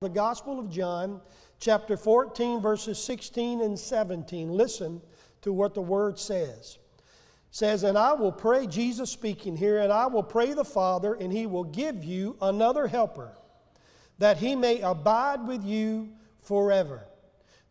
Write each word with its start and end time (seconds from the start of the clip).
The 0.00 0.08
Gospel 0.08 0.60
of 0.60 0.70
John, 0.70 1.20
chapter 1.58 1.96
14, 1.96 2.60
verses 2.60 3.02
16 3.02 3.62
and 3.62 3.76
17. 3.76 4.48
Listen 4.48 5.02
to 5.42 5.52
what 5.52 5.74
the 5.74 5.82
word 5.82 6.20
says. 6.20 6.78
It 6.96 7.04
says, 7.50 7.82
And 7.82 7.98
I 7.98 8.12
will 8.12 8.30
pray, 8.30 8.68
Jesus 8.68 9.10
speaking 9.10 9.56
here, 9.56 9.80
and 9.80 9.92
I 9.92 10.06
will 10.06 10.22
pray 10.22 10.52
the 10.52 10.64
Father, 10.64 11.14
and 11.14 11.32
he 11.32 11.46
will 11.46 11.64
give 11.64 12.04
you 12.04 12.36
another 12.40 12.86
helper, 12.86 13.32
that 14.18 14.36
he 14.36 14.54
may 14.54 14.80
abide 14.82 15.44
with 15.48 15.64
you 15.64 16.10
forever. 16.42 17.04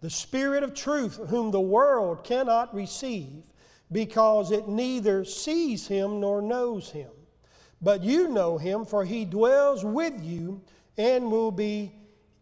The 0.02 0.09
Spirit 0.09 0.64
of 0.64 0.73
truth, 0.73 1.16
whom 1.30 1.52
the 1.52 1.62
world 1.62 2.25
cannot 2.25 2.75
receive, 2.75 3.46
because 3.89 4.52
it 4.52 4.68
neither 4.68 5.23
sees 5.23 5.88
him 5.88 6.20
nor 6.20 6.41
knows 6.41 6.89
him. 6.89 7.12
But 7.82 8.04
you 8.04 8.28
know 8.28 8.57
him, 8.57 8.84
for 8.84 9.05
he 9.05 9.23
dwells 9.23 9.86
with 9.86 10.21
you 10.21 10.62
and 10.98 11.32
will 11.32 11.52
be 11.52 11.94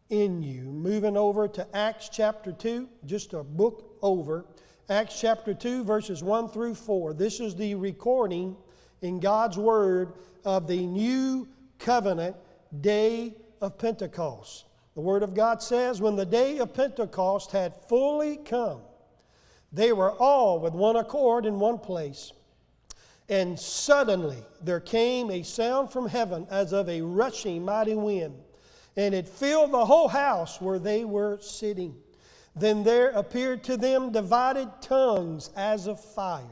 in 0.09 0.41
you. 0.43 0.63
Moving 0.63 1.17
over 1.17 1.47
to 1.47 1.67
Acts 1.75 2.09
chapter 2.09 2.52
2, 2.52 2.88
just 3.05 3.34
a 3.34 3.43
book 3.43 3.98
over. 4.02 4.45
Acts 4.89 5.20
chapter 5.20 5.53
2, 5.53 5.84
verses 5.84 6.23
1 6.23 6.49
through 6.49 6.75
4. 6.75 7.13
This 7.13 7.39
is 7.39 7.55
the 7.55 7.75
recording 7.75 8.55
in 9.02 9.20
God's 9.20 9.57
Word 9.57 10.13
of 10.44 10.67
the 10.67 10.85
new 10.85 11.47
covenant 11.80 12.35
day 12.81 13.33
of 13.61 13.77
Pentecost. 13.77 14.66
The 14.94 15.02
Word 15.02 15.23
of 15.23 15.33
God 15.33 15.61
says, 15.61 16.02
When 16.02 16.16
the 16.16 16.25
day 16.25 16.59
of 16.59 16.73
Pentecost 16.73 17.52
had 17.52 17.73
fully 17.89 18.38
come, 18.38 18.81
they 19.72 19.91
were 19.91 20.11
all 20.11 20.59
with 20.59 20.73
one 20.73 20.95
accord 20.95 21.45
in 21.45 21.59
one 21.59 21.80
place. 21.80 22.31
And 23.27 23.59
suddenly 23.59 24.38
there 24.61 24.80
came 24.80 25.31
a 25.31 25.41
sound 25.41 25.91
from 25.91 26.08
heaven 26.08 26.45
as 26.52 26.73
of 26.73 26.88
a 26.88 27.02
rushing 27.02 27.66
mighty 27.66 27.95
wind 27.95 28.35
and 28.98 29.13
it 29.13 29.27
filled 29.27 29.72
the 29.72 29.85
whole 29.85 30.08
house 30.08 30.62
where 30.62 30.80
they 30.80 31.03
were 31.03 31.38
sitting. 31.40 31.95
Then 32.55 32.84
there 32.84 33.09
appeared 33.09 33.63
to 33.66 33.77
them 33.77 34.11
divided 34.11 34.69
tongues 34.81 35.50
as 35.56 35.88
of 35.88 36.00
fire, 36.00 36.44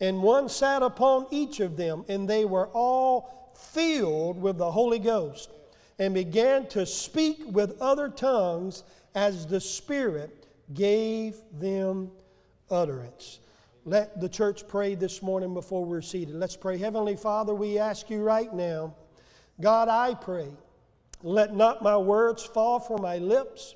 and 0.00 0.22
one 0.22 0.48
sat 0.48 0.82
upon 0.82 1.26
each 1.30 1.60
of 1.60 1.76
them, 1.76 2.04
and 2.08 2.28
they 2.28 2.44
were 2.44 2.68
all 2.68 3.52
filled 3.54 4.40
with 4.40 4.56
the 4.56 4.70
Holy 4.70 4.98
Ghost, 4.98 5.50
and 5.98 6.14
began 6.14 6.66
to 6.68 6.86
speak 6.86 7.42
with 7.46 7.80
other 7.80 8.08
tongues 8.08 8.82
as 9.14 9.46
the 9.46 9.60
Spirit 9.60 10.46
gave 10.72 11.36
them 11.58 12.10
utterance. 12.70 13.40
Let 13.84 14.20
the 14.20 14.28
church 14.28 14.66
pray 14.66 14.94
this 14.94 15.22
morning 15.22 15.54
before 15.54 15.84
we're 15.84 16.02
seated. 16.02 16.34
Let's 16.34 16.56
pray. 16.56 16.76
Heavenly 16.76 17.16
Father, 17.16 17.54
we 17.54 17.78
ask 17.78 18.10
you 18.10 18.22
right 18.22 18.52
now, 18.52 18.94
God, 19.60 19.88
I 19.88 20.14
pray 20.14 20.48
let 21.22 21.54
not 21.54 21.82
my 21.82 21.96
words 21.96 22.44
fall 22.44 22.78
from 22.78 23.02
my 23.02 23.18
lips 23.18 23.74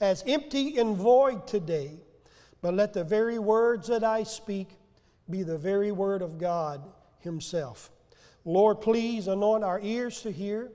as 0.00 0.24
empty 0.26 0.78
and 0.78 0.96
void 0.96 1.46
today, 1.46 1.92
but 2.62 2.74
let 2.74 2.92
the 2.92 3.04
very 3.04 3.38
words 3.38 3.88
that 3.88 4.04
I 4.04 4.22
speak 4.22 4.68
be 5.28 5.42
the 5.42 5.58
very 5.58 5.92
word 5.92 6.22
of 6.22 6.38
God 6.38 6.82
Himself. 7.20 7.90
Lord, 8.44 8.80
please 8.80 9.28
anoint 9.28 9.64
our 9.64 9.80
ears 9.80 10.22
to 10.22 10.32
hear 10.32 10.72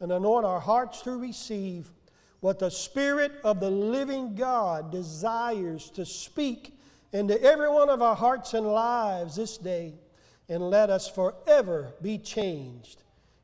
and 0.00 0.10
anoint 0.10 0.46
our 0.46 0.60
hearts 0.60 1.02
to 1.02 1.16
receive 1.16 1.90
what 2.40 2.58
the 2.58 2.70
Spirit 2.70 3.32
of 3.44 3.60
the 3.60 3.70
living 3.70 4.34
God 4.34 4.90
desires 4.90 5.90
to 5.90 6.06
speak 6.06 6.78
into 7.12 7.40
every 7.42 7.68
one 7.68 7.90
of 7.90 8.00
our 8.00 8.16
hearts 8.16 8.54
and 8.54 8.66
lives 8.66 9.36
this 9.36 9.58
day, 9.58 9.94
and 10.48 10.70
let 10.70 10.88
us 10.88 11.08
forever 11.08 11.92
be 12.00 12.16
changed 12.16 13.02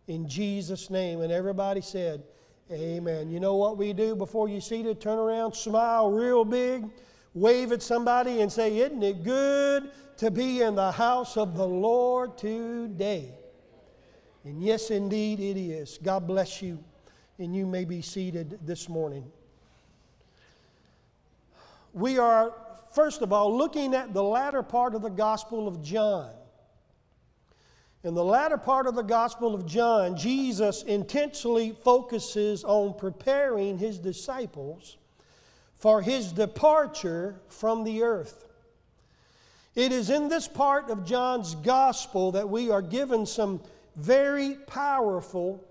in 0.09 0.29
Jesus' 0.29 0.91
name. 0.91 1.21
And 1.21 1.33
everybody 1.33 1.81
said, 1.81 2.23
Amen. 2.71 3.31
You 3.31 3.39
know 3.39 3.55
what 3.55 3.79
we 3.79 3.93
do 3.93 4.17
before 4.17 4.49
you 4.49 4.61
seated? 4.61 5.01
Turn 5.01 5.19
around, 5.19 5.55
smile 5.55 6.11
real 6.11 6.45
big, 6.45 6.85
wave 7.33 7.71
at 7.71 7.81
somebody, 7.81 8.41
and 8.41 8.51
say, 8.51 8.79
Isn't 8.79 9.03
it 9.03 9.23
good 9.23 9.91
to 10.17 10.31
be 10.31 10.63
in 10.63 10.75
the 10.75 10.91
house 10.91 11.37
of 11.37 11.57
the 11.57 11.67
Lord 11.67 12.37
today? 12.37 13.35
And 14.45 14.63
yes, 14.63 14.91
indeed, 14.91 15.39
it 15.41 15.59
is. 15.59 15.99
God 16.03 16.27
bless 16.27 16.61
you. 16.63 16.83
And 17.39 17.55
you 17.55 17.67
may 17.67 17.85
be 17.85 18.01
seated 18.01 18.59
this 18.65 18.89
morning. 18.89 19.31
We 21.93 22.19
are, 22.19 22.53
first 22.93 23.23
of 23.23 23.33
all, 23.33 23.57
looking 23.57 23.95
at 23.95 24.13
the 24.13 24.23
latter 24.23 24.63
part 24.63 24.95
of 24.95 25.03
the 25.03 25.11
Gospel 25.11 25.69
of 25.69 25.83
John. 25.83 26.31
In 28.07 28.15
the 28.15 28.23
latter 28.23 28.57
part 28.57 28.87
of 28.87 28.95
the 28.95 29.03
Gospel 29.03 29.53
of 29.53 29.67
John, 29.67 30.17
Jesus 30.17 30.85
intentionally 30.85 31.73
focuses 31.83 32.63
on 32.63 32.95
preparing 32.95 33.79
his 33.79 33.99
disciples 33.99 34.97
for 35.75 36.01
his 36.01 36.31
departure 36.31 37.41
from 37.49 37.83
the 37.83 38.05
earth. 38.05 38.45
It 39.75 39.91
is 39.91 40.09
in 40.09 40.29
this 40.29 40.47
part 40.47 40.89
of 40.89 41.05
John's 41.05 41.57
Gospel 41.57 42.31
that 42.31 42.49
we 42.49 42.71
are 42.71 42.81
given 42.81 43.27
some 43.27 43.61
very 43.97 44.55
powerful 44.55 45.65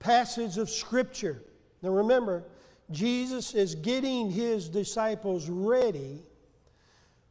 passage 0.00 0.58
of 0.58 0.68
Scripture. 0.68 1.40
Now 1.82 1.90
remember, 1.90 2.42
Jesus 2.90 3.54
is 3.54 3.76
getting 3.76 4.28
his 4.28 4.68
disciples 4.68 5.48
ready 5.48 6.18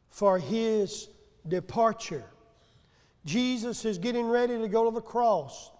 for 0.08 0.38
his 0.38 1.10
departure. 1.46 2.24
Jesus 3.26 3.84
is 3.84 3.98
getting 3.98 4.28
ready 4.28 4.56
to 4.56 4.68
go 4.68 4.84
to 4.88 4.94
the 4.94 5.02
cross. 5.02 5.72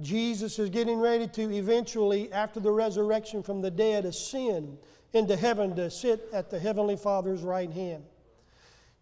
Jesus 0.00 0.58
is 0.58 0.70
getting 0.70 0.98
ready 0.98 1.28
to 1.28 1.54
eventually, 1.54 2.32
after 2.32 2.58
the 2.58 2.72
resurrection 2.72 3.42
from 3.42 3.62
the 3.62 3.70
dead, 3.70 4.04
ascend 4.04 4.76
into 5.12 5.36
heaven 5.36 5.76
to 5.76 5.90
sit 5.90 6.28
at 6.32 6.50
the 6.50 6.58
Heavenly 6.58 6.96
Father's 6.96 7.42
right 7.42 7.70
hand. 7.70 8.02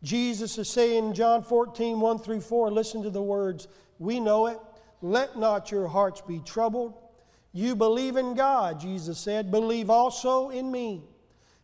Jesus 0.03 0.59
is 0.59 0.69
saying 0.69 1.09
in 1.09 1.15
John 1.15 1.43
14, 1.43 1.99
1 1.99 2.19
through 2.19 2.43
4, 2.43 2.71
listen 2.71 3.03
to 3.03 3.11
the 3.11 3.23
words, 3.23 3.69
we 3.99 4.21
know 4.21 4.47
it. 4.47 4.59
Let 5.01 5.39
not 5.39 5.71
your 5.71 5.89
hearts 5.89 6.21
be 6.21 6.41
troubled. 6.41 6.95
You 7.53 7.75
believe 7.75 8.17
in 8.17 8.35
God, 8.35 8.81
Jesus 8.81 9.19
said, 9.19 9.51
believe 9.51 9.89
also 9.89 10.51
in 10.51 10.71
me. 10.71 11.03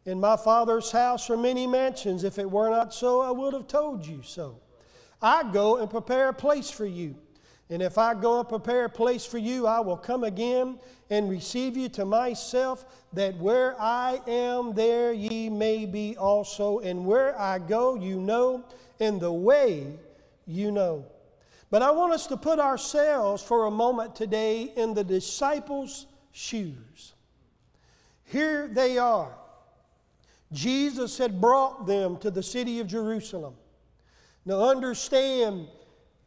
In 0.06 0.20
my 0.20 0.36
Father's 0.36 0.90
house 0.90 1.28
are 1.28 1.36
many 1.36 1.66
mansions. 1.66 2.24
If 2.24 2.38
it 2.38 2.50
were 2.50 2.70
not 2.70 2.94
so, 2.94 3.20
I 3.20 3.30
would 3.30 3.52
have 3.52 3.66
told 3.66 4.06
you 4.06 4.22
so. 4.22 4.60
I 5.24 5.50
go 5.50 5.78
and 5.78 5.88
prepare 5.88 6.28
a 6.28 6.34
place 6.34 6.70
for 6.70 6.84
you. 6.84 7.16
And 7.70 7.80
if 7.80 7.96
I 7.96 8.12
go 8.12 8.40
and 8.40 8.48
prepare 8.48 8.84
a 8.84 8.90
place 8.90 9.24
for 9.24 9.38
you, 9.38 9.66
I 9.66 9.80
will 9.80 9.96
come 9.96 10.22
again 10.22 10.78
and 11.08 11.30
receive 11.30 11.78
you 11.78 11.88
to 11.90 12.04
myself, 12.04 12.84
that 13.14 13.38
where 13.38 13.74
I 13.80 14.20
am, 14.26 14.74
there 14.74 15.14
ye 15.14 15.48
may 15.48 15.86
be 15.86 16.14
also. 16.18 16.80
And 16.80 17.06
where 17.06 17.40
I 17.40 17.58
go, 17.58 17.94
you 17.94 18.20
know, 18.20 18.64
and 19.00 19.18
the 19.18 19.32
way 19.32 19.94
you 20.46 20.70
know. 20.70 21.06
But 21.70 21.80
I 21.80 21.90
want 21.90 22.12
us 22.12 22.26
to 22.26 22.36
put 22.36 22.58
ourselves 22.58 23.42
for 23.42 23.64
a 23.64 23.70
moment 23.70 24.14
today 24.14 24.72
in 24.76 24.92
the 24.92 25.04
disciples' 25.04 26.06
shoes. 26.32 27.14
Here 28.24 28.68
they 28.68 28.98
are. 28.98 29.32
Jesus 30.52 31.16
had 31.16 31.40
brought 31.40 31.86
them 31.86 32.18
to 32.18 32.30
the 32.30 32.42
city 32.42 32.80
of 32.80 32.88
Jerusalem. 32.88 33.54
Now, 34.44 34.68
understand 34.68 35.68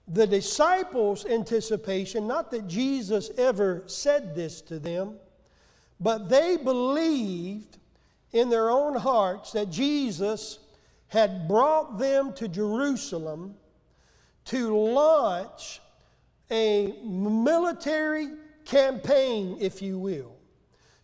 the 0.08 0.26
disciples' 0.26 1.26
anticipation, 1.26 2.28
not 2.28 2.50
that 2.52 2.68
Jesus 2.68 3.30
ever 3.38 3.84
said 3.88 4.34
this 4.34 4.62
to 4.62 4.80
them, 4.80 5.18
but 6.00 6.30
they 6.30 6.58
believed 6.58 7.78
in 8.32 8.50
their 8.50 8.70
own 8.70 8.96
hearts 8.96 9.52
that 9.52 9.70
Jesus 9.70 10.60
had 11.08 11.48
brought 11.48 11.98
them 11.98 12.34
to 12.34 12.48
Jerusalem 12.48 13.56
to 14.46 14.76
launch 14.76 15.82
a 16.50 16.96
military 17.04 18.30
campaign, 18.66 19.58
if 19.60 19.82
you 19.82 20.00
will, 20.00 20.36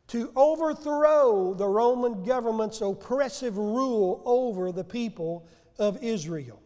to 0.08 0.32
overthrow 0.36 1.54
the 1.54 1.68
Roman 1.68 2.24
government's 2.24 2.82
oppressive 2.82 3.58
rule 3.58 4.22
over 4.26 4.72
the 4.72 4.84
people 4.84 5.46
of 5.78 6.02
Israel. 6.04 6.63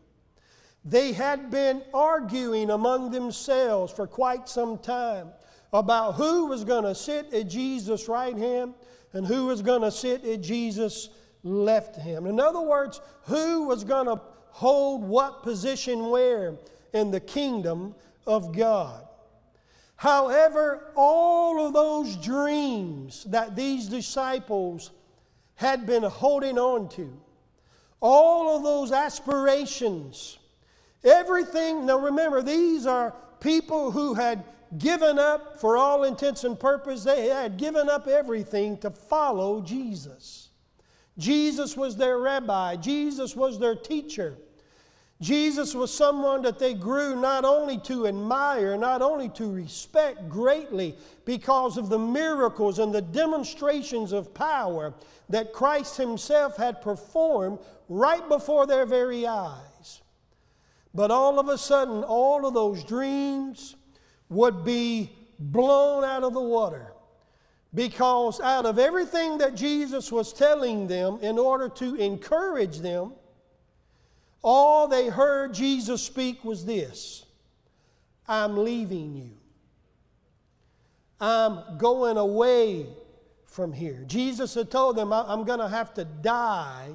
They 0.89 1.11
had 1.11 1.51
been 1.51 1.83
arguing 1.93 2.69
among 2.69 3.11
themselves 3.11 3.91
for 3.91 4.07
quite 4.07 4.47
some 4.47 4.77
time 4.77 5.31
about 5.73 6.13
who 6.13 6.45
was 6.45 6.63
going 6.63 6.85
to 6.85 6.95
sit 6.95 7.33
at 7.33 7.49
Jesus' 7.49 8.07
right 8.07 8.37
hand 8.37 8.73
and 9.11 9.27
who 9.27 9.47
was 9.47 9.61
going 9.61 9.81
to 9.81 9.91
sit 9.91 10.23
at 10.23 10.41
Jesus' 10.41 11.09
left 11.43 11.97
hand. 11.97 12.25
In 12.25 12.39
other 12.39 12.61
words, 12.61 13.01
who 13.23 13.63
was 13.63 13.83
going 13.83 14.05
to 14.05 14.21
hold 14.49 15.03
what 15.03 15.43
position 15.43 16.09
where 16.09 16.57
in 16.93 17.11
the 17.11 17.19
kingdom 17.19 17.93
of 18.25 18.55
God. 18.55 19.05
However, 19.97 20.91
all 20.95 21.67
of 21.67 21.73
those 21.73 22.15
dreams 22.15 23.25
that 23.25 23.57
these 23.57 23.87
disciples 23.87 24.91
had 25.55 25.85
been 25.85 26.03
holding 26.03 26.57
on 26.57 26.87
to, 26.89 27.19
all 27.99 28.55
of 28.55 28.63
those 28.63 28.93
aspirations, 28.93 30.37
Everything, 31.03 31.85
now 31.85 31.99
remember, 31.99 32.41
these 32.41 32.85
are 32.85 33.13
people 33.39 33.91
who 33.91 34.13
had 34.13 34.43
given 34.77 35.17
up, 35.17 35.59
for 35.59 35.77
all 35.77 36.03
intents 36.03 36.43
and 36.43 36.59
purposes, 36.59 37.05
they 37.05 37.27
had 37.27 37.57
given 37.57 37.89
up 37.89 38.07
everything 38.07 38.77
to 38.79 38.89
follow 38.89 39.61
Jesus. 39.61 40.49
Jesus 41.17 41.77
was 41.77 41.95
their 41.95 42.19
rabbi, 42.19 42.75
Jesus 42.75 43.35
was 43.35 43.59
their 43.59 43.75
teacher. 43.75 44.37
Jesus 45.19 45.73
was 45.73 45.91
someone 45.91 46.43
that 46.43 46.59
they 46.59 46.75
grew 46.75 47.19
not 47.19 47.43
only 47.43 47.79
to 47.79 48.05
admire, 48.05 48.77
not 48.77 49.01
only 49.01 49.29
to 49.29 49.51
respect 49.51 50.29
greatly 50.29 50.95
because 51.25 51.77
of 51.77 51.89
the 51.89 51.97
miracles 51.97 52.77
and 52.77 52.93
the 52.93 53.01
demonstrations 53.01 54.11
of 54.11 54.33
power 54.35 54.93
that 55.29 55.53
Christ 55.53 55.97
Himself 55.97 56.55
had 56.55 56.83
performed 56.83 57.57
right 57.89 58.27
before 58.29 58.67
their 58.67 58.85
very 58.85 59.25
eyes. 59.25 59.66
But 60.97 61.11
all 61.11 61.39
of 61.39 61.47
a 61.47 61.59
sudden, 61.59 62.03
all 62.03 62.47
of 62.47 62.55
those 62.55 62.83
dreams 62.83 63.75
would 64.29 64.65
be 64.65 65.11
blown 65.37 66.03
out 66.03 66.23
of 66.23 66.33
the 66.33 66.41
water 66.41 66.91
because 67.71 68.41
out 68.41 68.65
of 68.65 68.79
everything 68.79 69.37
that 69.37 69.53
Jesus 69.53 70.11
was 70.11 70.33
telling 70.33 70.87
them 70.87 71.19
in 71.21 71.37
order 71.37 71.69
to 71.69 71.93
encourage 71.97 72.79
them, 72.79 73.13
all 74.41 74.87
they 74.87 75.07
heard 75.07 75.53
Jesus 75.53 76.01
speak 76.01 76.43
was 76.43 76.65
this 76.65 77.27
I'm 78.27 78.57
leaving 78.57 79.15
you. 79.15 79.37
I'm 81.21 81.77
going 81.77 82.17
away 82.17 82.87
from 83.45 83.71
here. 83.71 84.03
Jesus 84.07 84.55
had 84.55 84.71
told 84.71 84.95
them, 84.95 85.13
I'm 85.13 85.43
going 85.43 85.59
to 85.59 85.69
have 85.69 85.93
to 85.93 86.05
die 86.05 86.89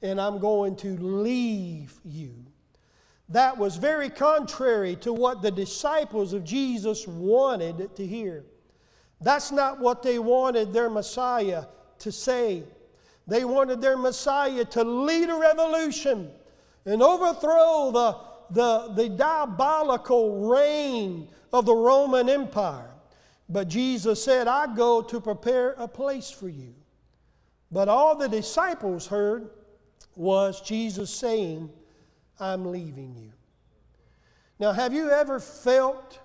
and 0.00 0.20
I'm 0.20 0.38
going 0.38 0.76
to 0.76 0.96
leave 0.96 1.92
you. 2.04 2.32
That 3.28 3.56
was 3.56 3.76
very 3.76 4.10
contrary 4.10 4.96
to 4.96 5.12
what 5.12 5.42
the 5.42 5.50
disciples 5.50 6.32
of 6.32 6.44
Jesus 6.44 7.06
wanted 7.06 7.94
to 7.96 8.06
hear. 8.06 8.44
That's 9.20 9.52
not 9.52 9.78
what 9.78 10.02
they 10.02 10.18
wanted 10.18 10.72
their 10.72 10.90
Messiah 10.90 11.64
to 12.00 12.12
say. 12.12 12.64
They 13.26 13.44
wanted 13.44 13.80
their 13.80 13.96
Messiah 13.96 14.64
to 14.66 14.82
lead 14.82 15.30
a 15.30 15.36
revolution 15.36 16.30
and 16.84 17.02
overthrow 17.02 17.90
the, 17.92 18.18
the, 18.50 18.94
the 18.94 19.08
diabolical 19.08 20.48
reign 20.48 21.28
of 21.52 21.66
the 21.66 21.74
Roman 21.74 22.28
Empire. 22.28 22.90
But 23.48 23.68
Jesus 23.68 24.22
said, 24.22 24.48
I 24.48 24.74
go 24.74 25.02
to 25.02 25.20
prepare 25.20 25.72
a 25.78 25.86
place 25.86 26.30
for 26.30 26.48
you. 26.48 26.74
But 27.70 27.88
all 27.88 28.16
the 28.16 28.28
disciples 28.28 29.06
heard 29.06 29.50
was 30.16 30.60
Jesus 30.60 31.10
saying, 31.10 31.70
I'm 32.42 32.66
leaving 32.66 33.14
you. 33.16 33.30
Now, 34.58 34.72
have 34.72 34.92
you 34.92 35.10
ever 35.10 35.38
felt 35.38 36.18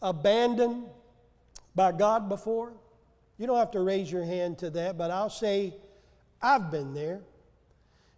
abandoned 0.00 0.86
by 1.74 1.92
God 1.92 2.28
before? 2.30 2.72
You 3.36 3.46
don't 3.46 3.58
have 3.58 3.70
to 3.72 3.80
raise 3.80 4.10
your 4.10 4.24
hand 4.24 4.58
to 4.58 4.70
that, 4.70 4.96
but 4.96 5.10
I'll 5.10 5.30
say, 5.30 5.74
I've 6.40 6.70
been 6.70 6.94
there. 6.94 7.20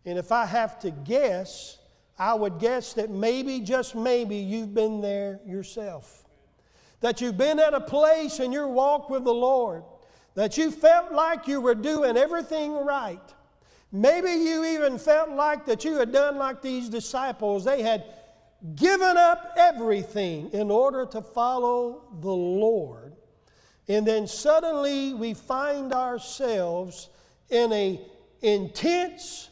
And 0.04 0.18
if 0.18 0.30
I 0.30 0.46
have 0.46 0.78
to 0.80 0.90
guess, 0.90 1.78
I 2.16 2.34
would 2.34 2.58
guess 2.58 2.92
that 2.94 3.10
maybe, 3.10 3.60
just 3.60 3.96
maybe, 3.96 4.36
you've 4.36 4.72
been 4.72 5.00
there 5.00 5.40
yourself. 5.44 6.24
That 7.00 7.20
you've 7.20 7.38
been 7.38 7.58
at 7.58 7.74
a 7.74 7.80
place 7.80 8.38
in 8.38 8.52
your 8.52 8.68
walk 8.68 9.10
with 9.10 9.24
the 9.24 9.34
Lord 9.34 9.82
that 10.34 10.56
you 10.56 10.70
felt 10.70 11.12
like 11.12 11.46
you 11.48 11.60
were 11.60 11.74
doing 11.74 12.16
everything 12.16 12.72
right. 12.72 13.20
Maybe 13.92 14.30
you 14.30 14.64
even 14.64 14.98
felt 14.98 15.30
like 15.30 15.66
that 15.66 15.84
you 15.84 15.96
had 15.96 16.12
done 16.12 16.38
like 16.38 16.62
these 16.62 16.88
disciples. 16.88 17.64
They 17.64 17.82
had 17.82 18.04
given 18.74 19.18
up 19.18 19.52
everything 19.56 20.48
in 20.52 20.70
order 20.70 21.04
to 21.06 21.20
follow 21.20 22.02
the 22.20 22.32
Lord. 22.32 23.14
And 23.88 24.06
then 24.06 24.26
suddenly 24.26 25.12
we 25.12 25.34
find 25.34 25.92
ourselves 25.92 27.10
in 27.50 27.70
a 27.72 28.00
intense 28.40 29.50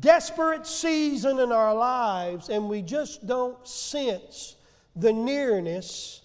desperate 0.00 0.66
season 0.66 1.38
in 1.38 1.52
our 1.52 1.74
lives 1.74 2.48
and 2.48 2.68
we 2.68 2.82
just 2.82 3.26
don't 3.26 3.66
sense 3.66 4.56
the 4.96 5.12
nearness 5.12 6.22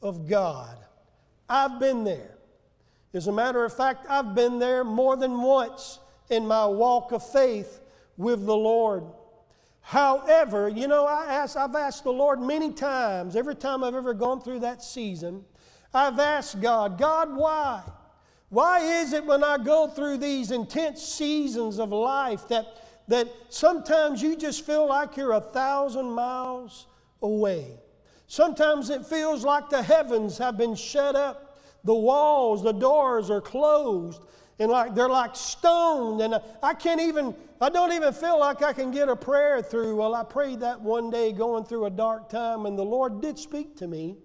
of 0.00 0.28
God. 0.28 0.76
I've 1.48 1.78
been 1.78 2.04
there. 2.04 2.34
As 3.14 3.26
a 3.26 3.32
matter 3.32 3.64
of 3.64 3.74
fact, 3.74 4.06
I've 4.08 4.34
been 4.34 4.58
there 4.58 4.84
more 4.84 5.16
than 5.16 5.40
once 5.40 5.98
in 6.30 6.46
my 6.46 6.66
walk 6.66 7.12
of 7.12 7.28
faith 7.30 7.80
with 8.16 8.44
the 8.46 8.56
Lord. 8.56 9.04
However, 9.80 10.68
you 10.68 10.86
know, 10.88 11.06
I 11.06 11.26
ask, 11.26 11.56
I've 11.56 11.74
asked 11.74 12.04
the 12.04 12.12
Lord 12.12 12.40
many 12.40 12.72
times, 12.72 13.36
every 13.36 13.54
time 13.54 13.82
I've 13.82 13.94
ever 13.94 14.14
gone 14.14 14.40
through 14.40 14.60
that 14.60 14.82
season, 14.82 15.44
I've 15.94 16.18
asked 16.18 16.60
God, 16.60 16.98
God, 16.98 17.34
why? 17.34 17.82
Why 18.50 18.80
is 19.00 19.12
it 19.12 19.24
when 19.24 19.42
I 19.42 19.58
go 19.58 19.88
through 19.88 20.18
these 20.18 20.50
intense 20.50 21.02
seasons 21.02 21.78
of 21.78 21.90
life 21.90 22.48
that 22.48 22.66
that 23.08 23.26
sometimes 23.48 24.22
you 24.22 24.36
just 24.36 24.64
feel 24.64 24.86
like 24.86 25.16
you're 25.16 25.32
a 25.32 25.40
thousand 25.40 26.10
miles 26.10 26.86
away. 27.22 27.80
Sometimes 28.26 28.90
it 28.90 29.04
feels 29.06 29.44
like 29.44 29.70
the 29.70 29.82
heavens 29.82 30.36
have 30.38 30.58
been 30.58 30.74
shut 30.74 31.16
up, 31.16 31.58
the 31.84 31.94
walls, 31.94 32.62
the 32.62 32.72
doors 32.72 33.30
are 33.30 33.40
closed, 33.40 34.20
and 34.58 34.70
like 34.70 34.94
they're 34.94 35.08
like 35.08 35.36
stone. 35.36 36.20
And 36.20 36.34
uh, 36.34 36.40
I 36.62 36.74
can't 36.74 37.00
even, 37.00 37.34
I 37.60 37.68
don't 37.68 37.92
even 37.92 38.12
feel 38.12 38.38
like 38.38 38.62
I 38.62 38.72
can 38.72 38.90
get 38.90 39.08
a 39.08 39.16
prayer 39.16 39.62
through. 39.62 39.96
Well, 39.96 40.14
I 40.14 40.24
prayed 40.24 40.60
that 40.60 40.80
one 40.80 41.10
day 41.10 41.32
going 41.32 41.64
through 41.64 41.86
a 41.86 41.90
dark 41.90 42.28
time, 42.28 42.66
and 42.66 42.78
the 42.78 42.84
Lord 42.84 43.20
did 43.20 43.38
speak 43.38 43.76
to 43.76 43.86
me. 43.86 44.16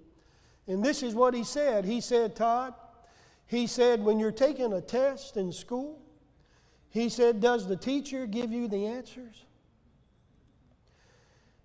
And 0.67 0.83
this 0.83 1.03
is 1.03 1.13
what 1.13 1.33
He 1.33 1.43
said 1.43 1.85
He 1.85 2.01
said, 2.01 2.35
Todd, 2.35 2.73
He 3.47 3.67
said, 3.67 4.03
when 4.03 4.19
you're 4.19 4.31
taking 4.31 4.73
a 4.73 4.81
test 4.81 5.37
in 5.37 5.51
school, 5.51 5.99
he 6.93 7.09
said, 7.09 7.41
Does 7.41 7.67
the 7.67 7.75
teacher 7.75 8.27
give 8.27 8.51
you 8.51 8.67
the 8.67 8.85
answers? 8.85 9.45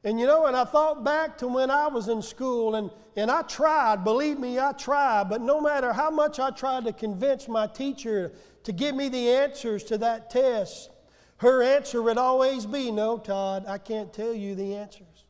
And 0.05 0.21
you 0.21 0.27
know, 0.27 0.47
and 0.47 0.57
I 0.57 0.65
thought 0.65 1.05
back 1.05 1.39
to 1.39 1.49
when 1.49 1.71
I 1.71 1.89
was 1.89 2.09
in 2.09 2.23
school, 2.23 2.77
and, 2.77 2.91
and 3.17 3.31
I 3.31 3.43
tried, 3.43 4.05
believe 4.05 4.39
me, 4.39 4.59
I 4.59 4.73
tried, 4.73 5.29
but 5.29 5.41
no 5.41 5.61
matter 5.61 5.93
how 5.93 6.11
much 6.11 6.39
I 6.39 6.51
tried 6.51 6.85
to 6.85 6.93
convince 6.93 7.49
my 7.49 7.67
teacher 7.67 8.33
to 8.63 8.73
give 8.73 8.95
me 8.95 9.09
the 9.09 9.31
answers 9.31 9.83
to 9.85 9.99
that 9.99 10.31
test, 10.31 10.91
her 11.39 11.63
answer 11.63 12.01
would 12.01 12.19
always 12.19 12.65
be, 12.65 12.91
No, 12.91 13.19
Todd, 13.19 13.65
I 13.67 13.79
can't 13.79 14.13
tell 14.13 14.33
you 14.33 14.55
the 14.55 14.77
answers. 14.77 15.25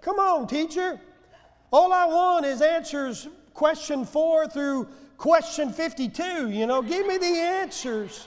Come 0.00 0.18
on, 0.18 0.46
teacher. 0.46 1.00
All 1.72 1.92
I 1.92 2.06
want 2.06 2.46
is 2.46 2.62
answers 2.62 3.28
question 3.54 4.04
four 4.04 4.48
through 4.48 4.88
question 5.18 5.72
52. 5.72 6.50
You 6.50 6.66
know, 6.66 6.82
give 6.82 7.06
me 7.06 7.18
the 7.18 7.26
answers. 7.26 8.26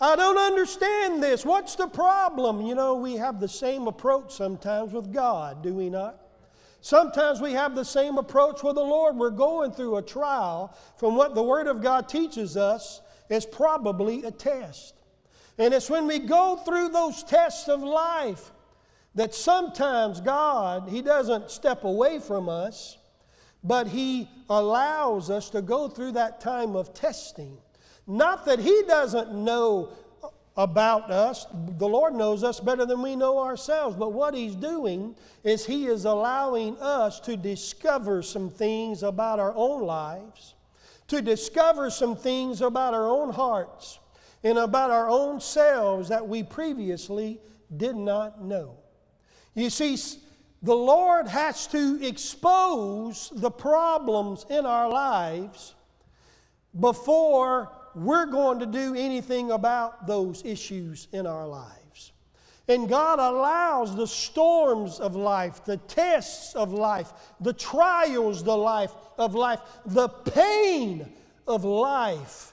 I 0.00 0.16
don't 0.16 0.38
understand 0.38 1.22
this. 1.22 1.44
What's 1.44 1.76
the 1.76 1.86
problem? 1.86 2.62
You 2.62 2.74
know, 2.74 2.96
we 2.96 3.14
have 3.14 3.40
the 3.40 3.48
same 3.48 3.86
approach 3.86 4.32
sometimes 4.32 4.92
with 4.92 5.12
God, 5.12 5.62
do 5.62 5.74
we 5.74 5.88
not? 5.88 6.18
Sometimes 6.80 7.40
we 7.40 7.52
have 7.52 7.76
the 7.76 7.84
same 7.84 8.18
approach 8.18 8.64
with 8.64 8.74
the 8.74 8.82
Lord. 8.82 9.16
We're 9.16 9.30
going 9.30 9.70
through 9.70 9.96
a 9.96 10.02
trial 10.02 10.76
from 10.96 11.14
what 11.14 11.36
the 11.36 11.42
Word 11.42 11.68
of 11.68 11.80
God 11.80 12.08
teaches 12.08 12.56
us 12.56 13.00
is 13.28 13.46
probably 13.46 14.24
a 14.24 14.32
test. 14.32 14.94
And 15.58 15.72
it's 15.72 15.88
when 15.88 16.08
we 16.08 16.18
go 16.18 16.56
through 16.56 16.88
those 16.88 17.22
tests 17.22 17.68
of 17.68 17.82
life 17.82 18.50
that 19.14 19.34
sometimes 19.34 20.20
God, 20.20 20.88
He 20.88 21.02
doesn't 21.02 21.52
step 21.52 21.84
away 21.84 22.18
from 22.18 22.48
us, 22.48 22.98
but 23.62 23.86
He 23.86 24.28
allows 24.50 25.30
us 25.30 25.50
to 25.50 25.62
go 25.62 25.88
through 25.88 26.12
that 26.12 26.40
time 26.40 26.74
of 26.74 26.94
testing. 26.94 27.58
Not 28.06 28.44
that 28.46 28.58
He 28.58 28.82
doesn't 28.86 29.32
know 29.32 29.90
about 30.56 31.10
us. 31.10 31.46
The 31.78 31.88
Lord 31.88 32.14
knows 32.14 32.44
us 32.44 32.60
better 32.60 32.84
than 32.84 33.00
we 33.00 33.16
know 33.16 33.38
ourselves. 33.38 33.96
But 33.96 34.12
what 34.12 34.34
He's 34.34 34.54
doing 34.54 35.16
is 35.44 35.64
He 35.64 35.86
is 35.86 36.04
allowing 36.04 36.76
us 36.78 37.20
to 37.20 37.36
discover 37.36 38.22
some 38.22 38.50
things 38.50 39.02
about 39.02 39.38
our 39.38 39.54
own 39.54 39.82
lives, 39.82 40.54
to 41.08 41.22
discover 41.22 41.90
some 41.90 42.16
things 42.16 42.60
about 42.60 42.94
our 42.94 43.08
own 43.08 43.32
hearts, 43.32 43.98
and 44.44 44.58
about 44.58 44.90
our 44.90 45.08
own 45.08 45.40
selves 45.40 46.08
that 46.08 46.26
we 46.26 46.42
previously 46.42 47.40
did 47.76 47.96
not 47.96 48.42
know. 48.42 48.76
You 49.54 49.70
see, 49.70 49.96
the 50.62 50.74
Lord 50.74 51.28
has 51.28 51.66
to 51.68 51.98
expose 52.04 53.30
the 53.34 53.50
problems 53.50 54.46
in 54.50 54.66
our 54.66 54.88
lives 54.88 55.74
before 56.78 57.70
we're 57.94 58.26
going 58.26 58.58
to 58.60 58.66
do 58.66 58.94
anything 58.94 59.50
about 59.50 60.06
those 60.06 60.44
issues 60.44 61.08
in 61.12 61.26
our 61.26 61.46
lives. 61.46 62.12
And 62.68 62.88
God 62.88 63.18
allows 63.18 63.96
the 63.96 64.06
storms 64.06 65.00
of 65.00 65.16
life, 65.16 65.64
the 65.64 65.76
tests 65.76 66.54
of 66.54 66.72
life, 66.72 67.12
the 67.40 67.52
trials 67.52 68.44
the 68.44 68.56
life 68.56 68.92
of 69.18 69.34
life, 69.34 69.60
the 69.84 70.08
pain 70.08 71.12
of 71.46 71.64
life 71.64 72.52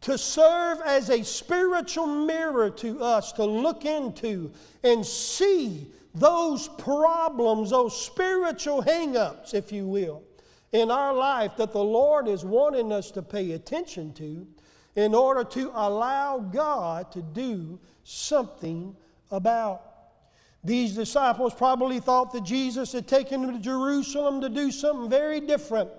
to 0.00 0.16
serve 0.16 0.80
as 0.84 1.10
a 1.10 1.24
spiritual 1.24 2.06
mirror 2.06 2.70
to 2.70 3.02
us 3.02 3.32
to 3.32 3.44
look 3.44 3.84
into 3.84 4.50
and 4.82 5.04
see 5.04 5.86
those 6.14 6.68
problems, 6.68 7.70
those 7.70 8.00
spiritual 8.00 8.80
hang-ups, 8.80 9.54
if 9.54 9.72
you 9.72 9.86
will, 9.86 10.22
in 10.72 10.90
our 10.90 11.14
life 11.14 11.56
that 11.56 11.72
the 11.72 11.82
Lord 11.82 12.28
is 12.28 12.44
wanting 12.44 12.92
us 12.92 13.10
to 13.12 13.22
pay 13.22 13.52
attention 13.52 14.12
to 14.14 14.46
in 14.96 15.14
order 15.14 15.44
to 15.44 15.70
allow 15.74 16.38
God 16.38 17.12
to 17.12 17.22
do 17.22 17.78
something 18.04 18.96
about. 19.30 19.82
These 20.64 20.94
disciples 20.94 21.54
probably 21.54 22.00
thought 22.00 22.32
that 22.32 22.44
Jesus 22.44 22.92
had 22.92 23.06
taken 23.06 23.42
them 23.42 23.54
to 23.54 23.60
Jerusalem 23.60 24.40
to 24.40 24.48
do 24.48 24.70
something 24.70 25.08
very 25.08 25.40
different 25.40 25.90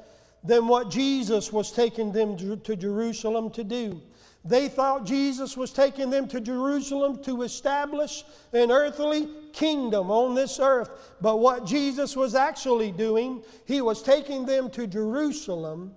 than 0.43 0.67
what 0.67 0.89
Jesus 0.89 1.51
was 1.51 1.71
taking 1.71 2.11
them 2.11 2.37
to 2.37 2.75
Jerusalem 2.75 3.49
to 3.51 3.63
do. 3.63 4.01
They 4.45 4.69
thought 4.69 5.05
Jesus 5.05 5.57
was 5.57 5.71
taking 5.71 6.09
them 6.09 6.27
to 6.29 6.39
Jerusalem 6.39 7.21
to 7.23 7.41
establish 7.41 8.23
an 8.53 8.71
earthly 8.71 9.27
kingdom 9.51 10.09
on 10.09 10.33
this 10.33 10.59
earth. 10.59 10.89
But 11.19 11.39
what 11.39 11.65
Jesus 11.65 12.15
was 12.15 12.35
actually 12.35 12.91
doing, 12.91 13.43
he 13.65 13.81
was 13.81 14.01
taking 14.01 14.45
them 14.45 14.69
to 14.71 14.87
Jerusalem 14.87 15.93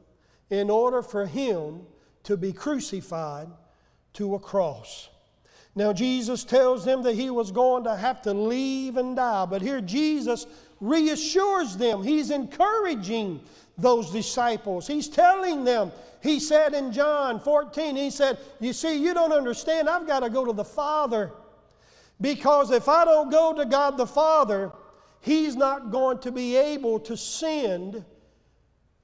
in 0.51 0.71
order 0.71 1.03
for 1.03 1.25
him 1.25 1.83
to 2.25 2.37
be 2.37 2.53
crucified 2.53 3.49
to 4.15 4.35
a 4.35 4.39
cross. 4.39 5.09
Now, 5.75 5.93
Jesus 5.93 6.45
tells 6.45 6.85
them 6.85 7.03
that 7.05 7.15
he 7.15 7.31
was 7.31 7.51
going 7.51 7.85
to 7.85 7.97
have 7.97 8.21
to 8.23 8.35
leave 8.35 8.99
and 8.99 9.17
die, 9.17 9.47
but 9.47 9.63
here 9.63 9.81
Jesus 9.81 10.47
reassures 10.81 11.77
them. 11.77 12.03
He's 12.03 12.31
encouraging 12.31 13.41
those 13.79 14.11
disciples. 14.11 14.87
He's 14.87 15.09
telling 15.09 15.65
them, 15.65 15.93
he 16.23 16.39
said 16.39 16.73
in 16.73 16.93
John 16.93 17.41
14, 17.41 17.97
he 17.97 18.11
said, 18.11 18.39
You 18.61 18.73
see, 18.73 19.03
you 19.03 19.13
don't 19.13 19.33
understand. 19.33 19.89
I've 19.89 20.07
got 20.07 20.21
to 20.21 20.31
go 20.31 20.45
to 20.45 20.53
the 20.53 20.65
Father. 20.65 21.33
Because 22.21 22.71
if 22.71 22.89
I 22.89 23.05
don't 23.05 23.29
go 23.29 23.53
to 23.53 23.65
God 23.65 23.97
the 23.97 24.07
Father, 24.07 24.71
He's 25.21 25.57
not 25.57 25.91
going 25.91 26.19
to 26.19 26.31
be 26.31 26.57
able 26.57 27.01
to 27.01 27.17
send 27.17 28.05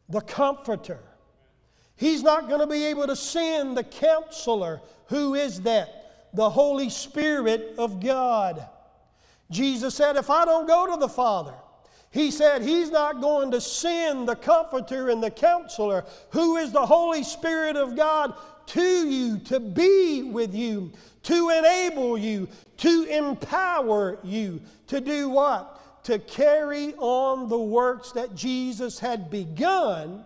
the 0.08 0.20
Comforter. 0.20 1.00
He's 1.96 2.22
not 2.22 2.48
going 2.48 2.60
to 2.60 2.68
be 2.68 2.84
able 2.84 3.08
to 3.08 3.16
send 3.16 3.76
the 3.76 3.84
Counselor. 3.84 4.80
Who 5.06 5.34
is 5.34 5.62
that? 5.62 6.30
The 6.34 6.48
Holy 6.48 6.88
Spirit 6.88 7.74
of 7.78 8.00
God. 8.00 8.64
Jesus 9.50 9.96
said, 9.96 10.14
If 10.14 10.30
I 10.30 10.44
don't 10.44 10.68
go 10.68 10.94
to 10.94 11.00
the 11.00 11.08
Father, 11.08 11.54
he 12.10 12.30
said 12.30 12.62
he's 12.62 12.90
not 12.90 13.20
going 13.20 13.50
to 13.50 13.60
send 13.60 14.28
the 14.28 14.36
comforter 14.36 15.10
and 15.10 15.22
the 15.22 15.30
counselor, 15.30 16.04
who 16.30 16.56
is 16.56 16.72
the 16.72 16.86
Holy 16.86 17.22
Spirit 17.22 17.76
of 17.76 17.96
God, 17.96 18.34
to 18.66 19.08
you 19.08 19.38
to 19.38 19.60
be 19.60 20.22
with 20.22 20.54
you, 20.54 20.92
to 21.24 21.50
enable 21.50 22.16
you, 22.16 22.48
to 22.78 23.04
empower 23.04 24.18
you 24.22 24.60
to 24.86 25.00
do 25.00 25.28
what? 25.28 26.04
To 26.04 26.18
carry 26.18 26.94
on 26.94 27.48
the 27.48 27.58
works 27.58 28.12
that 28.12 28.34
Jesus 28.34 28.98
had 28.98 29.30
begun 29.30 30.24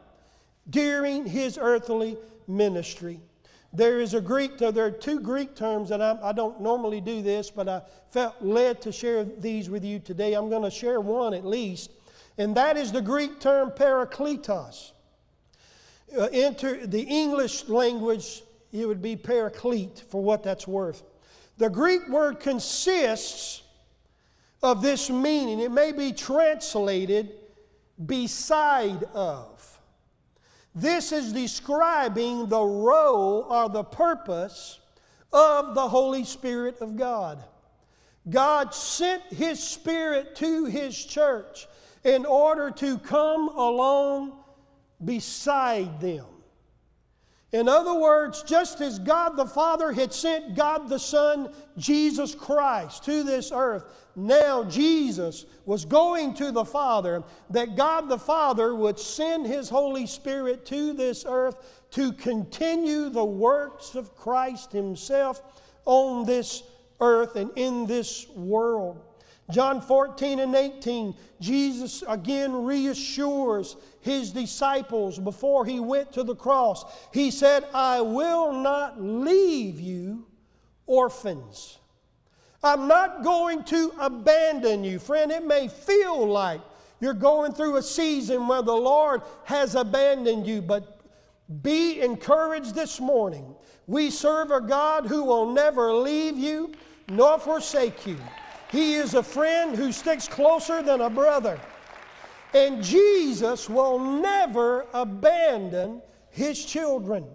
during 0.71 1.27
his 1.27 1.59
earthly 1.61 2.17
ministry. 2.47 3.21
There 3.73 4.00
is 4.00 4.12
a 4.12 4.21
Greek, 4.21 4.59
there 4.59 4.85
are 4.85 4.91
two 4.91 5.19
Greek 5.19 5.57
terms, 5.57 5.93
and 5.93 6.02
I, 6.02 6.19
I, 6.23 6.33
don't 6.33 6.61
normally 6.61 7.00
do 7.00 7.23
this, 7.23 7.50
but 7.50 7.69
I 7.69 7.81
felt 8.11 8.35
led 8.43 8.83
to 8.83 8.93
share 8.93 9.25
these 9.25 9.71
with 9.71 9.83
you 9.83 9.99
today. 9.99 10.35
I'm 10.35 10.50
going 10.50 10.62
to 10.62 10.71
share 10.71 11.00
one 11.00 11.33
at 11.33 11.47
least, 11.47 11.91
and 12.37 12.55
that 12.55 12.76
is 12.76 12.93
the 12.93 13.00
Greek 13.00 13.41
term 13.41 13.71
parakletos. 13.71 14.93
Uh, 16.17 16.29
enter 16.33 16.87
the 16.87 17.00
English 17.00 17.69
language, 17.69 18.43
it 18.73 18.87
would 18.87 19.00
be 19.00 19.17
paraclete 19.17 20.05
for 20.11 20.23
what 20.23 20.43
that's 20.43 20.69
worth. 20.69 21.02
The 21.57 21.71
Greek 21.71 22.07
word 22.09 22.41
consists 22.41 23.62
of 24.62 24.83
this 24.83 25.09
meaning. 25.09 25.61
It 25.61 25.71
may 25.71 25.93
be 25.93 26.12
translated 26.12 27.33
beside 28.05 29.05
of. 29.14 29.51
This 30.75 31.12
is 31.12 31.33
describing 31.33 32.49
the 32.49 32.62
role 32.62 33.47
or 33.49 33.69
the 33.69 33.85
purpose 33.85 34.81
of 35.33 35.75
the 35.75 35.88
Holy 35.88 36.25
Spirit 36.25 36.81
of 36.81 36.97
God. 36.97 37.43
God 38.29 38.75
sent 38.75 39.23
His 39.25 39.62
Spirit 39.62 40.37
to 40.37 40.64
His 40.67 40.97
church 41.05 41.67
in 42.05 42.25
order 42.25 42.71
to 42.71 42.99
come 42.99 43.49
along 43.49 44.33
beside 45.05 46.00
them. 46.00 46.26
In 47.52 47.69
other 47.69 47.95
words, 47.95 48.43
just 48.43 48.81
as 48.81 48.99
God 48.99 49.37
the 49.37 49.45
Father 49.45 49.93
had 49.93 50.12
sent 50.12 50.55
God 50.55 50.88
the 50.88 50.99
Son, 50.99 51.52
Jesus 51.76 52.35
Christ, 52.35 53.05
to 53.05 53.23
this 53.23 53.52
earth, 53.52 53.85
now 54.14 54.64
Jesus 54.64 55.47
was 55.64 55.85
going 55.85 56.35
to 56.35 56.52
the 56.52 56.64
Father, 56.64 57.23
that 57.50 57.76
God 57.76 58.09
the 58.09 58.19
Father 58.19 58.75
would 58.75 58.99
send 58.99 59.47
His 59.47 59.69
Holy 59.69 60.07
Spirit 60.07 60.66
to 60.66 60.92
this 60.92 61.25
earth 61.26 61.85
to 61.92 62.12
continue 62.12 63.09
the 63.09 63.25
works 63.25 63.95
of 63.95 64.14
Christ 64.14 64.73
Himself 64.73 65.42
on 65.85 66.26
this 66.26 66.62
earth 67.00 67.37
and 67.37 67.50
in 67.57 67.87
this 67.87 68.28
world. 68.31 69.00
John 69.50 69.81
14 69.81 70.40
and 70.40 70.54
18, 70.54 71.14
Jesus 71.40 72.02
again 72.09 72.64
reassures 72.64 73.76
his 74.00 74.31
disciples 74.31 75.19
before 75.19 75.66
he 75.66 75.81
went 75.81 76.12
to 76.12 76.23
the 76.23 76.35
cross. 76.35 76.85
He 77.12 77.31
said, 77.31 77.66
I 77.75 78.00
will 78.00 78.52
not 78.52 79.00
leave 79.00 79.81
you 79.81 80.26
orphans. 80.87 81.78
I'm 82.62 82.87
not 82.87 83.25
going 83.25 83.64
to 83.64 83.92
abandon 83.99 84.85
you. 84.85 84.99
Friend, 84.99 85.33
it 85.33 85.45
may 85.45 85.69
feel 85.69 86.26
like 86.26 86.61
you're 87.00 87.14
going 87.14 87.52
through 87.52 87.76
a 87.76 87.83
season 87.83 88.47
where 88.47 88.62
the 88.62 88.73
Lord 88.73 89.23
has 89.45 89.75
abandoned 89.75 90.47
you, 90.47 90.62
but 90.62 91.00
be 91.62 92.00
encouraged 92.00 92.75
this 92.75 93.00
morning. 93.00 93.54
We 93.88 94.11
serve 94.11 94.52
a 94.52 94.61
God 94.61 95.07
who 95.07 95.25
will 95.25 95.52
never 95.52 95.92
leave 95.92 96.38
you 96.38 96.73
nor 97.09 97.38
forsake 97.38 98.07
you. 98.07 98.16
He 98.71 98.95
is 98.95 99.14
a 99.14 99.23
friend 99.23 99.76
who 99.76 99.90
sticks 99.90 100.28
closer 100.28 100.83
than 100.83 101.00
a 101.00 101.11
brother. 101.11 101.61
And 102.54 102.83
Jesus 102.83 103.69
will 103.69 103.99
never 103.99 104.87
abandon 104.95 106.00
his 106.31 106.64
children. 106.64 107.26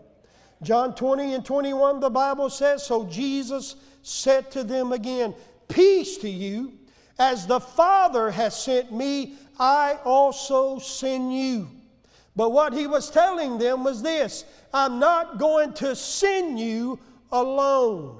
John 0.63 0.95
20 0.95 1.35
and 1.35 1.45
21, 1.45 1.99
the 1.99 2.09
Bible 2.09 2.49
says, 2.49 2.83
So 2.83 3.05
Jesus 3.05 3.75
said 4.01 4.51
to 4.51 4.63
them 4.63 4.91
again, 4.91 5.35
Peace 5.67 6.17
to 6.19 6.29
you. 6.29 6.73
As 7.19 7.47
the 7.47 7.59
Father 7.59 8.29
has 8.29 8.61
sent 8.61 8.91
me, 8.91 9.35
I 9.59 9.97
also 10.03 10.77
send 10.79 11.35
you. 11.35 11.67
But 12.35 12.51
what 12.51 12.73
he 12.73 12.85
was 12.85 13.09
telling 13.09 13.57
them 13.57 13.83
was 13.83 14.01
this 14.01 14.45
I'm 14.73 14.99
not 14.99 15.39
going 15.39 15.73
to 15.73 15.95
send 15.95 16.59
you 16.59 16.99
alone. 17.31 18.19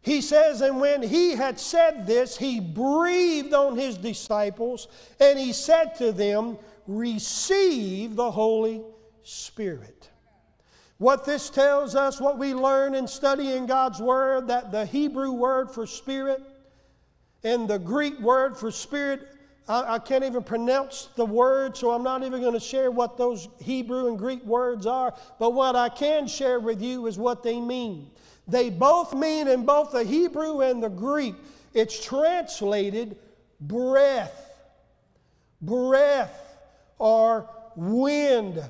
He 0.00 0.20
says, 0.20 0.60
and 0.60 0.80
when 0.80 1.02
he 1.02 1.32
had 1.32 1.58
said 1.58 2.06
this, 2.06 2.36
he 2.36 2.60
breathed 2.60 3.52
on 3.52 3.76
his 3.76 3.98
disciples 3.98 4.88
and 5.20 5.38
he 5.38 5.52
said 5.52 5.96
to 5.96 6.12
them, 6.12 6.56
Receive 6.86 8.14
the 8.14 8.30
Holy 8.30 8.82
Spirit. 9.22 10.07
What 10.98 11.24
this 11.24 11.48
tells 11.48 11.94
us, 11.94 12.20
what 12.20 12.38
we 12.38 12.54
learn 12.54 12.94
in 12.94 13.06
studying 13.06 13.66
God's 13.66 14.00
Word, 14.00 14.48
that 14.48 14.72
the 14.72 14.84
Hebrew 14.84 15.30
word 15.30 15.70
for 15.70 15.86
spirit 15.86 16.42
and 17.44 17.68
the 17.68 17.78
Greek 17.78 18.18
word 18.18 18.56
for 18.56 18.72
spirit, 18.72 19.28
I, 19.68 19.94
I 19.94 19.98
can't 20.00 20.24
even 20.24 20.42
pronounce 20.42 21.08
the 21.14 21.24
word, 21.24 21.76
so 21.76 21.92
I'm 21.92 22.02
not 22.02 22.24
even 22.24 22.40
going 22.40 22.54
to 22.54 22.60
share 22.60 22.90
what 22.90 23.16
those 23.16 23.48
Hebrew 23.60 24.08
and 24.08 24.18
Greek 24.18 24.44
words 24.44 24.86
are. 24.86 25.14
But 25.38 25.54
what 25.54 25.76
I 25.76 25.88
can 25.88 26.26
share 26.26 26.58
with 26.58 26.82
you 26.82 27.06
is 27.06 27.16
what 27.16 27.44
they 27.44 27.60
mean. 27.60 28.10
They 28.48 28.68
both 28.70 29.14
mean, 29.14 29.46
in 29.46 29.64
both 29.64 29.92
the 29.92 30.02
Hebrew 30.02 30.62
and 30.62 30.82
the 30.82 30.88
Greek, 30.88 31.36
it's 31.74 32.04
translated 32.04 33.16
breath. 33.60 34.46
Breath 35.60 36.58
or 36.98 37.48
wind. 37.76 38.62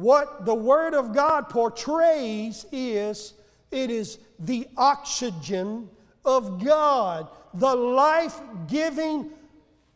What 0.00 0.46
the 0.46 0.54
Word 0.54 0.94
of 0.94 1.12
God 1.12 1.50
portrays 1.50 2.64
is 2.72 3.34
it 3.70 3.90
is 3.90 4.18
the 4.38 4.66
oxygen 4.74 5.90
of 6.24 6.64
God, 6.64 7.28
the 7.52 7.74
life 7.74 8.40
giving 8.66 9.28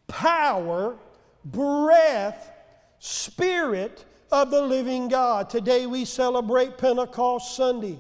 power, 0.07 0.99
breath, 1.47 2.53
spirit 2.99 4.05
of 4.31 4.51
the 4.51 4.61
living 4.61 5.09
God. 5.09 5.49
Today 5.49 5.87
we 5.87 6.05
celebrate 6.05 6.77
Pentecost 6.77 7.57
Sunday 7.57 7.99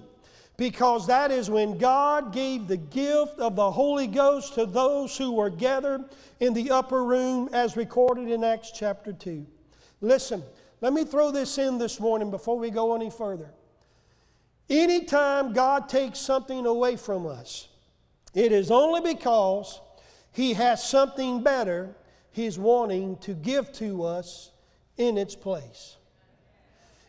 because 0.58 1.06
that 1.06 1.30
is 1.30 1.48
when 1.48 1.78
God 1.78 2.34
gave 2.34 2.68
the 2.68 2.76
gift 2.76 3.38
of 3.38 3.56
the 3.56 3.70
Holy 3.70 4.08
Ghost 4.08 4.56
to 4.56 4.66
those 4.66 5.16
who 5.16 5.32
were 5.32 5.48
gathered 5.48 6.04
in 6.38 6.52
the 6.52 6.70
upper 6.70 7.02
room 7.02 7.48
as 7.54 7.78
recorded 7.78 8.30
in 8.30 8.44
Acts 8.44 8.72
chapter 8.72 9.14
2. 9.14 9.46
Listen, 10.02 10.42
let 10.84 10.92
me 10.92 11.02
throw 11.02 11.30
this 11.30 11.56
in 11.56 11.78
this 11.78 11.98
morning 11.98 12.30
before 12.30 12.58
we 12.58 12.68
go 12.68 12.94
any 12.94 13.08
further. 13.08 13.48
Anytime 14.68 15.54
God 15.54 15.88
takes 15.88 16.18
something 16.18 16.66
away 16.66 16.96
from 16.96 17.26
us, 17.26 17.68
it 18.34 18.52
is 18.52 18.70
only 18.70 19.00
because 19.00 19.80
He 20.30 20.52
has 20.52 20.86
something 20.86 21.42
better 21.42 21.96
He's 22.32 22.58
wanting 22.58 23.16
to 23.20 23.32
give 23.32 23.72
to 23.74 24.02
us 24.02 24.50
in 24.98 25.16
its 25.16 25.34
place. 25.34 25.96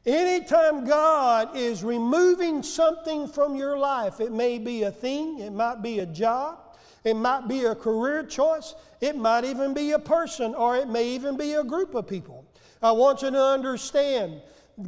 Anytime 0.05 0.85
God 0.85 1.57
is 1.57 1.83
removing 1.83 2.63
something 2.63 3.27
from 3.27 3.57
your 3.57 3.77
life, 3.77 4.21
it 4.21 4.31
may 4.31 4.57
be 4.57 4.83
a 4.83 4.91
thing, 4.91 5.39
it 5.39 5.51
might 5.51 5.81
be 5.81 5.99
a 5.99 6.05
job, 6.05 6.77
it 7.03 7.15
might 7.15 7.49
be 7.49 7.65
a 7.65 7.75
career 7.75 8.23
choice, 8.23 8.73
it 9.01 9.17
might 9.17 9.43
even 9.43 9.73
be 9.73 9.91
a 9.91 9.99
person, 9.99 10.55
or 10.55 10.77
it 10.77 10.87
may 10.87 11.09
even 11.09 11.35
be 11.35 11.55
a 11.55 11.63
group 11.65 11.93
of 11.93 12.07
people. 12.07 12.44
I 12.81 12.91
want 12.91 13.21
you 13.21 13.31
to 13.31 13.41
understand 13.41 14.41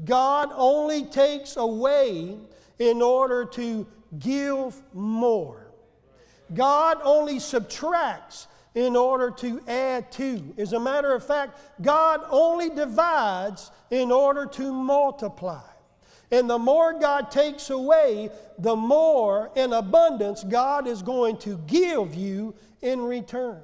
God 0.06 0.50
only 0.54 1.06
takes 1.06 1.56
away 1.58 2.38
in 2.80 3.02
order 3.02 3.46
to 3.46 3.88
give 4.20 4.82
more. 4.94 5.68
God 6.54 7.00
only 7.04 7.40
subtracts 7.40 8.48
in 8.76 8.96
order 8.96 9.32
to 9.32 9.62
add 9.68 10.12
to. 10.14 10.54
As 10.58 10.74
a 10.74 10.80
matter 10.80 11.14
of 11.14 11.26
fact, 11.26 11.60
God 11.82 12.22
only 12.30 12.70
divides 12.70 13.72
in 13.90 14.12
order 14.12 14.46
to 14.46 14.72
multiply. 14.72 15.64
And 16.32 16.50
the 16.50 16.60
more 16.60 16.94
God 17.00 17.32
takes 17.32 17.70
away, 17.70 18.30
the 18.60 18.76
more 18.76 19.50
in 19.56 19.74
abundance 19.74 20.44
God 20.44 20.88
is 20.88 21.02
going 21.02 21.38
to 21.38 21.58
give 21.66 22.14
you 22.16 22.54
in 22.82 23.02
return. 23.02 23.62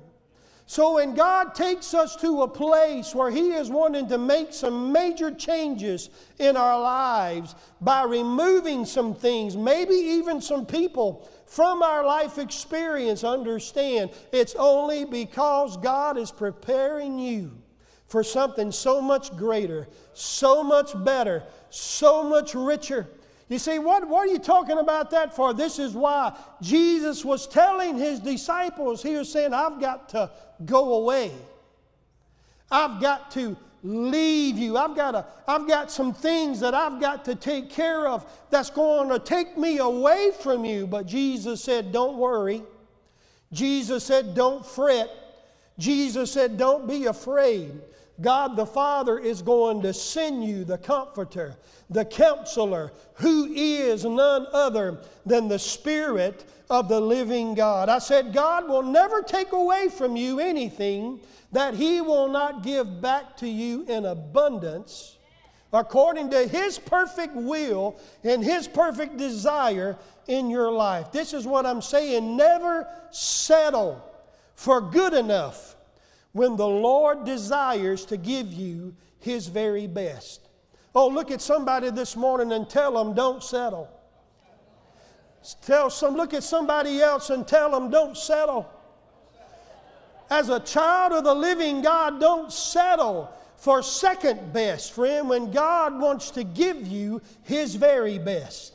So 0.74 0.96
when 0.96 1.14
God 1.14 1.54
takes 1.54 1.94
us 1.94 2.16
to 2.16 2.42
a 2.42 2.48
place 2.48 3.14
where 3.14 3.30
He 3.30 3.52
is 3.52 3.70
wanting 3.70 4.10
to 4.10 4.18
make 4.18 4.52
some 4.52 4.92
major 4.92 5.30
changes 5.30 6.10
in 6.40 6.58
our 6.58 6.82
lives 6.82 7.54
by 7.80 8.02
removing 8.06 8.84
some 8.84 9.14
things, 9.14 9.56
maybe 9.56 9.94
even 9.94 10.42
some 10.42 10.66
people 10.66 11.30
from 11.46 11.84
our 11.84 12.04
life 12.04 12.40
experience, 12.40 13.24
understand 13.24 14.10
it's 14.32 14.56
only 14.56 15.06
because 15.06 15.78
God 15.78 16.18
is 16.18 16.32
preparing 16.32 17.20
you 17.20 17.52
for 18.08 18.24
something 18.24 18.72
so 18.72 19.00
much 19.00 19.38
greater, 19.38 19.88
so 20.14 20.64
much 20.64 20.92
better, 21.06 21.44
so 21.70 22.24
much 22.24 22.56
richer. 22.56 23.08
You 23.54 23.60
see, 23.60 23.78
what, 23.78 24.08
what 24.08 24.28
are 24.28 24.32
you 24.32 24.40
talking 24.40 24.80
about 24.80 25.12
that 25.12 25.36
for? 25.36 25.54
This 25.54 25.78
is 25.78 25.94
why 25.94 26.36
Jesus 26.60 27.24
was 27.24 27.46
telling 27.46 28.00
his 28.00 28.20
disciples, 28.20 29.04
he 29.04 29.16
was 29.16 29.32
saying, 29.32 29.54
I've 29.54 29.80
got 29.80 30.10
to 30.10 30.32
go 30.66 30.96
away. 30.96 31.32
I've 32.72 33.00
got 33.00 33.30
to 33.34 33.56
leave 33.84 34.58
you. 34.58 34.76
I've 34.76 34.96
got, 34.96 35.14
a, 35.14 35.28
I've 35.48 35.68
got 35.68 35.92
some 35.92 36.16
things 36.16 36.62
that 36.62 36.74
I've 36.74 37.00
got 37.00 37.26
to 37.26 37.36
take 37.36 37.70
care 37.70 38.08
of 38.08 38.26
that's 38.50 38.72
going 38.72 39.10
to 39.10 39.20
take 39.20 39.56
me 39.56 39.78
away 39.78 40.32
from 40.42 40.66
you. 40.66 40.88
But 40.88 41.06
Jesus 41.06 41.64
said, 41.64 41.92
Don't 41.92 42.18
worry. 42.18 42.64
Jesus 43.52 44.04
said, 44.04 44.34
Don't 44.34 44.66
fret. 44.66 45.12
Jesus 45.78 46.32
said, 46.32 46.58
Don't 46.58 46.88
be 46.88 47.06
afraid. 47.06 47.80
God 48.22 48.56
the 48.56 48.66
Father 48.66 49.18
is 49.18 49.42
going 49.42 49.82
to 49.82 49.94
send 49.94 50.44
you 50.44 50.64
the 50.64 50.78
Comforter, 50.78 51.56
the 51.90 52.06
Counselor, 52.06 52.92
who 53.16 53.52
is 53.54 54.06
none 54.06 54.46
other 54.54 55.00
than 55.26 55.48
the 55.48 55.60
Spirit 55.60 56.46
of 56.70 56.88
the 56.88 57.00
living 57.00 57.56
God. 57.56 57.90
I 57.90 58.00
said, 58.00 58.34
God 58.34 58.70
will 58.70 58.84
never 58.84 59.22
take 59.22 59.52
away 59.52 59.90
from 59.90 60.16
you 60.16 60.40
anything 60.40 61.20
that 61.52 61.74
He 61.74 62.02
will 62.02 62.28
not 62.28 62.64
give 62.64 63.02
back 63.02 63.36
to 63.38 63.48
you 63.48 63.84
in 63.88 64.06
abundance 64.06 65.18
according 65.72 66.30
to 66.30 66.48
His 66.48 66.78
perfect 66.78 67.36
will 67.36 68.00
and 68.24 68.44
His 68.44 68.68
perfect 68.68 69.18
desire 69.18 69.98
in 70.28 70.50
your 70.50 70.72
life. 70.72 71.12
This 71.12 71.34
is 71.34 71.48
what 71.48 71.66
I'm 71.66 71.82
saying. 71.82 72.38
Never 72.38 72.88
settle 73.12 74.02
for 74.56 74.82
good 74.82 75.14
enough 75.14 75.73
when 76.34 76.56
the 76.56 76.68
Lord 76.68 77.24
desires 77.24 78.06
to 78.06 78.18
give 78.18 78.52
you 78.52 78.96
His 79.20 79.48
very 79.48 79.88
best. 79.88 80.50
Oh, 80.94 81.08
look 81.08 81.32
at 81.32 81.42
somebody 81.42 81.90
this 81.90 82.16
morning 82.16 82.52
and 82.52 82.70
tell 82.70 82.94
them, 82.94 83.16
don't 83.16 83.42
settle. 83.42 83.90
Tell 85.66 85.90
some, 85.90 86.16
look 86.16 86.34
at 86.34 86.44
somebody 86.44 87.02
else 87.02 87.30
and 87.30 87.48
tell 87.48 87.72
them, 87.72 87.90
don't 87.90 88.16
settle 88.16 88.70
as 90.34 90.50
a 90.50 90.60
child 90.60 91.14
of 91.14 91.24
the 91.24 91.34
living 91.34 91.82
God, 91.82 92.20
don't 92.20 92.52
settle 92.52 93.32
for 93.56 93.84
second 93.84 94.52
best, 94.52 94.94
friend, 94.94 95.30
when 95.30 95.52
God 95.52 96.00
wants 96.00 96.32
to 96.32 96.44
give 96.44 96.88
you 96.88 97.22
His 97.44 97.76
very 97.76 98.18
best. 98.18 98.74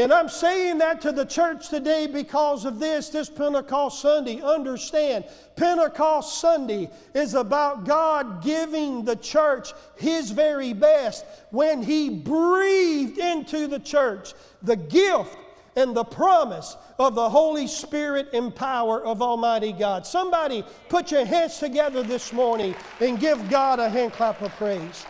And 0.00 0.14
I'm 0.14 0.30
saying 0.30 0.78
that 0.78 1.02
to 1.02 1.12
the 1.12 1.26
church 1.26 1.68
today 1.68 2.06
because 2.06 2.64
of 2.64 2.78
this, 2.78 3.10
this 3.10 3.28
Pentecost 3.28 4.00
Sunday. 4.00 4.40
Understand, 4.40 5.26
Pentecost 5.56 6.40
Sunday 6.40 6.88
is 7.14 7.34
about 7.34 7.84
God 7.84 8.42
giving 8.42 9.04
the 9.04 9.16
church 9.16 9.74
His 9.96 10.30
very 10.30 10.72
best 10.72 11.26
when 11.50 11.82
He 11.82 12.08
breathed 12.08 13.18
into 13.18 13.66
the 13.66 13.78
church 13.78 14.32
the 14.62 14.76
gift 14.76 15.36
and 15.76 15.94
the 15.94 16.04
promise 16.04 16.78
of 16.98 17.14
the 17.14 17.28
Holy 17.28 17.66
Spirit 17.66 18.30
and 18.32 18.54
power 18.54 19.04
of 19.04 19.20
Almighty 19.20 19.72
God. 19.72 20.06
Somebody 20.06 20.64
put 20.88 21.12
your 21.12 21.26
hands 21.26 21.58
together 21.58 22.02
this 22.02 22.32
morning 22.32 22.74
and 23.00 23.20
give 23.20 23.50
God 23.50 23.78
a 23.78 23.90
hand 23.90 24.14
clap 24.14 24.40
of 24.40 24.50
praise. 24.52 25.04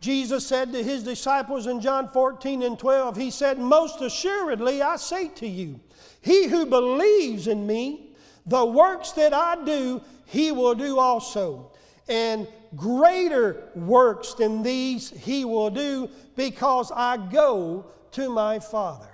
Jesus 0.00 0.46
said 0.46 0.72
to 0.72 0.82
his 0.82 1.02
disciples 1.02 1.66
in 1.66 1.80
John 1.80 2.08
14 2.08 2.62
and 2.62 2.78
12, 2.78 3.16
He 3.16 3.30
said, 3.30 3.58
Most 3.58 4.00
assuredly 4.00 4.80
I 4.80 4.96
say 4.96 5.28
to 5.28 5.46
you, 5.46 5.78
he 6.22 6.48
who 6.48 6.64
believes 6.66 7.46
in 7.46 7.66
me, 7.66 8.14
the 8.46 8.64
works 8.64 9.12
that 9.12 9.34
I 9.34 9.62
do, 9.64 10.00
he 10.24 10.52
will 10.52 10.74
do 10.74 10.98
also. 10.98 11.72
And 12.08 12.48
greater 12.76 13.68
works 13.74 14.34
than 14.34 14.62
these 14.62 15.10
he 15.10 15.44
will 15.44 15.70
do 15.70 16.08
because 16.34 16.90
I 16.90 17.16
go 17.30 17.86
to 18.12 18.30
my 18.30 18.58
Father. 18.58 19.06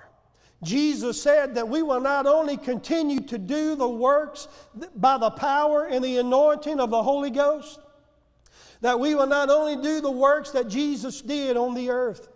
Jesus 0.63 1.21
said 1.21 1.55
that 1.55 1.67
we 1.67 1.83
will 1.83 1.99
not 1.99 2.25
only 2.25 2.57
continue 2.57 3.19
to 3.21 3.37
do 3.37 3.75
the 3.75 3.87
works 3.87 4.47
by 4.95 5.17
the 5.17 5.29
power 5.29 5.85
and 5.85 6.03
the 6.03 6.17
anointing 6.17 6.79
of 6.79 6.89
the 6.89 7.03
Holy 7.03 7.29
Ghost, 7.29 7.79
that 8.81 8.99
we 8.99 9.15
will 9.15 9.27
not 9.27 9.49
only 9.49 9.81
do 9.81 10.01
the 10.01 10.11
works 10.11 10.51
that 10.51 10.67
Jesus 10.67 11.21
did 11.21 11.57
on 11.57 11.73
the 11.73 11.89
earth. 11.89 12.29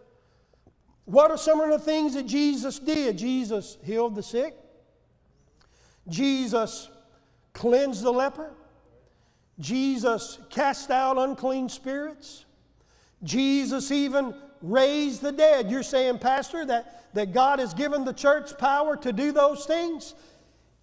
What 1.05 1.31
are 1.31 1.37
some 1.37 1.59
of 1.59 1.69
the 1.69 1.79
things 1.79 2.13
that 2.13 2.25
Jesus 2.25 2.79
did? 2.79 3.17
Jesus 3.17 3.77
healed 3.83 4.15
the 4.15 4.23
sick, 4.23 4.55
Jesus 6.07 6.89
cleansed 7.53 8.03
the 8.03 8.13
leper, 8.13 8.53
Jesus 9.59 10.39
cast 10.49 10.89
out 10.89 11.17
unclean 11.17 11.69
spirits, 11.69 12.45
Jesus 13.23 13.91
even 13.91 14.33
raise 14.61 15.19
the 15.19 15.31
dead. 15.31 15.69
You're 15.69 15.83
saying, 15.83 16.19
Pastor, 16.19 16.65
that, 16.65 17.13
that 17.13 17.33
God 17.33 17.59
has 17.59 17.73
given 17.73 18.05
the 18.05 18.13
church 18.13 18.57
power 18.57 18.95
to 18.97 19.11
do 19.11 19.31
those 19.31 19.65
things? 19.65 20.13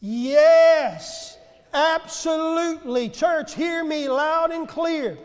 Yes, 0.01 1.39
absolutely. 1.73 3.09
Church, 3.09 3.55
hear 3.55 3.85
me 3.85 4.09
loud 4.09 4.53
and 4.53 4.69
clear. 4.69 5.19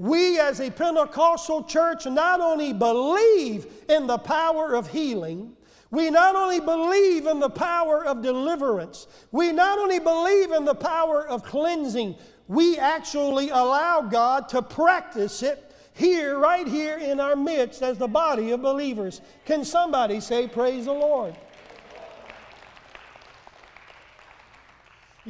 We, 0.00 0.40
as 0.40 0.60
a 0.60 0.70
Pentecostal 0.70 1.64
church, 1.64 2.06
not 2.06 2.40
only 2.40 2.72
believe 2.72 3.66
in 3.86 4.06
the 4.06 4.16
power 4.16 4.74
of 4.74 4.88
healing, 4.88 5.52
we 5.90 6.08
not 6.08 6.34
only 6.34 6.58
believe 6.58 7.26
in 7.26 7.38
the 7.38 7.50
power 7.50 8.06
of 8.06 8.22
deliverance, 8.22 9.08
we 9.30 9.52
not 9.52 9.78
only 9.78 9.98
believe 9.98 10.52
in 10.52 10.64
the 10.64 10.74
power 10.74 11.28
of 11.28 11.42
cleansing, 11.42 12.14
we 12.48 12.78
actually 12.78 13.50
allow 13.50 14.00
God 14.00 14.48
to 14.48 14.62
practice 14.62 15.42
it 15.42 15.70
here, 15.92 16.38
right 16.38 16.66
here 16.66 16.96
in 16.96 17.20
our 17.20 17.36
midst 17.36 17.82
as 17.82 17.98
the 17.98 18.08
body 18.08 18.52
of 18.52 18.62
believers. 18.62 19.20
Can 19.44 19.66
somebody 19.66 20.20
say, 20.20 20.48
Praise 20.48 20.86
the 20.86 20.94
Lord? 20.94 21.36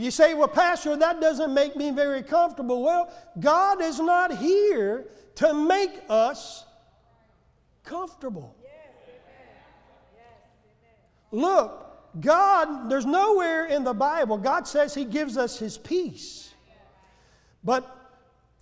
You 0.00 0.10
say, 0.10 0.32
Well, 0.32 0.48
Pastor, 0.48 0.96
that 0.96 1.20
doesn't 1.20 1.52
make 1.52 1.76
me 1.76 1.90
very 1.90 2.22
comfortable. 2.22 2.82
Well, 2.82 3.12
God 3.38 3.82
is 3.82 4.00
not 4.00 4.38
here 4.38 5.04
to 5.36 5.52
make 5.52 5.90
us 6.08 6.64
comfortable. 7.84 8.56
Look, 11.30 11.86
God, 12.18 12.88
there's 12.90 13.06
nowhere 13.06 13.66
in 13.66 13.84
the 13.84 13.92
Bible, 13.92 14.38
God 14.38 14.66
says 14.66 14.94
He 14.94 15.04
gives 15.04 15.36
us 15.36 15.58
His 15.58 15.76
peace. 15.76 16.54
But 17.62 17.96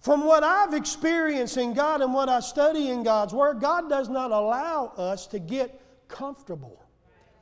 from 0.01 0.25
what 0.25 0.43
I've 0.43 0.75
experienced 0.75 1.57
in 1.57 1.73
God 1.73 2.03
and 2.03 2.13
what 2.13 2.29
I 2.29 2.41
study 2.41 2.91
in 2.91 3.05
God's 3.05 3.33
Word, 3.33 3.61
God 3.61 3.89
does 3.89 4.09
not 4.09 4.33
allow 4.33 4.93
us 4.97 5.29
to 5.29 5.39
get 5.39 5.81
comfortable. 6.09 6.85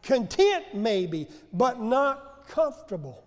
Content, 0.02 0.74
maybe, 0.74 1.28
but 1.52 1.80
not 1.80 2.46
comfortable. 2.46 3.25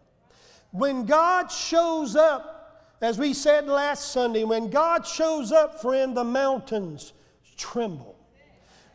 When 0.72 1.06
God 1.06 1.52
shows 1.52 2.16
up, 2.16 2.96
as 3.02 3.18
we 3.18 3.34
said 3.34 3.68
last 3.68 4.12
Sunday, 4.12 4.44
when 4.44 4.70
God 4.70 5.08
shows 5.08 5.52
up, 5.52 5.82
friend, 5.82 6.16
the 6.16 6.24
mountains 6.24 7.14
tremble. 7.58 8.16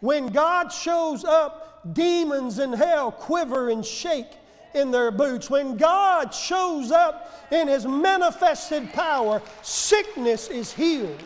When 0.01 0.29
God 0.29 0.69
shows 0.69 1.25
up, 1.25 1.95
demons 1.95 2.59
in 2.59 2.73
hell 2.73 3.11
quiver 3.11 3.71
and 3.71 3.85
shake 3.85 4.31
in 4.75 4.91
their 4.91 5.11
boots. 5.11 5.49
When 5.49 5.77
God 5.77 6.35
shows 6.35 6.91
up 6.91 7.49
in 7.51 7.69
His 7.69 7.87
manifested 7.87 8.93
power, 8.93 9.41
sickness 9.63 10.49
is 10.49 10.73
healed, 10.73 11.23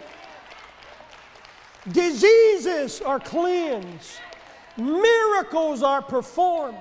diseases 1.90 3.00
are 3.00 3.20
cleansed, 3.20 4.20
miracles 4.76 5.82
are 5.82 6.02
performed. 6.02 6.78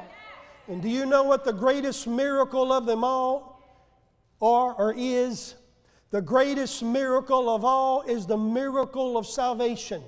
And 0.67 0.82
do 0.82 0.89
you 0.89 1.06
know 1.06 1.23
what 1.23 1.45
the 1.45 1.53
greatest 1.53 2.08
miracle 2.08 2.71
of 2.71 2.86
them 2.86 3.03
all 3.03 3.57
are 4.41 4.73
or 4.73 4.93
is? 4.97 5.56
The 6.12 6.21
greatest 6.21 6.84
miracle 6.84 7.50
of 7.50 7.65
all 7.65 8.02
is 8.04 8.26
the 8.26 8.38
miracle 8.38 9.17
of 9.17 9.28
salvation. 9.28 10.02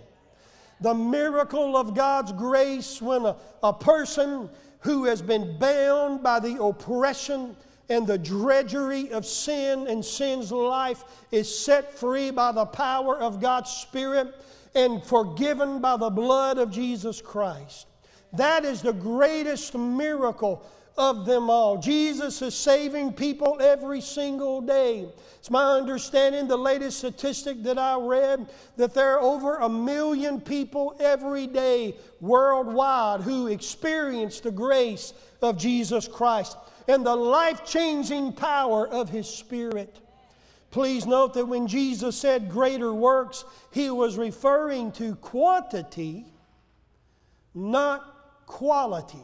The 0.82 0.94
miracle 0.94 1.76
of 1.76 1.94
God's 1.94 2.32
grace 2.32 3.02
when 3.02 3.26
a, 3.26 3.36
a 3.62 3.74
person 3.74 4.50
who 4.80 5.06
has 5.06 5.22
been 5.22 5.58
bound 5.60 6.24
by 6.24 6.40
the 6.40 6.62
oppression 6.64 7.56
and 7.90 8.08
the 8.08 8.18
drudgery 8.18 9.12
of 9.12 9.26
sin 9.26 9.88
and 9.88 10.06
sin's 10.06 10.52
life 10.52 11.04
is 11.32 11.54
set 11.54 11.98
free 11.98 12.32
by 12.32 12.52
the 12.52 12.66
power 12.66 13.20
of 13.20 13.42
God's 13.42 13.72
Spirit 13.72 14.34
and 14.76 15.04
forgiven 15.04 15.82
by 15.82 15.98
the 15.98 16.10
blood 16.10 16.60
of 16.60 16.72
Jesus 16.72 17.22
Christ. 17.22 17.88
That 18.34 18.64
is 18.64 18.82
the 18.82 18.94
greatest 18.94 19.76
miracle 19.76 20.64
of 20.98 21.26
them 21.26 21.50
all. 21.50 21.78
Jesus 21.78 22.42
is 22.42 22.54
saving 22.54 23.14
people 23.14 23.58
every 23.62 24.02
single 24.02 24.62
day. 24.62 25.08
It's 25.38 25.50
my 25.50 25.78
understanding, 25.78 26.48
the 26.48 26.58
latest 26.58 26.98
statistic 26.98 27.64
that 27.64 27.78
I 27.78 27.98
read, 27.98 28.50
that 28.76 28.94
there 28.94 29.16
are 29.16 29.22
over 29.22 29.58
a 29.58 29.70
million 29.70 30.42
people 30.42 30.96
every 31.00 31.48
day 31.48 31.96
worldwide 32.20 33.22
who 33.22 33.48
experience 33.48 34.40
the 34.42 34.52
grace 34.52 35.14
of 35.42 35.58
Jesus 35.58 36.08
Christ 36.08 36.58
and 36.88 37.06
the 37.06 37.16
life 37.16 37.64
changing 37.66 38.34
power 38.34 38.88
of 38.88 39.10
His 39.10 39.28
Spirit. 39.28 40.00
Please 40.72 41.06
note 41.06 41.34
that 41.34 41.48
when 41.48 41.68
Jesus 41.68 42.18
said 42.18 42.50
greater 42.50 42.94
works, 42.94 43.46
He 43.72 43.90
was 43.90 44.18
referring 44.18 44.92
to 44.94 45.16
quantity, 45.16 46.26
not 47.56 48.46
quality. 48.46 49.24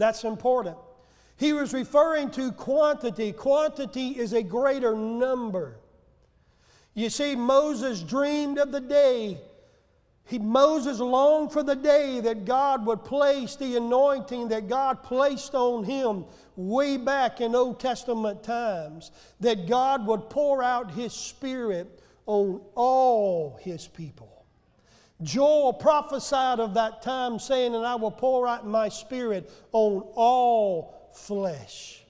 That's 0.00 0.24
important. 0.24 0.78
He 1.36 1.52
was 1.52 1.74
referring 1.74 2.30
to 2.30 2.52
quantity. 2.52 3.32
Quantity 3.32 4.08
is 4.18 4.32
a 4.32 4.42
greater 4.42 4.96
number. 4.96 5.76
You 6.94 7.10
see, 7.10 7.36
Moses 7.36 8.02
dreamed 8.02 8.58
of 8.58 8.72
the 8.72 8.80
day. 8.80 9.38
He, 10.24 10.38
Moses 10.38 11.00
longed 11.00 11.52
for 11.52 11.62
the 11.62 11.76
day 11.76 12.20
that 12.20 12.46
God 12.46 12.86
would 12.86 13.04
place 13.04 13.56
the 13.56 13.76
anointing 13.76 14.48
that 14.48 14.68
God 14.68 15.02
placed 15.02 15.54
on 15.54 15.84
him 15.84 16.24
way 16.56 16.96
back 16.96 17.42
in 17.42 17.54
Old 17.54 17.78
Testament 17.78 18.42
times, 18.42 19.10
that 19.40 19.68
God 19.68 20.06
would 20.06 20.30
pour 20.30 20.62
out 20.62 20.92
His 20.92 21.12
Spirit 21.12 22.00
on 22.26 22.62
all 22.74 23.58
His 23.60 23.86
people. 23.86 24.39
Joel 25.22 25.72
prophesied 25.74 26.60
of 26.60 26.74
that 26.74 27.02
time, 27.02 27.38
saying, 27.38 27.74
And 27.74 27.86
I 27.86 27.94
will 27.94 28.10
pour 28.10 28.46
out 28.48 28.66
my 28.66 28.88
spirit 28.88 29.50
on 29.72 30.02
all 30.14 31.10
flesh. 31.12 32.02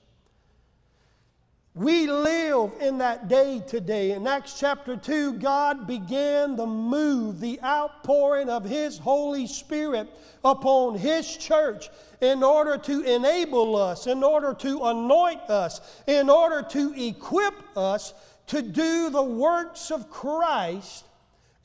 We 1.74 2.08
live 2.08 2.72
in 2.80 2.98
that 2.98 3.28
day 3.28 3.62
today. 3.66 4.10
In 4.10 4.26
Acts 4.26 4.58
chapter 4.58 4.96
2, 4.96 5.34
God 5.34 5.86
began 5.86 6.56
the 6.56 6.66
move, 6.66 7.40
the 7.40 7.60
outpouring 7.62 8.48
of 8.48 8.64
His 8.64 8.98
Holy 8.98 9.46
Spirit 9.46 10.08
upon 10.44 10.96
His 10.96 11.36
church 11.36 11.88
in 12.20 12.42
order 12.42 12.76
to 12.76 13.02
enable 13.02 13.76
us, 13.76 14.08
in 14.08 14.24
order 14.24 14.52
to 14.54 14.84
anoint 14.84 15.42
us, 15.42 15.80
in 16.08 16.28
order 16.28 16.62
to 16.70 16.92
equip 17.00 17.54
us 17.76 18.14
to 18.48 18.62
do 18.62 19.08
the 19.10 19.22
works 19.22 19.92
of 19.92 20.10
Christ 20.10 21.04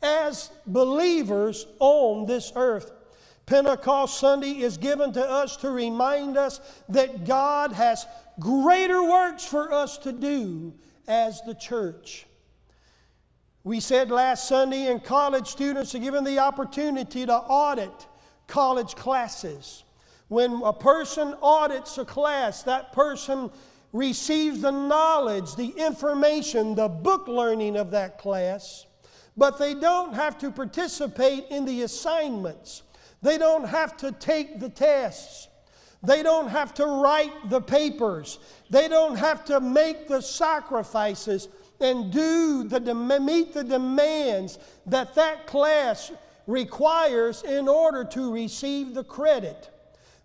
as 0.01 0.51
believers 0.65 1.65
on 1.79 2.25
this 2.25 2.51
earth. 2.55 2.91
Pentecost 3.45 4.19
Sunday 4.19 4.59
is 4.59 4.77
given 4.77 5.13
to 5.13 5.23
us 5.23 5.57
to 5.57 5.69
remind 5.69 6.37
us 6.37 6.59
that 6.89 7.25
God 7.25 7.71
has 7.71 8.07
greater 8.39 9.03
works 9.03 9.45
for 9.45 9.71
us 9.71 9.97
to 9.99 10.11
do 10.11 10.73
as 11.07 11.41
the 11.43 11.53
church. 11.53 12.25
We 13.63 13.79
said 13.79 14.11
last 14.11 14.47
Sunday, 14.47 14.91
and 14.91 15.03
college 15.03 15.47
students 15.47 15.93
are 15.95 15.99
given 15.99 16.23
the 16.23 16.39
opportunity 16.39 17.25
to 17.25 17.35
audit 17.35 18.07
college 18.47 18.95
classes. 18.95 19.83
When 20.27 20.61
a 20.63 20.73
person 20.73 21.35
audits 21.41 21.97
a 21.97 22.05
class, 22.05 22.63
that 22.63 22.93
person 22.93 23.51
receives 23.93 24.61
the 24.61 24.71
knowledge, 24.71 25.55
the 25.55 25.69
information, 25.69 26.75
the 26.75 26.87
book 26.87 27.27
learning 27.27 27.75
of 27.75 27.91
that 27.91 28.17
class 28.17 28.85
but 29.37 29.57
they 29.57 29.73
don't 29.73 30.13
have 30.13 30.37
to 30.39 30.51
participate 30.51 31.45
in 31.49 31.65
the 31.65 31.81
assignments. 31.83 32.83
They 33.21 33.37
don't 33.37 33.67
have 33.67 33.97
to 33.97 34.11
take 34.11 34.59
the 34.59 34.69
tests. 34.69 35.47
They 36.03 36.21
don't 36.23 36.47
have 36.47 36.73
to 36.75 36.85
write 36.85 37.49
the 37.49 37.61
papers. 37.61 38.39
They 38.69 38.87
don't 38.87 39.15
have 39.15 39.43
to 39.45 39.59
make 39.59 40.07
the 40.07 40.21
sacrifices 40.21 41.49
and 41.79 42.11
do 42.11 42.63
the 42.63 42.79
meet 42.93 43.53
the 43.53 43.63
demands 43.63 44.59
that 44.85 45.15
that 45.15 45.47
class 45.47 46.11
requires 46.47 47.43
in 47.43 47.67
order 47.67 48.03
to 48.05 48.31
receive 48.31 48.93
the 48.93 49.03
credit. 49.03 49.69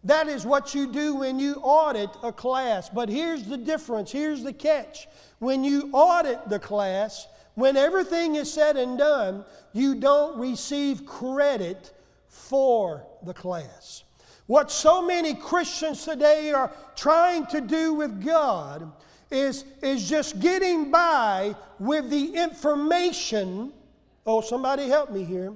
That 0.05 0.29
is 0.29 0.47
what 0.47 0.75
you 0.75 0.87
do 0.87 1.17
when 1.17 1.39
you 1.39 1.55
audit 1.57 2.11
a 2.23 2.33
class. 2.33 2.89
But 2.89 3.09
here's 3.09 3.45
the 3.45 3.57
difference, 3.57 4.11
here's 4.11 4.43
the 4.43 4.53
catch. 4.53 5.09
When 5.39 5.65
you 5.65 5.91
audit 5.93 6.49
the 6.49 6.59
class, 6.59 7.27
when 7.55 7.77
everything 7.77 8.37
is 8.37 8.53
said 8.53 8.77
and 8.77 8.99
done, 8.99 9.45
you 9.73 9.95
don't 9.95 10.39
receive 10.39 11.07
credit 11.07 11.93
for 12.29 13.07
the 13.23 13.35
class. 13.35 14.05
What 14.47 14.71
so 14.71 15.01
many 15.07 15.35
Christians 15.35 16.05
today 16.05 16.53
are 16.53 16.73
trying 16.97 17.47
to 17.47 17.61
do 17.61 17.95
with 17.95 18.25
God 18.25 18.91
is, 19.31 19.65
is 19.83 20.09
just 20.09 20.41
getting 20.41 20.91
by 20.91 21.55
with 21.79 22.11
the 22.11 22.35
information. 22.35 23.73
Oh, 24.27 24.41
somebody 24.41 24.89
help 24.89 25.13
me 25.13 25.25
here. 25.25 25.53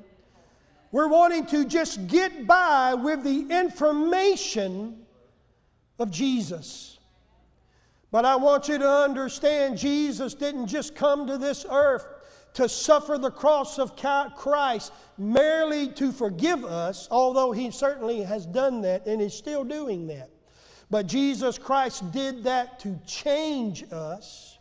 We're 0.93 1.09
wanting 1.09 1.47
to 1.47 1.65
just 1.65 2.07
get 2.07 2.47
by 2.47 2.95
with 2.95 3.25
the 3.25 3.47
information 3.51 5.05
of 5.99 6.11
Jesus. 6.13 6.94
But 8.15 8.25
I 8.25 8.37
want 8.37 8.69
you 8.69 8.79
to 8.79 8.89
understand 8.89 9.77
Jesus 9.77 10.35
didn't 10.35 10.69
just 10.69 10.95
come 10.95 11.27
to 11.27 11.37
this 11.37 11.67
earth 11.69 12.07
to 12.53 12.69
suffer 12.69 13.19
the 13.19 13.33
cross 13.33 13.81
of 13.81 13.97
Christ 13.97 14.93
merely 15.19 15.89
to 15.95 16.13
forgive 16.13 16.65
us, 16.65 17.09
although 17.11 17.51
He 17.51 17.73
certainly 17.73 18.23
has 18.23 18.47
done 18.47 18.83
that 18.83 19.07
and 19.07 19.21
is 19.21 19.35
still 19.35 19.65
doing 19.65 20.07
that. 20.07 20.31
But 20.93 21.09
Jesus 21.09 21.59
Christ 21.59 22.13
did 22.13 22.45
that 22.45 22.79
to 22.79 23.01
change 23.05 23.83
us. 23.91 24.59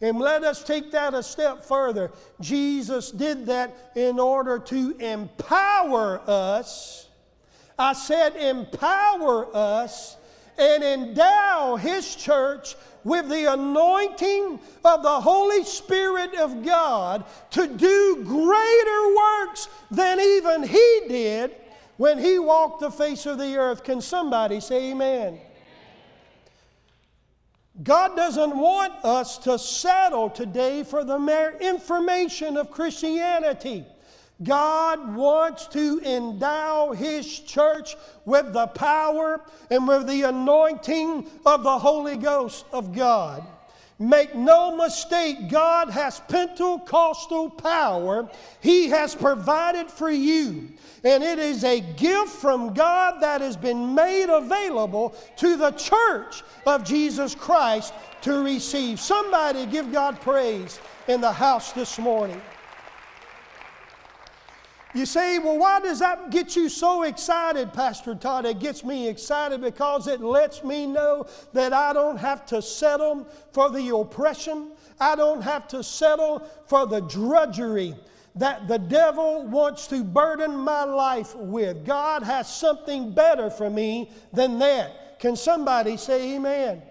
And 0.00 0.20
let 0.20 0.44
us 0.44 0.62
take 0.62 0.92
that 0.92 1.12
a 1.12 1.24
step 1.24 1.64
further. 1.64 2.12
Jesus 2.40 3.10
did 3.10 3.46
that 3.46 3.74
in 3.96 4.20
order 4.20 4.60
to 4.60 4.96
empower 5.00 6.22
us. 6.28 7.08
I 7.76 7.94
said, 7.94 8.36
empower 8.36 9.48
us 9.56 10.18
and 10.58 10.82
endow 10.82 11.76
His 11.76 12.14
church 12.14 12.76
with 13.04 13.28
the 13.28 13.52
anointing 13.52 14.60
of 14.84 15.02
the 15.02 15.20
Holy 15.20 15.64
Spirit 15.64 16.34
of 16.36 16.64
God 16.64 17.24
to 17.50 17.66
do 17.66 18.22
greater 18.24 19.16
works 19.16 19.68
than 19.90 20.20
even 20.20 20.62
He 20.62 21.00
did 21.08 21.54
when 21.96 22.18
He 22.18 22.38
walked 22.38 22.80
the 22.80 22.90
face 22.90 23.26
of 23.26 23.38
the 23.38 23.56
earth. 23.56 23.82
Can 23.82 24.00
somebody 24.00 24.60
say 24.60 24.90
amen? 24.92 25.40
God 27.82 28.14
doesn't 28.16 28.56
want 28.56 28.92
us 29.04 29.38
to 29.38 29.58
settle 29.58 30.28
today 30.28 30.84
for 30.84 31.04
the 31.04 31.18
mere 31.18 31.56
information 31.58 32.56
of 32.56 32.70
Christianity. 32.70 33.84
God 34.44 35.14
wants 35.14 35.66
to 35.68 36.00
endow 36.04 36.92
His 36.92 37.40
church 37.40 37.96
with 38.24 38.52
the 38.52 38.66
power 38.68 39.40
and 39.70 39.86
with 39.86 40.06
the 40.06 40.22
anointing 40.22 41.26
of 41.44 41.62
the 41.62 41.78
Holy 41.78 42.16
Ghost 42.16 42.64
of 42.72 42.94
God. 42.94 43.46
Make 43.98 44.34
no 44.34 44.76
mistake, 44.76 45.48
God 45.48 45.88
has 45.90 46.18
Pentecostal 46.20 47.50
power. 47.50 48.28
He 48.60 48.88
has 48.88 49.14
provided 49.14 49.88
for 49.88 50.10
you. 50.10 50.70
And 51.04 51.22
it 51.22 51.38
is 51.38 51.62
a 51.62 51.80
gift 51.80 52.30
from 52.30 52.74
God 52.74 53.20
that 53.20 53.40
has 53.40 53.56
been 53.56 53.94
made 53.94 54.28
available 54.28 55.14
to 55.36 55.56
the 55.56 55.70
church 55.72 56.42
of 56.66 56.82
Jesus 56.82 57.36
Christ 57.36 57.94
to 58.22 58.42
receive. 58.42 58.98
Somebody 58.98 59.66
give 59.66 59.92
God 59.92 60.20
praise 60.20 60.80
in 61.06 61.20
the 61.20 61.32
house 61.32 61.70
this 61.72 61.96
morning. 61.96 62.40
You 64.94 65.06
say, 65.06 65.38
well, 65.38 65.58
why 65.58 65.80
does 65.80 66.00
that 66.00 66.30
get 66.30 66.54
you 66.54 66.68
so 66.68 67.04
excited, 67.04 67.72
Pastor 67.72 68.14
Todd? 68.14 68.44
It 68.44 68.58
gets 68.58 68.84
me 68.84 69.08
excited 69.08 69.62
because 69.62 70.06
it 70.06 70.20
lets 70.20 70.62
me 70.62 70.86
know 70.86 71.26
that 71.54 71.72
I 71.72 71.94
don't 71.94 72.18
have 72.18 72.44
to 72.46 72.60
settle 72.60 73.26
for 73.52 73.70
the 73.70 73.94
oppression. 73.96 74.72
I 75.00 75.16
don't 75.16 75.40
have 75.40 75.66
to 75.68 75.82
settle 75.82 76.46
for 76.66 76.86
the 76.86 77.00
drudgery 77.00 77.94
that 78.34 78.68
the 78.68 78.78
devil 78.78 79.46
wants 79.46 79.86
to 79.88 80.04
burden 80.04 80.56
my 80.56 80.84
life 80.84 81.34
with. 81.36 81.86
God 81.86 82.22
has 82.22 82.54
something 82.54 83.12
better 83.14 83.48
for 83.48 83.70
me 83.70 84.10
than 84.32 84.58
that. 84.58 85.18
Can 85.20 85.36
somebody 85.36 85.96
say 85.96 86.34
amen? 86.34 86.82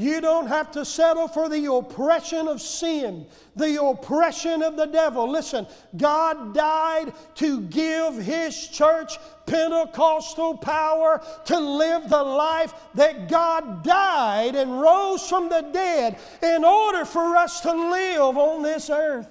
You 0.00 0.22
don't 0.22 0.46
have 0.46 0.70
to 0.70 0.84
settle 0.86 1.28
for 1.28 1.50
the 1.50 1.70
oppression 1.70 2.48
of 2.48 2.62
sin, 2.62 3.26
the 3.54 3.84
oppression 3.84 4.62
of 4.62 4.74
the 4.74 4.86
devil. 4.86 5.30
Listen, 5.30 5.66
God 5.94 6.54
died 6.54 7.12
to 7.34 7.60
give 7.60 8.16
His 8.16 8.68
church 8.68 9.18
Pentecostal 9.44 10.56
power 10.56 11.22
to 11.44 11.60
live 11.60 12.08
the 12.08 12.22
life 12.22 12.72
that 12.94 13.28
God 13.28 13.84
died 13.84 14.54
and 14.54 14.80
rose 14.80 15.28
from 15.28 15.50
the 15.50 15.68
dead 15.70 16.16
in 16.42 16.64
order 16.64 17.04
for 17.04 17.36
us 17.36 17.60
to 17.60 17.70
live 17.70 18.38
on 18.38 18.62
this 18.62 18.88
earth. 18.88 19.28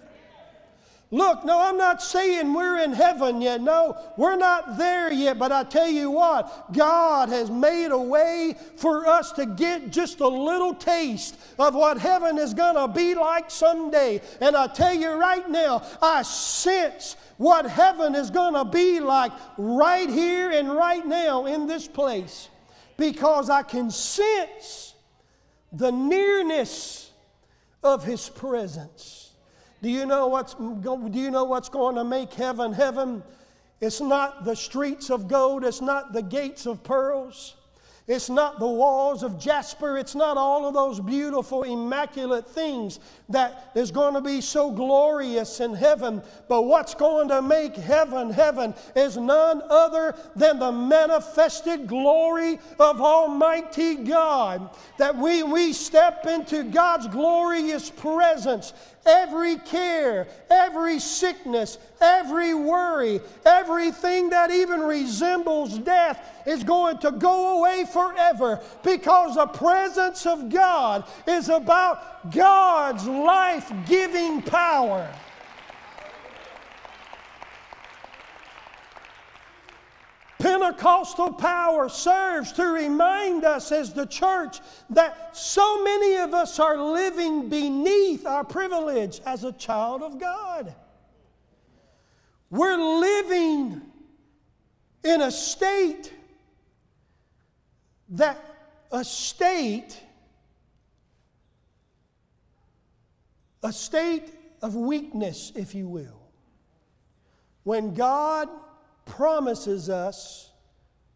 Look, 1.11 1.43
no, 1.43 1.59
I'm 1.59 1.77
not 1.77 2.03
saying 2.03 2.53
we're 2.53 2.77
in 2.83 2.93
heaven 2.93 3.41
yet. 3.41 3.61
No, 3.61 3.97
we're 4.15 4.35
not 4.35 4.77
there 4.77 5.11
yet. 5.11 5.39
But 5.39 5.51
I 5.51 5.63
tell 5.63 5.89
you 5.89 6.11
what, 6.11 6.71
God 6.71 7.29
has 7.29 7.49
made 7.49 7.87
a 7.87 7.97
way 7.97 8.55
for 8.77 9.07
us 9.07 9.31
to 9.33 9.47
get 9.47 9.89
just 9.89 10.19
a 10.19 10.27
little 10.27 10.75
taste 10.75 11.35
of 11.57 11.73
what 11.73 11.97
heaven 11.97 12.37
is 12.37 12.53
going 12.53 12.75
to 12.75 12.87
be 12.87 13.15
like 13.15 13.49
someday. 13.49 14.21
And 14.39 14.55
I 14.55 14.67
tell 14.67 14.93
you 14.93 15.09
right 15.13 15.49
now, 15.49 15.81
I 15.99 16.21
sense 16.21 17.15
what 17.37 17.65
heaven 17.65 18.13
is 18.13 18.29
going 18.29 18.53
to 18.53 18.65
be 18.65 18.99
like 18.99 19.31
right 19.57 20.09
here 20.09 20.51
and 20.51 20.71
right 20.71 21.05
now 21.05 21.47
in 21.47 21.65
this 21.65 21.87
place 21.87 22.49
because 22.97 23.49
I 23.49 23.63
can 23.63 23.89
sense 23.89 24.93
the 25.71 25.91
nearness 25.91 27.11
of 27.81 28.03
His 28.03 28.29
presence. 28.29 29.18
Do 29.81 29.89
you 29.89 30.05
know 30.05 30.27
what's, 30.27 30.55
do 30.55 31.09
you 31.13 31.31
know 31.31 31.45
what's 31.45 31.69
going 31.69 31.95
to 31.95 32.03
make 32.03 32.33
heaven 32.33 32.73
heaven? 32.73 33.23
It's 33.79 34.01
not 34.01 34.43
the 34.43 34.55
streets 34.55 35.09
of 35.09 35.27
gold, 35.27 35.63
it's 35.63 35.81
not 35.81 36.11
the 36.11 36.21
gates 36.21 36.65
of 36.65 36.83
pearls. 36.83 37.55
It's 38.09 38.27
not 38.27 38.59
the 38.59 38.65
walls 38.65 39.21
of 39.21 39.39
jasper. 39.39 39.95
It's 39.95 40.15
not 40.15 40.35
all 40.35 40.65
of 40.65 40.73
those 40.73 40.99
beautiful, 40.99 41.61
immaculate 41.61 42.47
things 42.47 42.99
that 43.29 43.69
is 43.75 43.91
going 43.91 44.15
to 44.15 44.21
be 44.21 44.41
so 44.41 44.71
glorious 44.71 45.59
in 45.59 45.75
heaven. 45.75 46.23
But 46.47 46.63
what's 46.63 46.95
going 46.95 47.27
to 47.27 47.43
make 47.43 47.75
heaven 47.75 48.31
heaven 48.31 48.73
is 48.95 49.15
none 49.15 49.61
other 49.69 50.15
than 50.35 50.57
the 50.57 50.71
manifested 50.71 51.85
glory 51.85 52.57
of 52.79 52.99
Almighty 52.99 53.97
God. 53.97 54.71
That 54.97 55.15
we, 55.15 55.43
we 55.43 55.71
step 55.71 56.25
into 56.25 56.63
God's 56.63 57.05
glorious 57.09 57.91
presence 57.91 58.73
every 59.09 59.57
care, 59.57 60.27
every 60.49 60.99
sickness, 60.99 61.79
every 61.99 62.53
worry, 62.53 63.19
everything 63.45 64.29
that 64.29 64.51
even 64.51 64.81
resembles 64.81 65.77
death 65.79 66.43
is 66.45 66.63
going 66.63 66.99
to 66.99 67.11
go 67.11 67.59
away 67.59 67.85
forever 67.91 68.61
because 68.83 69.35
the 69.35 69.47
presence 69.47 70.25
of 70.25 70.49
God 70.49 71.05
is 71.27 71.49
about 71.49 72.31
God's 72.31 73.05
life 73.07 73.71
giving 73.87 74.41
power. 74.41 75.11
Pentecostal 80.39 81.33
power 81.33 81.89
serves 81.89 82.53
to 82.53 82.65
remind 82.65 83.43
us 83.43 83.73
as 83.73 83.91
the 83.93 84.05
church 84.05 84.59
that 84.89 85.35
so 85.35 85.83
many 85.83 86.15
of 86.15 86.33
us 86.33 86.59
are 86.59 86.77
living 86.77 87.49
beneath 87.49 88.25
our 88.25 88.45
privilege 88.45 89.19
as 89.25 89.43
a 89.43 89.51
child 89.51 90.01
of 90.01 90.17
God. 90.17 90.73
We're 92.49 92.77
living 92.77 93.81
in 95.03 95.21
a 95.21 95.29
state 95.29 96.13
that 98.09 98.43
a 98.91 99.03
state 99.03 100.01
a 103.61 103.73
state 103.73 104.33
of 104.61 104.73
weakness 104.73 105.51
if 105.53 105.75
you 105.75 105.87
will 105.87 106.21
when 107.63 107.93
God 107.93 108.47
promises 109.09 109.89
us 109.89 110.49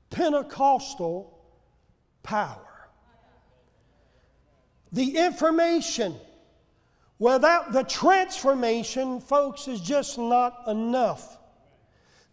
Pentecostal 0.10 1.40
power. 2.22 2.90
The 4.92 5.18
information 5.18 6.16
without 7.18 7.72
the 7.72 7.84
transformation, 7.84 9.20
folks, 9.20 9.68
is 9.68 9.80
just 9.82 10.18
not 10.18 10.68
enough. 10.68 11.40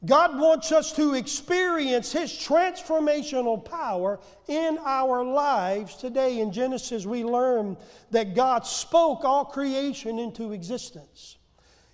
God 0.04 0.38
wants 0.38 0.72
us 0.72 0.92
to 0.92 1.14
experience 1.14 2.12
His 2.12 2.32
transformational 2.32 3.62
power 3.62 4.18
in 4.48 4.78
our 4.84 5.22
lives 5.22 5.94
today. 5.96 6.40
In 6.40 6.52
Genesis, 6.52 7.04
we 7.04 7.22
learn 7.22 7.76
that 8.10 8.34
God 8.34 8.66
spoke 8.66 9.24
all 9.24 9.44
creation 9.44 10.18
into 10.18 10.52
existence. 10.52 11.36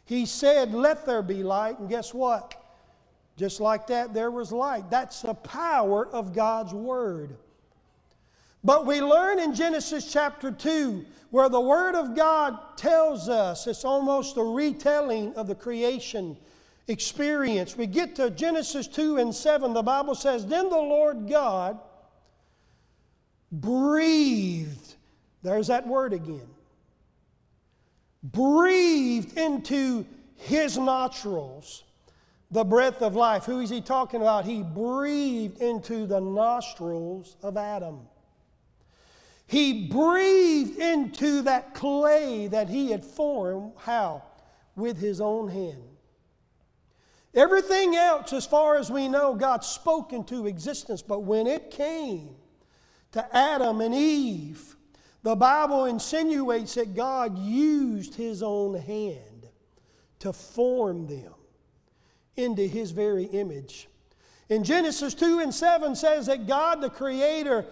He 0.05 0.25
said, 0.25 0.73
Let 0.73 1.05
there 1.05 1.23
be 1.23 1.43
light, 1.43 1.81
and 1.81 1.89
guess 1.89 2.15
what? 2.15 2.55
Just 3.37 3.61
like 3.61 3.87
that, 3.89 4.15
there 4.15 4.31
was 4.31 4.51
light. 4.51 4.91
That's 4.91 5.23
the 5.23 5.35
power 5.35 6.07
of 6.07 6.35
God's 6.35 6.73
Word. 6.73 7.37
But 8.65 8.87
we 8.87 9.01
learn 9.01 9.39
in 9.39 9.55
Genesis 9.55 10.11
chapter 10.11 10.51
2 10.51 11.05
where 11.31 11.49
the 11.49 11.61
Word 11.61 11.95
of 11.95 12.17
God 12.17 12.59
tells 12.77 13.29
us, 13.29 13.67
it's 13.67 13.85
almost 13.85 14.37
a 14.37 14.43
retelling 14.43 15.35
of 15.35 15.49
the 15.49 15.55
creation 15.55 16.37
experience. 16.89 17.77
We 17.77 17.87
get 17.87 18.17
to 18.17 18.31
Genesis 18.31 18.87
2 18.87 19.19
and 19.19 19.35
7, 19.35 19.73
the 19.73 19.83
Bible 19.83 20.15
says, 20.15 20.47
Then 20.47 20.71
the 20.71 20.77
Lord 20.77 21.29
God 21.29 21.79
breathed, 23.53 24.95
there's 25.43 25.67
that 25.67 25.87
word 25.87 26.13
again, 26.13 26.49
breathed 28.23 29.37
into 29.37 30.07
his 30.37 30.79
nostrils 30.79 31.85
the 32.57 32.65
breath 32.65 33.03
of 33.03 33.15
life. 33.15 33.45
Who 33.45 33.61
is 33.61 33.69
he 33.69 33.83
talking 33.83 34.23
about? 34.23 34.47
He 34.47 34.63
breathed 34.63 35.61
into 35.61 36.07
the 36.07 36.23
nostrils 36.23 37.37
of 37.43 37.59
Adam. 37.59 38.01
He 39.47 39.89
breathed 39.89 40.79
into 40.79 41.43
that 41.43 41.75
clay 41.75 42.47
that 42.47 42.71
he 42.71 42.91
had 42.91 43.05
formed. 43.05 43.73
How? 43.77 44.23
With 44.75 44.97
his 44.97 45.21
own 45.21 45.49
hand. 45.49 45.83
Everything 47.35 47.95
else, 47.95 48.33
as 48.33 48.47
far 48.47 48.79
as 48.79 48.91
we 48.91 49.07
know, 49.07 49.35
God 49.35 49.63
spoke 49.63 50.15
into 50.15 50.47
existence. 50.47 51.03
But 51.03 51.25
when 51.25 51.47
it 51.47 51.71
came 51.71 52.37
to 53.13 53.37
Adam 53.37 53.83
and 53.83 53.95
Eve, 53.95 54.77
the 55.23 55.37
Bible 55.37 55.85
insinuates 55.85 56.77
that 56.77 56.95
God 56.95 57.37
used 57.37 58.15
his 58.15 58.43
own 58.43 58.77
hand 58.77 59.47
to 60.21 60.33
form 60.33 61.07
them 61.07 61.35
into 62.37 62.67
his 62.67 62.91
very 62.91 63.25
image. 63.25 63.89
In 64.49 64.63
Genesis 64.63 65.15
2 65.15 65.41
and 65.41 65.55
7 65.55 65.95
says 65.97 66.27
that 66.27 66.47
God 66.47 66.81
the 66.81 66.91
Creator, 66.91 67.67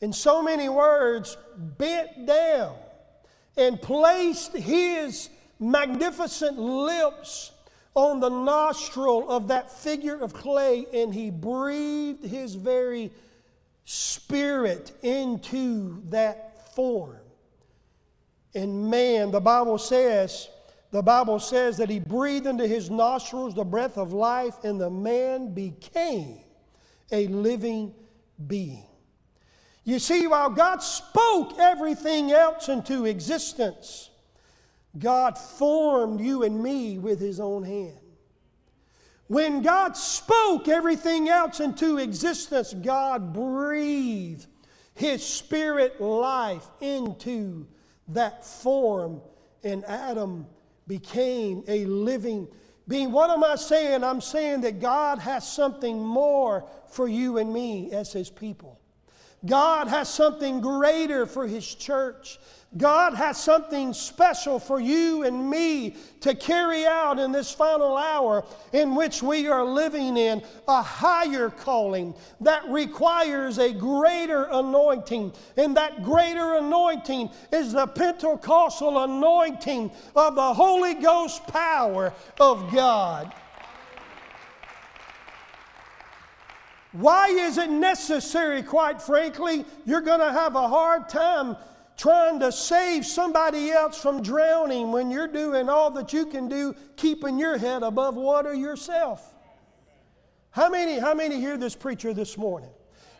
in 0.00 0.12
so 0.12 0.42
many 0.42 0.68
words, 0.68 1.36
bent 1.56 2.26
down 2.26 2.74
and 3.56 3.80
placed 3.80 4.56
his 4.56 5.28
magnificent 5.58 6.58
lips 6.58 7.52
on 7.94 8.20
the 8.20 8.28
nostril 8.28 9.28
of 9.28 9.48
that 9.48 9.70
figure 9.70 10.20
of 10.20 10.32
clay, 10.32 10.86
and 10.94 11.12
he 11.12 11.30
breathed 11.30 12.24
his 12.24 12.54
very 12.54 13.10
spirit 13.84 14.92
into 15.02 16.00
that 16.10 16.74
form. 16.74 17.16
And 18.54 18.88
man, 18.88 19.32
the 19.32 19.40
Bible 19.40 19.78
says, 19.78 20.48
the 20.90 21.02
Bible 21.02 21.38
says 21.38 21.76
that 21.76 21.90
he 21.90 21.98
breathed 21.98 22.46
into 22.46 22.66
his 22.66 22.90
nostrils 22.90 23.54
the 23.54 23.64
breath 23.64 23.98
of 23.98 24.12
life, 24.12 24.54
and 24.64 24.80
the 24.80 24.90
man 24.90 25.52
became 25.52 26.38
a 27.12 27.26
living 27.28 27.94
being. 28.46 28.86
You 29.84 29.98
see, 29.98 30.26
while 30.26 30.50
God 30.50 30.82
spoke 30.82 31.58
everything 31.58 32.32
else 32.32 32.68
into 32.68 33.06
existence, 33.06 34.10
God 34.98 35.36
formed 35.36 36.20
you 36.20 36.42
and 36.42 36.62
me 36.62 36.98
with 36.98 37.20
his 37.20 37.40
own 37.40 37.62
hand. 37.62 37.98
When 39.26 39.60
God 39.60 39.94
spoke 39.94 40.68
everything 40.68 41.28
else 41.28 41.60
into 41.60 41.98
existence, 41.98 42.72
God 42.72 43.34
breathed 43.34 44.46
his 44.94 45.24
spirit 45.24 46.00
life 46.00 46.66
into 46.80 47.66
that 48.08 48.44
form, 48.44 49.20
and 49.62 49.84
Adam 49.84 50.46
became 50.88 51.62
a 51.68 51.84
living 51.84 52.48
Being, 52.88 53.12
what 53.12 53.28
am 53.28 53.44
I 53.44 53.56
saying? 53.56 54.02
I'm 54.02 54.22
saying 54.22 54.62
that 54.62 54.80
God 54.80 55.18
has 55.18 55.46
something 55.46 56.02
more 56.02 56.64
for 56.88 57.06
you 57.06 57.36
and 57.36 57.52
me 57.52 57.92
as 57.92 58.12
His 58.14 58.30
people. 58.30 58.80
God 59.44 59.88
has 59.88 60.08
something 60.08 60.62
greater 60.62 61.26
for 61.26 61.46
His 61.46 61.74
church. 61.74 62.38
God 62.76 63.14
has 63.14 63.42
something 63.42 63.94
special 63.94 64.58
for 64.58 64.78
you 64.78 65.24
and 65.24 65.48
me 65.48 65.96
to 66.20 66.34
carry 66.34 66.84
out 66.84 67.18
in 67.18 67.32
this 67.32 67.50
final 67.50 67.96
hour 67.96 68.44
in 68.74 68.94
which 68.94 69.22
we 69.22 69.48
are 69.48 69.64
living 69.64 70.18
in 70.18 70.42
a 70.68 70.82
higher 70.82 71.48
calling 71.48 72.14
that 72.42 72.68
requires 72.68 73.56
a 73.56 73.72
greater 73.72 74.48
anointing. 74.52 75.32
And 75.56 75.78
that 75.78 76.02
greater 76.02 76.56
anointing 76.56 77.30
is 77.50 77.72
the 77.72 77.86
Pentecostal 77.86 79.02
anointing 79.02 79.90
of 80.14 80.34
the 80.34 80.52
Holy 80.52 80.92
Ghost 80.92 81.46
power 81.46 82.12
of 82.38 82.70
God. 82.70 83.32
Why 86.92 87.28
is 87.28 87.56
it 87.56 87.70
necessary, 87.70 88.62
quite 88.62 89.00
frankly? 89.00 89.64
You're 89.86 90.00
going 90.02 90.20
to 90.20 90.32
have 90.32 90.54
a 90.54 90.68
hard 90.68 91.08
time 91.08 91.56
trying 91.98 92.38
to 92.40 92.50
save 92.52 93.04
somebody 93.04 93.70
else 93.70 94.00
from 94.00 94.22
drowning 94.22 94.92
when 94.92 95.10
you're 95.10 95.28
doing 95.28 95.68
all 95.68 95.90
that 95.90 96.12
you 96.12 96.24
can 96.24 96.48
do, 96.48 96.74
keeping 96.96 97.38
your 97.38 97.58
head 97.58 97.82
above 97.82 98.14
water 98.14 98.54
yourself. 98.54 99.34
How 100.50 100.70
many, 100.70 100.98
how 100.98 101.12
many 101.12 101.38
hear 101.38 101.58
this 101.58 101.74
preacher 101.74 102.14
this 102.14 102.38
morning? 102.38 102.70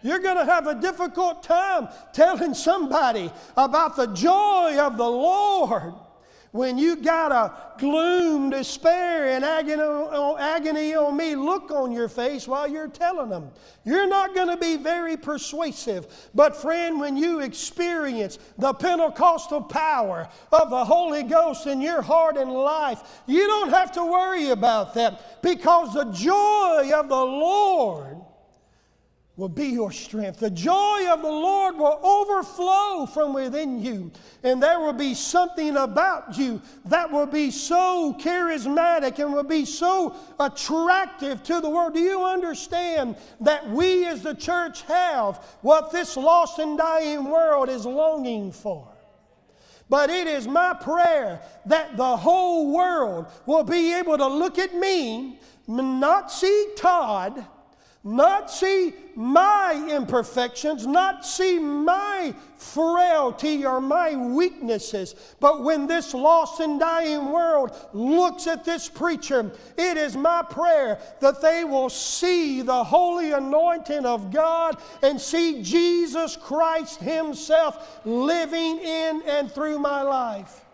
You're 0.03 0.21
going 0.21 0.37
to 0.37 0.45
have 0.45 0.69
a 0.69 0.81
difficult 0.81 1.43
time 1.43 1.89
telling 2.13 2.55
somebody 2.55 3.33
about 3.57 3.97
the 3.97 4.07
joy 4.07 4.79
of 4.79 4.97
the 4.97 5.09
Lord 5.09 5.95
when 6.53 6.79
you 6.79 6.97
got 6.97 7.33
a 7.33 7.79
gloom, 7.79 8.51
despair, 8.51 9.29
and 9.29 9.45
agony, 9.45 10.95
on 10.95 11.17
me 11.17 11.35
look 11.35 11.71
on 11.71 11.93
your 11.93 12.09
face 12.09 12.49
while 12.49 12.67
you're 12.67 12.89
telling 12.89 13.29
them. 13.29 13.51
You're 13.85 14.09
not 14.09 14.35
going 14.35 14.49
to 14.49 14.57
be 14.57 14.77
very 14.77 15.17
persuasive. 15.17 16.31
But, 16.35 16.57
friend, 16.57 16.99
when 17.01 17.17
you 17.17 17.41
experience 17.41 18.39
the 18.57 18.73
Pentecostal 18.73 19.63
power 19.63 20.29
of 20.53 20.71
the 20.71 20.85
Holy 20.85 21.23
Ghost 21.23 21.67
in 21.67 21.81
your 21.81 22.03
heart 22.03 22.37
and 22.37 22.53
life, 22.53 23.23
you 23.27 23.47
don't 23.47 23.71
have 23.71 23.93
to 23.93 24.05
worry 24.05 24.51
about 24.51 24.95
that 24.95 25.43
because 25.43 25.95
the 25.95 26.05
joy 26.13 26.91
of 26.95 27.09
the 27.09 27.15
Lord 27.15 28.19
will 29.39 29.49
be 29.49 29.67
your 29.67 29.93
strength. 29.93 30.41
The 30.41 30.51
joy 30.51 31.07
of 31.09 31.23
the 31.23 31.31
Lord 31.31 31.77
will 31.77 32.01
overflow 32.03 33.07
from 33.07 33.33
within 33.33 33.81
you. 33.81 34.11
And 34.43 34.61
there 34.61 34.81
will 34.81 34.93
be 34.93 35.15
something 35.15 35.77
about 35.77 36.37
you 36.37 36.61
that 36.87 37.11
will 37.11 37.27
be 37.27 37.53
so 37.53 38.17
charismatic 38.21 39.21
and 39.21 39.33
will 39.33 39.45
be 39.45 39.65
so 39.65 40.17
attractive 40.41 41.45
to 41.45 41.61
the 41.61 41.71
world. 41.71 41.95
Do 41.95 42.01
you 42.01 42.25
understand 42.25 43.15
that 43.41 43.71
we 43.71 44.07
as 44.07 44.23
the 44.23 44.35
church 44.35 44.83
have 44.83 45.37
what 45.63 45.93
this 45.93 46.17
lost 46.17 46.59
and 46.59 46.77
dying 46.77 47.31
world 47.31 47.69
is 47.69 47.87
longing 47.87 48.51
for? 48.51 48.89
But 49.89 50.11
it 50.11 50.27
is 50.27 50.49
my 50.49 50.75
prayer 50.75 51.41
that 51.67 51.97
the 51.97 52.17
whole 52.17 52.75
world 52.75 53.27
will 53.47 53.63
be 53.63 53.95
able 53.95 54.19
to 54.19 54.27
look 54.27 54.59
at 54.59 54.75
me, 54.75 55.39
not 55.69 56.33
see 56.33 56.73
Todd 56.77 57.47
not 58.09 58.51
see 58.51 58.95
my 59.15 59.87
imperfections, 59.91 60.87
not 60.87 61.27
see 61.27 61.59
my 61.59 62.35
frailty 62.57 63.67
or 63.67 63.83
my 63.83 64.17
weaknesses. 64.17 65.15
But 65.41 65.63
when 65.63 65.87
this 65.87 66.15
lost 66.15 66.61
and 66.61 66.81
dying 66.81 67.31
world 67.31 67.77
looks 67.93 68.47
at 68.47 68.65
this 68.65 68.89
preacher, 68.89 69.53
it 69.77 69.99
is 69.99 70.17
my 70.17 70.43
prayer 70.43 70.99
that 71.21 71.43
they 71.43 71.65
will 71.65 71.91
see 71.91 72.63
the 72.63 72.83
holy 72.83 73.33
anointing 73.33 74.07
of 74.07 74.33
God 74.33 74.81
and 75.03 75.21
see 75.21 75.63
Jesus 75.63 76.35
Christ 76.35 77.01
Himself 77.01 78.01
living 78.07 78.79
in 78.79 79.21
and 79.27 79.53
through 79.53 79.81
my 79.81 80.01
life. 80.01 80.65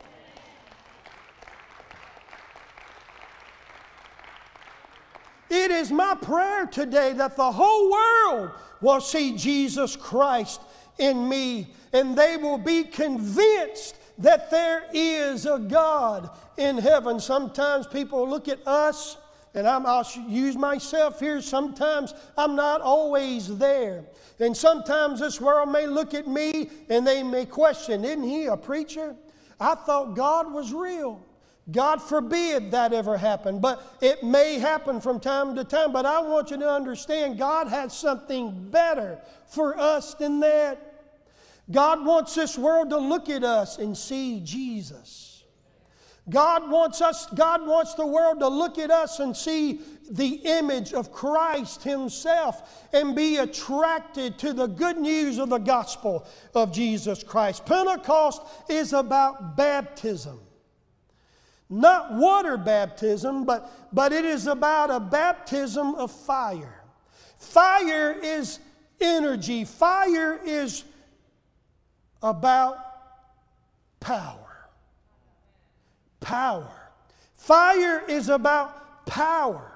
It 5.54 5.70
is 5.70 5.92
my 5.92 6.16
prayer 6.16 6.66
today 6.66 7.12
that 7.12 7.36
the 7.36 7.52
whole 7.52 7.88
world 7.88 8.50
will 8.80 9.00
see 9.00 9.36
Jesus 9.36 9.94
Christ 9.94 10.60
in 10.98 11.28
me 11.28 11.68
and 11.92 12.18
they 12.18 12.36
will 12.36 12.58
be 12.58 12.82
convinced 12.82 13.96
that 14.18 14.50
there 14.50 14.86
is 14.92 15.46
a 15.46 15.60
God 15.60 16.28
in 16.56 16.76
heaven. 16.76 17.20
Sometimes 17.20 17.86
people 17.86 18.28
look 18.28 18.48
at 18.48 18.66
us, 18.66 19.16
and 19.54 19.68
i 19.68 19.78
will 19.78 20.04
use 20.28 20.56
myself 20.56 21.20
here. 21.20 21.40
Sometimes 21.40 22.14
I'm 22.36 22.56
not 22.56 22.80
always 22.80 23.56
there. 23.56 24.06
And 24.40 24.56
sometimes 24.56 25.20
this 25.20 25.40
world 25.40 25.68
may 25.68 25.86
look 25.86 26.14
at 26.14 26.26
me 26.26 26.68
and 26.88 27.06
they 27.06 27.22
may 27.22 27.46
question, 27.46 28.04
Isn't 28.04 28.24
he 28.24 28.46
a 28.46 28.56
preacher? 28.56 29.14
I 29.60 29.76
thought 29.76 30.16
God 30.16 30.52
was 30.52 30.72
real. 30.72 31.24
God 31.70 32.02
forbid 32.02 32.72
that 32.72 32.92
ever 32.92 33.16
happen, 33.16 33.58
but 33.58 33.96
it 34.02 34.22
may 34.22 34.58
happen 34.58 35.00
from 35.00 35.18
time 35.18 35.54
to 35.56 35.64
time. 35.64 35.92
But 35.92 36.04
I 36.04 36.20
want 36.20 36.50
you 36.50 36.58
to 36.58 36.70
understand 36.70 37.38
God 37.38 37.68
has 37.68 37.96
something 37.96 38.70
better 38.70 39.18
for 39.46 39.78
us 39.78 40.14
than 40.14 40.40
that. 40.40 40.90
God 41.70 42.04
wants 42.04 42.34
this 42.34 42.58
world 42.58 42.90
to 42.90 42.98
look 42.98 43.30
at 43.30 43.44
us 43.44 43.78
and 43.78 43.96
see 43.96 44.40
Jesus. 44.44 45.42
God 46.28 46.70
wants 46.70 47.02
us, 47.02 47.26
God 47.34 47.66
wants 47.66 47.94
the 47.94 48.06
world 48.06 48.40
to 48.40 48.48
look 48.48 48.78
at 48.78 48.90
us 48.90 49.20
and 49.20 49.36
see 49.36 49.80
the 50.10 50.40
image 50.44 50.92
of 50.92 51.12
Christ 51.12 51.82
Himself 51.82 52.86
and 52.92 53.14
be 53.14 53.38
attracted 53.38 54.38
to 54.38 54.52
the 54.52 54.66
good 54.66 54.96
news 54.98 55.38
of 55.38 55.50
the 55.50 55.58
gospel 55.58 56.26
of 56.54 56.72
Jesus 56.72 57.22
Christ. 57.22 57.66
Pentecost 57.66 58.42
is 58.68 58.92
about 58.92 59.56
baptism. 59.56 60.40
Not 61.70 62.12
water 62.12 62.56
baptism, 62.56 63.44
but, 63.44 63.70
but 63.92 64.12
it 64.12 64.24
is 64.24 64.46
about 64.46 64.90
a 64.90 65.00
baptism 65.00 65.94
of 65.94 66.10
fire. 66.10 66.82
Fire 67.38 68.12
is 68.12 68.58
energy, 69.00 69.64
fire 69.64 70.40
is 70.44 70.84
about 72.22 72.78
power. 74.00 74.68
Power. 76.20 76.70
Fire 77.34 78.02
is 78.08 78.28
about 78.28 79.06
power. 79.06 79.72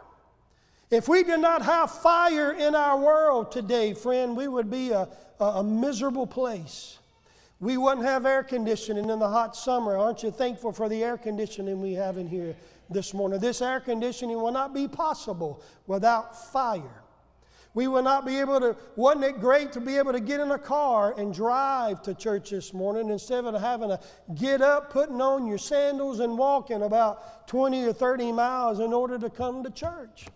If 0.91 1.09
we 1.09 1.23
did 1.23 1.41
not 1.41 1.63
have 1.63 1.91
fire 1.91 2.53
in 2.53 2.75
our 2.75 2.99
world 2.99 3.53
today, 3.53 3.93
friend, 3.93 4.37
we 4.37 4.49
would 4.49 4.71
be 4.71 4.91
a, 4.91 5.09
a, 5.39 5.63
miserable 5.63 6.27
place. 6.27 6.98
We 7.61 7.77
wouldn't 7.77 8.07
have 8.07 8.25
air 8.25 8.45
conditioning 8.45 9.11
in 9.11 9.19
the 9.19 9.29
hot 9.29 9.57
summer. 9.57 9.97
Aren't 9.97 10.23
you 10.23 10.31
thankful 10.31 10.73
for 10.73 10.89
the 10.89 11.03
air 11.03 11.17
conditioning 11.17 11.81
we 11.81 11.95
have 11.95 12.17
in 12.17 12.29
here 12.29 12.55
this 12.89 13.13
morning? 13.13 13.41
This 13.41 13.61
air 13.61 13.81
conditioning 13.81 14.41
will 14.41 14.53
not 14.53 14.73
be 14.73 14.87
possible 14.87 15.63
without 15.87 16.53
fire. 16.53 17.03
We 17.75 17.87
will 17.87 18.03
not 18.03 18.25
be 18.25 18.39
able 18.39 18.61
to, 18.61 18.77
wasn't 18.97 19.25
it 19.25 19.41
great 19.41 19.73
to 19.73 19.81
be 19.81 19.99
able 19.99 20.13
to 20.13 20.21
get 20.21 20.41
in 20.41 20.51
a 20.53 20.59
car 20.59 21.15
and 21.19 21.35
drive 21.35 22.03
to 22.03 22.15
church 22.15 22.51
this 22.51 22.73
morning 22.73 23.11
instead 23.11 23.45
of 23.45 23.61
having 23.61 23.91
to 23.91 24.01
get 24.35 24.63
up, 24.63 24.91
putting 24.91 25.21
on 25.21 25.47
your 25.47 25.59
sandals, 25.59 26.21
and 26.21 26.39
walking 26.39 26.83
about 26.83 27.47
20 27.49 27.85
or 27.85 27.93
30 27.93 28.33
miles 28.33 28.81
in 28.81 28.93
order 28.93 29.19
to 29.19 29.31
come 29.31 29.63
to 29.65 29.71
church? 29.71 30.27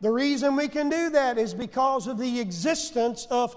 The 0.00 0.10
reason 0.10 0.56
we 0.56 0.68
can 0.68 0.88
do 0.88 1.10
that 1.10 1.36
is 1.36 1.52
because 1.52 2.06
of 2.06 2.16
the 2.16 2.40
existence 2.40 3.26
of 3.30 3.54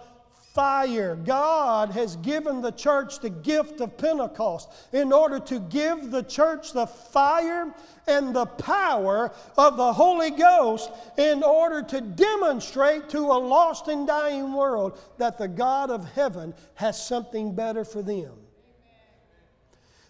fire. 0.54 1.16
God 1.16 1.90
has 1.92 2.16
given 2.18 2.62
the 2.62 2.72
church 2.72 3.20
the 3.20 3.30
gift 3.30 3.82
of 3.82 3.98
Pentecost 3.98 4.70
in 4.92 5.12
order 5.12 5.40
to 5.40 5.60
give 5.60 6.12
the 6.12 6.22
church 6.24 6.74
the 6.74 6.86
fire 6.86 7.74
and 8.08 8.36
the 8.36 8.46
power 8.46 9.32
of 9.58 9.78
the 9.78 9.94
Holy 9.94 10.30
Ghost 10.30 10.92
in 11.18 11.42
order 11.42 11.82
to 11.82 12.02
demonstrate 12.02 13.10
to 13.10 13.20
a 13.20 13.40
lost 13.40 13.88
and 13.88 14.06
dying 14.06 14.54
world 14.54 15.00
that 15.18 15.38
the 15.38 15.48
God 15.48 15.90
of 15.90 16.06
heaven 16.14 16.54
has 16.76 17.04
something 17.04 17.56
better 17.56 17.84
for 17.84 18.04
them. 18.04 18.34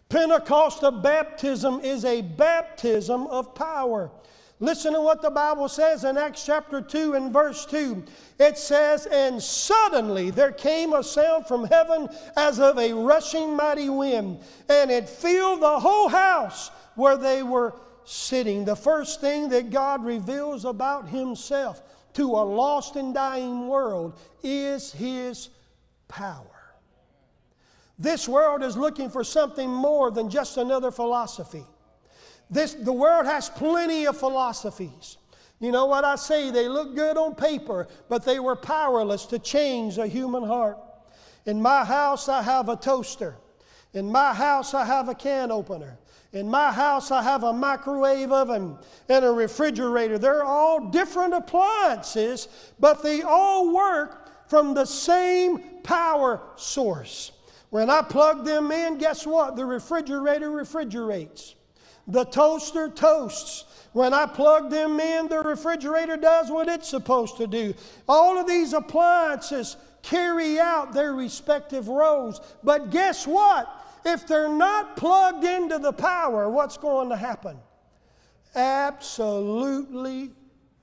Pentecostal 0.09 0.91
baptism 0.91 1.79
is 1.79 2.05
a 2.05 2.21
baptism 2.21 3.25
of 3.27 3.55
power. 3.55 4.11
Listen 4.63 4.93
to 4.93 5.01
what 5.01 5.21
the 5.21 5.29
Bible 5.29 5.67
says 5.67 6.05
in 6.05 6.17
Acts 6.17 6.45
chapter 6.45 6.81
2 6.81 7.15
and 7.15 7.33
verse 7.33 7.65
2. 7.65 8.01
It 8.39 8.57
says, 8.57 9.05
And 9.07 9.43
suddenly 9.43 10.29
there 10.29 10.53
came 10.53 10.93
a 10.93 11.03
sound 11.03 11.47
from 11.47 11.65
heaven 11.65 12.07
as 12.37 12.61
of 12.61 12.77
a 12.79 12.93
rushing 12.93 13.57
mighty 13.57 13.89
wind, 13.89 14.39
and 14.69 14.89
it 14.89 15.09
filled 15.09 15.61
the 15.61 15.81
whole 15.81 16.07
house 16.07 16.71
where 16.95 17.17
they 17.17 17.43
were 17.43 17.73
sitting. 18.05 18.63
The 18.63 18.77
first 18.77 19.19
thing 19.19 19.49
that 19.49 19.69
God 19.69 20.05
reveals 20.05 20.63
about 20.63 21.09
Himself 21.09 21.81
to 22.13 22.23
a 22.31 22.43
lost 22.43 22.95
and 22.95 23.13
dying 23.13 23.67
world 23.67 24.17
is 24.43 24.93
His 24.93 25.49
power. 26.07 26.45
This 27.99 28.29
world 28.29 28.63
is 28.63 28.77
looking 28.77 29.09
for 29.09 29.25
something 29.25 29.69
more 29.69 30.09
than 30.09 30.29
just 30.29 30.55
another 30.55 30.89
philosophy. 30.89 31.65
This, 32.53 32.75
the 32.75 32.93
world 32.93 33.25
has 33.25 33.49
plenty 33.49 34.05
of 34.05 34.15
philosophies. 34.15 35.17
You 35.59 35.71
know 35.71 35.87
what 35.87 36.03
I 36.03 36.15
say? 36.15 36.51
They 36.51 36.67
look 36.67 36.95
good 36.95 37.17
on 37.17 37.35
paper, 37.35 37.87
but 38.09 38.23
they 38.23 38.39
were 38.39 38.55
powerless 38.55 39.25
to 39.27 39.39
change 39.39 39.97
a 39.97 40.05
human 40.05 40.43
heart. 40.43 40.77
In 41.45 41.61
my 41.61 41.83
house, 41.83 42.29
I 42.29 42.41
have 42.43 42.69
a 42.69 42.75
toaster. 42.75 43.35
In 43.93 44.11
my 44.11 44.33
house, 44.33 44.73
I 44.73 44.85
have 44.85 45.09
a 45.09 45.15
can 45.15 45.51
opener. 45.51 45.97
In 46.31 46.49
my 46.49 46.71
house, 46.71 47.11
I 47.11 47.23
have 47.23 47.43
a 47.43 47.53
microwave 47.53 48.31
oven 48.31 48.77
and 49.09 49.25
a 49.25 49.31
refrigerator. 49.31 50.17
They're 50.17 50.43
all 50.43 50.89
different 50.89 51.33
appliances, 51.33 52.47
but 52.79 53.01
they 53.01 53.21
all 53.21 53.73
work 53.73 54.49
from 54.49 54.73
the 54.73 54.85
same 54.85 55.59
power 55.83 56.41
source. 56.55 57.31
When 57.69 57.89
I 57.89 58.01
plug 58.03 58.45
them 58.45 58.71
in, 58.71 58.97
guess 58.97 59.25
what? 59.25 59.55
The 59.55 59.65
refrigerator 59.65 60.51
refrigerates. 60.51 61.55
The 62.07 62.25
toaster 62.25 62.89
toasts. 62.89 63.65
When 63.93 64.13
I 64.13 64.25
plug 64.25 64.69
them 64.69 64.99
in, 64.99 65.27
the 65.27 65.39
refrigerator 65.39 66.17
does 66.17 66.49
what 66.49 66.67
it's 66.67 66.89
supposed 66.89 67.37
to 67.37 67.47
do. 67.47 67.73
All 68.09 68.39
of 68.39 68.47
these 68.47 68.73
appliances 68.73 69.77
carry 70.01 70.59
out 70.59 70.93
their 70.93 71.13
respective 71.13 71.87
roles. 71.87 72.41
But 72.63 72.89
guess 72.89 73.27
what? 73.27 73.83
if 74.05 74.27
they're 74.27 74.49
not 74.49 74.97
plugged 74.97 75.43
into 75.43 75.79
the 75.79 75.93
power, 75.93 76.49
what's 76.49 76.77
going 76.77 77.09
to 77.09 77.15
happen? 77.15 77.57
Absolutely 78.55 80.31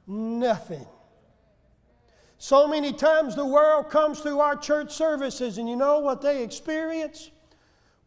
nothing. 0.06 0.86
So 2.38 2.66
many 2.66 2.92
times 2.92 3.36
the 3.36 3.44
world 3.44 3.90
comes 3.90 4.22
to 4.22 4.40
our 4.40 4.56
church 4.56 4.92
services, 4.92 5.58
and 5.58 5.68
you 5.68 5.76
know 5.76 5.98
what 6.00 6.22
they 6.22 6.42
experience? 6.42 7.30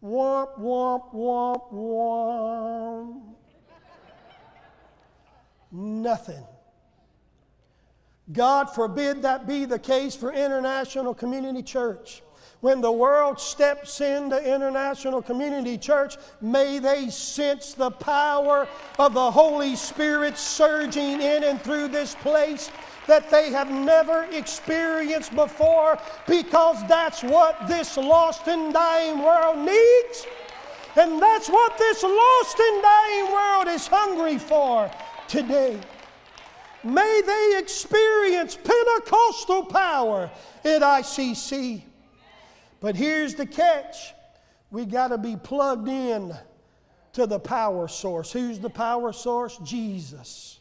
Womp, 0.04 0.60
womp, 0.60 1.14
womp, 1.14 1.74
womp. 1.74 3.22
Nothing. 5.72 6.44
God 8.32 8.66
forbid 8.66 9.22
that 9.24 9.48
be 9.48 9.66
the 9.66 9.80
case 9.80 10.16
for 10.16 10.32
International 10.32 11.14
Community 11.14 11.64
Church 11.64 12.22
when 12.64 12.80
the 12.80 12.90
world 12.90 13.38
steps 13.42 14.00
into 14.00 14.42
International 14.42 15.22
Community 15.22 15.78
Church, 15.78 16.16
may 16.40 16.80
they 16.80 17.10
sense 17.10 17.74
the 17.74 17.92
power 17.92 18.70
of 18.98 19.14
the 19.14 19.32
Holy 19.32 19.76
Spirit 19.76 20.38
surging 20.38 21.22
in 21.22 21.44
and 21.44 21.62
through 21.62 21.90
this 21.90 22.16
place 22.16 22.72
that 23.06 23.30
they 23.30 23.52
have 23.52 23.70
never 23.70 24.30
experienced 24.32 25.36
before 25.36 26.00
because 26.26 26.78
that's 26.88 27.22
what 27.22 27.68
this 27.68 27.98
lost 27.98 28.48
and 28.48 28.74
dying 28.74 29.20
world 29.20 29.58
needs. 29.58 30.26
And 30.96 31.22
that's 31.22 31.50
what 31.50 31.78
this 31.78 32.02
lost 32.02 32.60
and 32.62 32.82
dying 32.82 33.32
world 33.34 33.68
is 33.68 33.88
hungry 33.88 34.38
for 34.38 34.90
today. 35.28 35.82
May 36.82 37.22
they 37.26 37.60
experience 37.60 38.56
Pentecostal 38.56 39.66
power 39.66 40.32
at 40.64 40.82
ICC. 40.82 41.88
But 42.84 42.98
here's 42.98 43.34
the 43.34 43.46
catch 43.46 44.14
we 44.70 44.86
got 44.86 45.08
to 45.08 45.18
be 45.18 45.38
plugged 45.38 45.88
in 45.88 46.36
to 47.14 47.26
the 47.26 47.40
power 47.40 47.88
source. 47.88 48.30
Who's 48.30 48.60
the 48.60 48.70
power 48.70 49.14
source? 49.14 49.58
Jesus. 49.64 50.60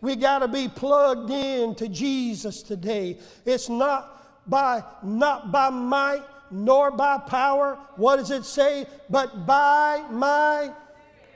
We 0.00 0.16
got 0.16 0.40
to 0.40 0.48
be 0.48 0.66
plugged 0.66 1.30
in 1.30 1.76
to 1.76 1.86
Jesus 1.86 2.64
today. 2.64 3.16
It's 3.46 3.68
not 3.68 4.48
by 4.50 4.82
not 5.04 5.52
by 5.52 5.70
might 5.70 6.24
nor 6.50 6.90
by 6.90 7.18
power. 7.18 7.78
What 7.94 8.16
does 8.16 8.32
it 8.32 8.44
say? 8.44 8.86
But 9.08 9.46
by 9.46 10.04
my 10.10 10.72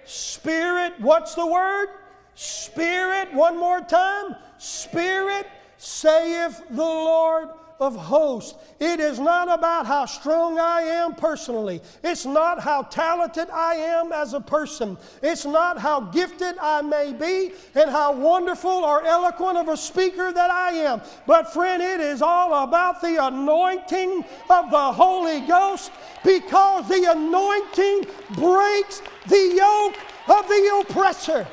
spirit. 0.06 0.94
What's 0.98 1.36
the 1.36 1.46
word? 1.46 1.86
Spirit. 2.34 3.32
One 3.32 3.56
more 3.56 3.80
time. 3.80 4.34
Spirit 4.58 5.46
saith 5.76 6.60
the 6.68 6.82
Lord 6.82 7.48
of 7.80 7.94
hosts. 7.96 8.54
It 8.80 9.00
is 9.00 9.18
not 9.18 9.52
about 9.52 9.86
how 9.86 10.06
strong 10.06 10.58
I 10.58 10.82
am 10.82 11.14
personally. 11.14 11.80
It's 12.02 12.24
not 12.24 12.60
how 12.60 12.82
talented 12.82 13.50
I 13.50 13.74
am 13.74 14.12
as 14.12 14.34
a 14.34 14.40
person. 14.40 14.96
It's 15.22 15.44
not 15.44 15.78
how 15.78 16.00
gifted 16.00 16.56
I 16.60 16.82
may 16.82 17.12
be 17.12 17.52
and 17.74 17.90
how 17.90 18.12
wonderful 18.12 18.70
or 18.70 19.04
eloquent 19.04 19.58
of 19.58 19.68
a 19.68 19.76
speaker 19.76 20.32
that 20.32 20.50
I 20.50 20.72
am. 20.72 21.02
But, 21.26 21.52
friend, 21.52 21.82
it 21.82 22.00
is 22.00 22.22
all 22.22 22.64
about 22.64 23.00
the 23.00 23.24
anointing 23.24 24.24
of 24.48 24.70
the 24.70 24.92
Holy 24.92 25.40
Ghost 25.40 25.90
because 26.24 26.88
the 26.88 27.10
anointing 27.10 28.06
breaks 28.34 29.02
the 29.26 29.54
yoke 29.56 29.96
of 30.28 30.48
the 30.48 30.82
oppressor. 30.82 31.46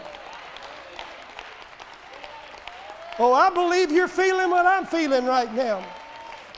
Oh, 3.20 3.34
I 3.34 3.50
believe 3.52 3.92
you're 3.92 4.08
feeling 4.08 4.50
what 4.50 4.66
I'm 4.66 4.86
feeling 4.86 5.26
right 5.26 5.54
now. 5.54 5.86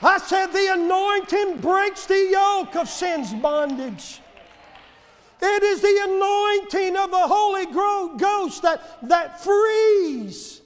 I 0.02 0.18
said, 0.18 0.48
the 0.48 0.72
anointing 0.74 1.60
breaks 1.60 2.06
the 2.06 2.28
yoke 2.30 2.76
of 2.76 2.88
sin's 2.88 3.32
bondage. 3.32 4.20
It 5.40 5.62
is 5.62 5.80
the 5.80 6.00
anointing 6.04 6.96
of 6.96 7.10
the 7.10 7.26
Holy 7.26 7.66
Ghost 7.66 8.62
that, 8.62 9.08
that 9.08 9.42
frees 9.42 10.62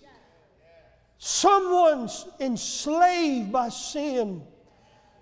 someone's 1.18 2.26
enslaved 2.40 3.52
by 3.52 3.68
sin, 3.68 4.42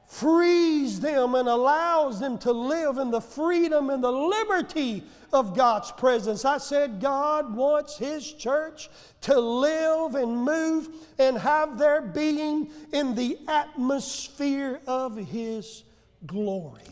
frees 0.06 1.00
them 1.00 1.34
and 1.34 1.48
allows 1.48 2.20
them 2.20 2.38
to 2.38 2.52
live 2.52 2.98
in 2.98 3.10
the 3.10 3.20
freedom 3.20 3.90
and 3.90 4.02
the 4.02 4.12
liberty 4.12 5.02
of 5.32 5.56
God's 5.56 5.90
presence. 5.92 6.44
I 6.44 6.58
said, 6.58 7.00
God 7.00 7.54
wants 7.54 7.98
His 7.98 8.32
church 8.32 8.88
to 9.22 9.38
live 9.38 10.14
and 10.14 10.36
move 10.36 10.88
and 11.18 11.36
have 11.38 11.78
their 11.78 12.00
being 12.00 12.70
in 12.92 13.14
the 13.14 13.38
atmosphere 13.48 14.80
of 14.86 15.16
His 15.16 15.84
glory. 16.26 16.82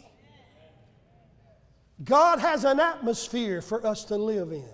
God 2.05 2.41
has 2.41 2.64
an 2.64 2.81
atmosphere 2.81 3.62
for 3.62 3.87
us 3.87 4.05
to 4.07 4.16
live 4.16 4.53
in. 4.53 4.64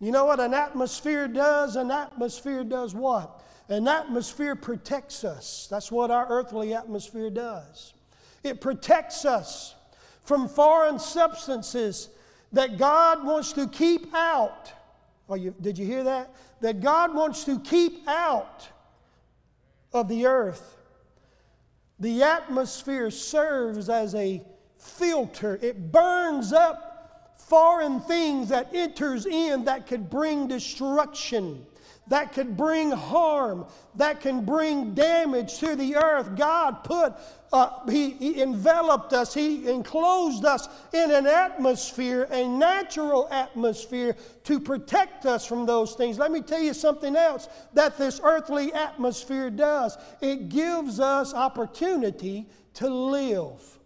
You 0.00 0.12
know 0.12 0.24
what 0.24 0.40
an 0.40 0.54
atmosphere 0.54 1.28
does? 1.28 1.76
An 1.76 1.90
atmosphere 1.90 2.64
does 2.64 2.94
what? 2.94 3.42
An 3.68 3.86
atmosphere 3.86 4.56
protects 4.56 5.24
us. 5.24 5.68
That's 5.70 5.92
what 5.92 6.10
our 6.10 6.26
earthly 6.28 6.74
atmosphere 6.74 7.30
does. 7.30 7.94
It 8.42 8.60
protects 8.60 9.24
us 9.24 9.74
from 10.24 10.48
foreign 10.48 10.98
substances 10.98 12.08
that 12.52 12.78
God 12.78 13.24
wants 13.24 13.52
to 13.52 13.68
keep 13.68 14.12
out. 14.14 14.72
Oh, 15.30 15.36
you, 15.36 15.54
did 15.60 15.78
you 15.78 15.86
hear 15.86 16.02
that? 16.02 16.34
That 16.60 16.80
God 16.80 17.14
wants 17.14 17.44
to 17.44 17.60
keep 17.60 18.06
out 18.08 18.68
of 19.92 20.08
the 20.08 20.26
earth. 20.26 20.76
The 22.00 22.24
atmosphere 22.24 23.10
serves 23.10 23.88
as 23.88 24.14
a 24.16 24.42
filter. 24.76 25.58
It 25.62 25.92
burns 25.92 26.52
up 26.52 27.36
foreign 27.36 28.00
things 28.00 28.48
that 28.48 28.74
enters 28.74 29.26
in 29.26 29.64
that 29.64 29.86
could 29.86 30.10
bring 30.10 30.48
destruction 30.48 31.64
that 32.10 32.32
could 32.32 32.56
bring 32.56 32.90
harm, 32.90 33.64
that 33.94 34.20
can 34.20 34.44
bring 34.44 34.94
damage 34.94 35.58
to 35.58 35.76
the 35.76 35.94
earth. 35.94 36.36
God 36.36 36.82
put, 36.82 37.14
uh, 37.52 37.88
he, 37.88 38.10
he 38.10 38.42
enveloped 38.42 39.12
us, 39.12 39.32
He 39.32 39.70
enclosed 39.70 40.44
us 40.44 40.68
in 40.92 41.12
an 41.12 41.28
atmosphere, 41.28 42.26
a 42.30 42.46
natural 42.46 43.28
atmosphere, 43.30 44.16
to 44.42 44.58
protect 44.58 45.24
us 45.24 45.46
from 45.46 45.66
those 45.66 45.94
things. 45.94 46.18
Let 46.18 46.32
me 46.32 46.42
tell 46.42 46.60
you 46.60 46.74
something 46.74 47.14
else 47.14 47.48
that 47.74 47.96
this 47.96 48.20
earthly 48.24 48.72
atmosphere 48.72 49.48
does 49.48 49.96
it 50.20 50.48
gives 50.48 50.98
us 50.98 51.32
opportunity 51.32 52.48
to 52.74 52.88
live. 52.88 53.78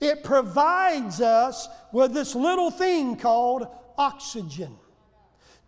It 0.00 0.22
provides 0.22 1.20
us 1.20 1.68
with 1.92 2.14
this 2.14 2.36
little 2.36 2.70
thing 2.70 3.16
called 3.16 3.66
oxygen. 3.98 4.76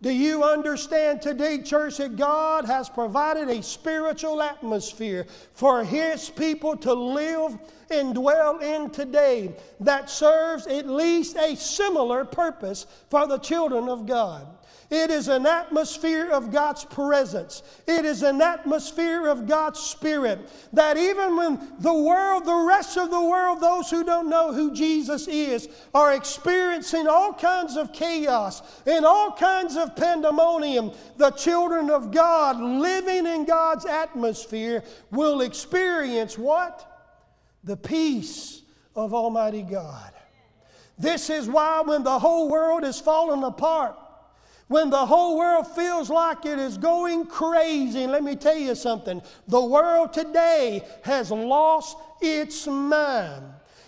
Do 0.01 0.11
you 0.11 0.43
understand 0.43 1.21
today, 1.21 1.61
church, 1.61 1.97
that 1.97 2.17
God 2.17 2.65
has 2.65 2.89
provided 2.89 3.49
a 3.49 3.63
spiritual 3.63 4.41
atmosphere 4.41 5.25
for 5.53 5.83
His 5.83 6.29
people 6.29 6.75
to 6.77 6.93
live 6.93 7.57
and 7.89 8.13
dwell 8.13 8.59
in 8.59 8.89
today 8.89 9.55
that 9.79 10.09
serves 10.09 10.67
at 10.67 10.87
least 10.87 11.37
a 11.37 11.55
similar 11.55 12.25
purpose 12.25 12.85
for 13.09 13.25
the 13.25 13.37
children 13.37 13.87
of 13.87 14.05
God? 14.05 14.45
It 14.89 15.09
is 15.09 15.27
an 15.27 15.45
atmosphere 15.47 16.29
of 16.29 16.51
God's 16.51 16.85
presence. 16.85 17.63
It 17.87 18.05
is 18.05 18.21
an 18.21 18.41
atmosphere 18.41 19.27
of 19.27 19.47
God's 19.47 19.79
Spirit 19.79 20.39
that 20.73 20.95
even 20.97 21.35
when 21.35 21.73
the 21.79 21.93
world, 21.93 22.45
the 22.45 22.65
rest 22.67 22.97
of 22.97 23.09
the 23.09 23.23
world, 23.23 23.61
those 23.61 23.89
who 23.89 24.03
don't 24.03 24.29
know 24.29 24.53
who 24.53 24.73
Jesus 24.73 25.27
is, 25.27 25.67
are 25.93 26.13
experiencing 26.13 27.07
all 27.07 27.33
kinds 27.33 27.77
of 27.77 27.93
chaos 27.93 28.61
and 28.85 29.05
all 29.05 29.31
kinds 29.31 29.75
of 29.75 29.95
pandemonium, 29.95 30.91
the 31.17 31.31
children 31.31 31.89
of 31.89 32.11
God 32.11 32.59
living 32.61 33.25
in 33.25 33.45
God's 33.45 33.85
atmosphere 33.85 34.83
will 35.09 35.41
experience 35.41 36.37
what? 36.37 36.91
The 37.63 37.77
peace 37.77 38.61
of 38.95 39.13
Almighty 39.13 39.63
God. 39.63 40.11
This 40.97 41.29
is 41.29 41.49
why 41.49 41.81
when 41.81 42.03
the 42.03 42.19
whole 42.19 42.49
world 42.49 42.83
is 42.83 42.99
falling 42.99 43.43
apart, 43.43 43.97
When 44.67 44.89
the 44.89 45.05
whole 45.05 45.37
world 45.37 45.67
feels 45.67 46.09
like 46.09 46.45
it 46.45 46.57
is 46.57 46.77
going 46.77 47.27
crazy, 47.27 48.07
let 48.07 48.23
me 48.23 48.35
tell 48.35 48.57
you 48.57 48.73
something 48.73 49.21
the 49.47 49.63
world 49.63 50.11
today 50.11 50.83
has 51.03 51.29
lost 51.29 51.97
its 52.19 52.65
mind. 52.65 53.43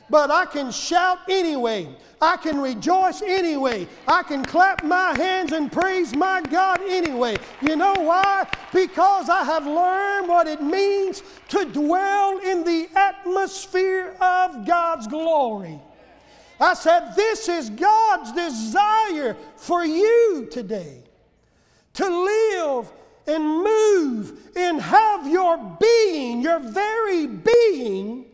But 0.09 0.31
I 0.31 0.45
can 0.45 0.71
shout 0.71 1.19
anyway. 1.27 1.89
I 2.21 2.37
can 2.37 2.61
rejoice 2.61 3.21
anyway. 3.21 3.87
I 4.07 4.23
can 4.23 4.45
clap 4.45 4.83
my 4.83 5.17
hands 5.17 5.51
and 5.51 5.71
praise 5.71 6.15
my 6.15 6.41
God 6.41 6.79
anyway. 6.81 7.37
You 7.61 7.75
know 7.75 7.93
why? 7.93 8.47
Because 8.71 9.29
I 9.29 9.43
have 9.43 9.65
learned 9.65 10.29
what 10.29 10.47
it 10.47 10.61
means 10.61 11.23
to 11.49 11.65
dwell 11.65 12.39
in 12.39 12.63
the 12.63 12.87
atmosphere 12.95 14.15
of 14.21 14.65
God's 14.65 15.07
glory. 15.07 15.81
I 16.59 16.73
said, 16.73 17.15
This 17.15 17.49
is 17.49 17.69
God's 17.69 18.31
desire 18.31 19.35
for 19.55 19.85
you 19.85 20.47
today 20.51 21.03
to 21.93 22.07
live 22.07 22.91
and 23.27 23.43
move 23.43 24.39
and 24.55 24.81
have 24.81 25.27
your 25.27 25.57
being, 25.79 26.41
your 26.41 26.59
very 26.59 27.27
being, 27.27 28.25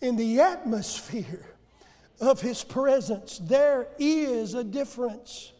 in 0.00 0.16
the 0.16 0.40
atmosphere 0.40 1.46
of 2.20 2.40
His 2.40 2.62
presence. 2.64 3.38
There 3.38 3.88
is 3.98 4.54
a 4.54 4.64
difference. 4.64 5.52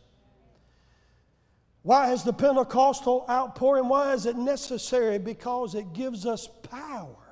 Why 1.82 2.12
is 2.12 2.22
the 2.22 2.32
Pentecostal 2.32 3.24
outpouring? 3.28 3.88
Why 3.88 4.12
is 4.12 4.26
it 4.26 4.36
necessary? 4.36 5.18
Because 5.18 5.74
it 5.74 5.92
gives 5.92 6.26
us 6.26 6.48
power. 6.70 7.27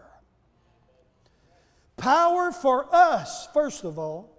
Power 1.96 2.52
for 2.52 2.94
us, 2.94 3.48
first 3.52 3.84
of 3.84 3.98
all, 3.98 4.36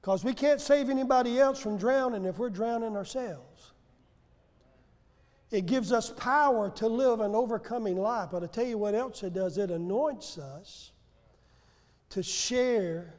because 0.00 0.24
we 0.24 0.34
can't 0.34 0.60
save 0.60 0.90
anybody 0.90 1.38
else 1.38 1.60
from 1.60 1.78
drowning 1.78 2.24
if 2.24 2.38
we're 2.38 2.50
drowning 2.50 2.96
ourselves. 2.96 3.72
It 5.50 5.66
gives 5.66 5.92
us 5.92 6.10
power 6.10 6.70
to 6.76 6.88
live 6.88 7.20
an 7.20 7.34
overcoming 7.34 7.96
life. 7.98 8.30
But 8.32 8.42
I 8.42 8.46
tell 8.46 8.64
you 8.64 8.78
what 8.78 8.94
else 8.94 9.22
it 9.22 9.34
does 9.34 9.58
it 9.58 9.70
anoints 9.70 10.38
us 10.38 10.92
to 12.10 12.22
share 12.22 13.14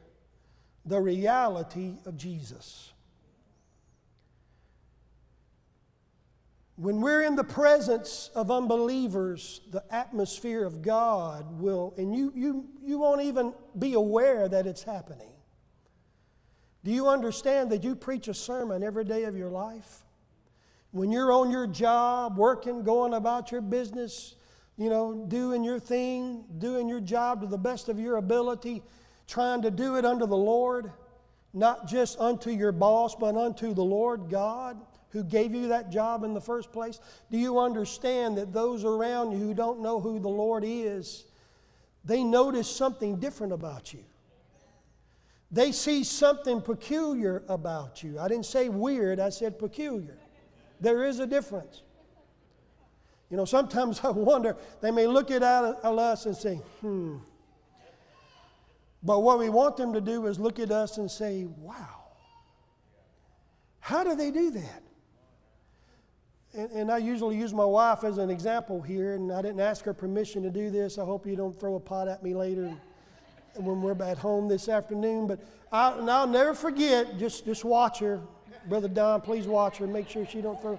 the 0.84 1.00
reality 1.00 1.94
of 2.06 2.16
Jesus. 2.16 2.93
When 6.76 7.00
we're 7.00 7.22
in 7.22 7.36
the 7.36 7.44
presence 7.44 8.30
of 8.34 8.50
unbelievers, 8.50 9.60
the 9.70 9.84
atmosphere 9.94 10.64
of 10.64 10.82
God 10.82 11.60
will, 11.60 11.94
and 11.96 12.14
you, 12.14 12.32
you, 12.34 12.66
you 12.82 12.98
won't 12.98 13.20
even 13.22 13.54
be 13.78 13.94
aware 13.94 14.48
that 14.48 14.66
it's 14.66 14.82
happening. 14.82 15.30
Do 16.82 16.90
you 16.90 17.08
understand 17.08 17.70
that 17.70 17.84
you 17.84 17.94
preach 17.94 18.26
a 18.26 18.34
sermon 18.34 18.82
every 18.82 19.04
day 19.04 19.24
of 19.24 19.36
your 19.36 19.50
life? 19.50 20.04
When 20.90 21.12
you're 21.12 21.32
on 21.32 21.50
your 21.50 21.68
job, 21.68 22.38
working, 22.38 22.82
going 22.82 23.14
about 23.14 23.52
your 23.52 23.60
business, 23.60 24.34
you 24.76 24.90
know, 24.90 25.24
doing 25.28 25.62
your 25.62 25.78
thing, 25.78 26.44
doing 26.58 26.88
your 26.88 27.00
job 27.00 27.40
to 27.42 27.46
the 27.46 27.56
best 27.56 27.88
of 27.88 28.00
your 28.00 28.16
ability, 28.16 28.82
trying 29.28 29.62
to 29.62 29.70
do 29.70 29.96
it 29.96 30.04
unto 30.04 30.26
the 30.26 30.36
Lord, 30.36 30.90
not 31.52 31.86
just 31.86 32.18
unto 32.18 32.50
your 32.50 32.72
boss, 32.72 33.14
but 33.14 33.36
unto 33.36 33.74
the 33.74 33.84
Lord 33.84 34.28
God 34.28 34.76
who 35.14 35.22
gave 35.22 35.54
you 35.54 35.68
that 35.68 35.90
job 35.90 36.24
in 36.24 36.34
the 36.34 36.40
first 36.40 36.72
place? 36.72 36.98
Do 37.30 37.38
you 37.38 37.60
understand 37.60 38.36
that 38.36 38.52
those 38.52 38.84
around 38.84 39.30
you 39.30 39.38
who 39.38 39.54
don't 39.54 39.80
know 39.80 40.00
who 40.00 40.18
the 40.18 40.28
Lord 40.28 40.64
is, 40.66 41.24
they 42.04 42.24
notice 42.24 42.68
something 42.68 43.20
different 43.20 43.52
about 43.52 43.94
you? 43.94 44.04
They 45.52 45.70
see 45.70 46.02
something 46.02 46.60
peculiar 46.60 47.44
about 47.48 48.02
you. 48.02 48.18
I 48.18 48.26
didn't 48.26 48.46
say 48.46 48.68
weird, 48.68 49.20
I 49.20 49.28
said 49.28 49.56
peculiar. 49.56 50.18
There 50.80 51.04
is 51.04 51.20
a 51.20 51.28
difference. 51.28 51.82
You 53.30 53.36
know, 53.36 53.44
sometimes 53.44 54.00
I 54.04 54.10
wonder, 54.10 54.56
they 54.80 54.90
may 54.90 55.06
look 55.06 55.30
at 55.30 55.44
us 55.44 56.26
and 56.26 56.36
say, 56.36 56.56
hmm. 56.80 57.18
But 59.00 59.20
what 59.20 59.38
we 59.38 59.48
want 59.48 59.76
them 59.76 59.92
to 59.92 60.00
do 60.00 60.26
is 60.26 60.40
look 60.40 60.58
at 60.58 60.72
us 60.72 60.98
and 60.98 61.08
say, 61.08 61.44
wow. 61.44 62.00
How 63.78 64.02
do 64.02 64.16
they 64.16 64.32
do 64.32 64.50
that? 64.50 64.82
And, 66.56 66.70
and, 66.70 66.90
I 66.90 66.98
usually 66.98 67.36
use 67.36 67.52
my 67.52 67.64
wife 67.64 68.04
as 68.04 68.18
an 68.18 68.30
example 68.30 68.80
here, 68.80 69.14
and 69.14 69.32
I 69.32 69.42
didn't 69.42 69.60
ask 69.60 69.84
her 69.86 69.92
permission 69.92 70.42
to 70.44 70.50
do 70.50 70.70
this. 70.70 70.98
I 70.98 71.04
hope 71.04 71.26
you 71.26 71.34
don't 71.34 71.58
throw 71.58 71.74
a 71.74 71.80
pot 71.80 72.06
at 72.06 72.22
me 72.22 72.32
later 72.32 72.72
when 73.56 73.82
we're 73.82 74.00
at 74.02 74.18
home 74.18 74.46
this 74.46 74.68
afternoon. 74.68 75.26
But 75.26 75.40
I, 75.72 75.98
and 75.98 76.08
I'll 76.08 76.28
never 76.28 76.54
forget, 76.54 77.18
just, 77.18 77.44
just 77.44 77.64
watch 77.64 77.98
her. 77.98 78.20
Brother 78.68 78.86
Don, 78.86 79.20
please 79.20 79.48
watch 79.48 79.78
her. 79.78 79.86
Make 79.88 80.08
sure 80.08 80.24
she 80.26 80.40
don't 80.40 80.60
throw. 80.62 80.78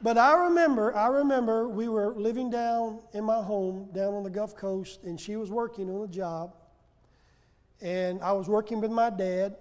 But 0.00 0.16
I 0.16 0.34
remember, 0.44 0.96
I 0.96 1.08
remember 1.08 1.68
we 1.68 1.88
were 1.88 2.14
living 2.14 2.50
down 2.50 3.00
in 3.12 3.24
my 3.24 3.40
home 3.42 3.88
down 3.94 4.14
on 4.14 4.24
the 4.24 4.30
Gulf 4.30 4.56
Coast, 4.56 5.04
and 5.04 5.20
she 5.20 5.36
was 5.36 5.50
working 5.50 5.88
on 5.94 6.04
a 6.04 6.08
job. 6.08 6.54
And 7.82 8.20
I 8.22 8.32
was 8.32 8.48
working 8.48 8.80
with 8.80 8.90
my 8.90 9.10
dad, 9.10 9.56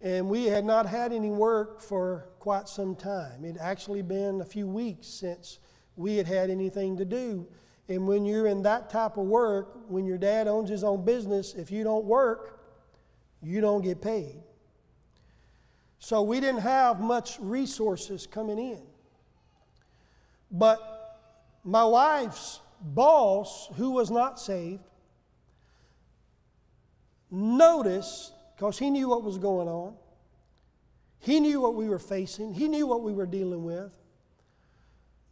and 0.00 0.28
we 0.28 0.44
had 0.46 0.64
not 0.64 0.86
had 0.86 1.12
any 1.12 1.30
work 1.30 1.80
for 1.80 2.28
quite 2.38 2.68
some 2.68 2.94
time. 2.94 3.44
It 3.44 3.56
actually 3.58 4.02
been 4.02 4.40
a 4.40 4.44
few 4.44 4.66
weeks 4.66 5.06
since 5.06 5.58
we 5.96 6.16
had 6.16 6.26
had 6.26 6.50
anything 6.50 6.96
to 6.98 7.04
do. 7.04 7.46
And 7.88 8.06
when 8.06 8.24
you're 8.24 8.46
in 8.46 8.62
that 8.62 8.90
type 8.90 9.16
of 9.16 9.26
work, 9.26 9.76
when 9.88 10.06
your 10.06 10.18
dad 10.18 10.46
owns 10.48 10.68
his 10.68 10.84
own 10.84 11.04
business, 11.04 11.54
if 11.54 11.70
you 11.70 11.84
don't 11.84 12.04
work, 12.04 12.60
you 13.42 13.60
don't 13.60 13.82
get 13.82 14.00
paid. 14.00 14.42
So 15.98 16.22
we 16.22 16.38
didn't 16.38 16.60
have 16.60 17.00
much 17.00 17.38
resources 17.40 18.26
coming 18.26 18.58
in. 18.58 18.82
But 20.50 21.18
my 21.64 21.84
wife's 21.84 22.60
boss, 22.82 23.70
who 23.76 23.92
was 23.92 24.10
not 24.10 24.38
saved, 24.38 24.82
noticed, 27.30 28.33
because 28.64 28.78
he 28.78 28.88
knew 28.88 29.10
what 29.10 29.22
was 29.22 29.36
going 29.36 29.68
on, 29.68 29.94
he 31.18 31.38
knew 31.38 31.60
what 31.60 31.74
we 31.74 31.86
were 31.86 31.98
facing, 31.98 32.54
he 32.54 32.66
knew 32.66 32.86
what 32.86 33.02
we 33.02 33.12
were 33.12 33.26
dealing 33.26 33.62
with, 33.62 33.92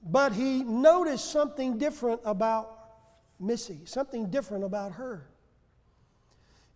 but 0.04 0.34
he 0.34 0.62
noticed 0.62 1.32
something 1.32 1.78
different 1.78 2.20
about 2.26 2.78
Missy, 3.40 3.80
something 3.86 4.28
different 4.28 4.64
about 4.64 4.92
her. 4.92 5.26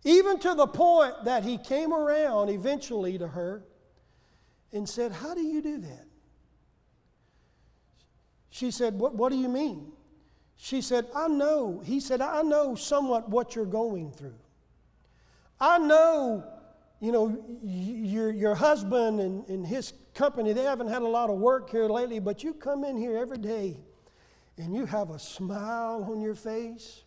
Even 0.03 0.39
to 0.39 0.55
the 0.55 0.65
point 0.65 1.25
that 1.25 1.43
he 1.43 1.59
came 1.59 1.93
around 1.93 2.49
eventually 2.49 3.19
to 3.19 3.27
her 3.27 3.63
and 4.73 4.89
said, 4.89 5.11
How 5.11 5.35
do 5.35 5.41
you 5.41 5.61
do 5.61 5.77
that? 5.77 6.07
She 8.49 8.71
said, 8.71 8.95
What, 8.95 9.13
what 9.13 9.31
do 9.31 9.37
you 9.37 9.47
mean? 9.47 9.91
She 10.55 10.81
said, 10.81 11.05
I 11.15 11.27
know. 11.27 11.83
He 11.85 11.99
said, 11.99 12.19
I 12.19 12.41
know 12.41 12.73
somewhat 12.73 13.29
what 13.29 13.55
you're 13.55 13.65
going 13.65 14.11
through. 14.11 14.39
I 15.59 15.77
know, 15.79 16.43
you 16.99 17.11
know, 17.11 17.43
your, 17.63 18.31
your 18.31 18.55
husband 18.55 19.19
and, 19.19 19.47
and 19.47 19.65
his 19.65 19.93
company, 20.13 20.53
they 20.53 20.63
haven't 20.63 20.87
had 20.87 21.01
a 21.01 21.07
lot 21.07 21.29
of 21.29 21.37
work 21.37 21.69
here 21.69 21.87
lately, 21.87 22.19
but 22.19 22.43
you 22.43 22.53
come 22.53 22.83
in 22.83 22.97
here 22.97 23.17
every 23.17 23.37
day 23.37 23.77
and 24.57 24.75
you 24.75 24.85
have 24.85 25.09
a 25.09 25.19
smile 25.19 26.07
on 26.09 26.21
your 26.21 26.35
face 26.35 27.03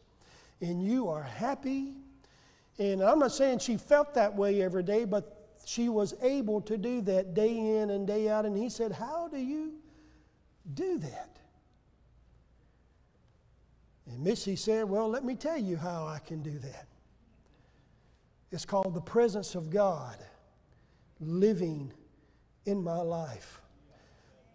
and 0.61 0.83
you 0.83 1.09
are 1.09 1.23
happy. 1.23 1.95
And 2.79 3.03
I'm 3.03 3.19
not 3.19 3.33
saying 3.33 3.59
she 3.59 3.77
felt 3.77 4.15
that 4.15 4.35
way 4.35 4.63
every 4.63 4.83
day, 4.83 5.05
but 5.05 5.41
she 5.65 5.89
was 5.89 6.15
able 6.23 6.61
to 6.63 6.77
do 6.77 7.01
that 7.03 7.35
day 7.35 7.57
in 7.57 7.91
and 7.91 8.07
day 8.07 8.29
out. 8.29 8.47
And 8.47 8.57
he 8.57 8.69
said, 8.69 8.93
How 8.93 9.29
do 9.29 9.39
you 9.39 9.75
do 10.75 10.99
that? 10.99 11.37
And 14.07 14.25
Missy 14.25 14.57
said, 14.57 14.89
Well, 14.89 15.09
let 15.09 15.25
me 15.25 15.35
tell 15.35 15.59
you 15.59 15.77
how 15.77 16.07
I 16.07 16.19
can 16.19 16.43
do 16.43 16.59
that. 16.59 16.87
It's 18.53 18.65
called 18.65 18.95
the 18.95 19.01
presence 19.01 19.55
of 19.55 19.71
God 19.71 20.17
living 21.21 21.93
in 22.65 22.83
my 22.83 23.01
life. 23.01 23.60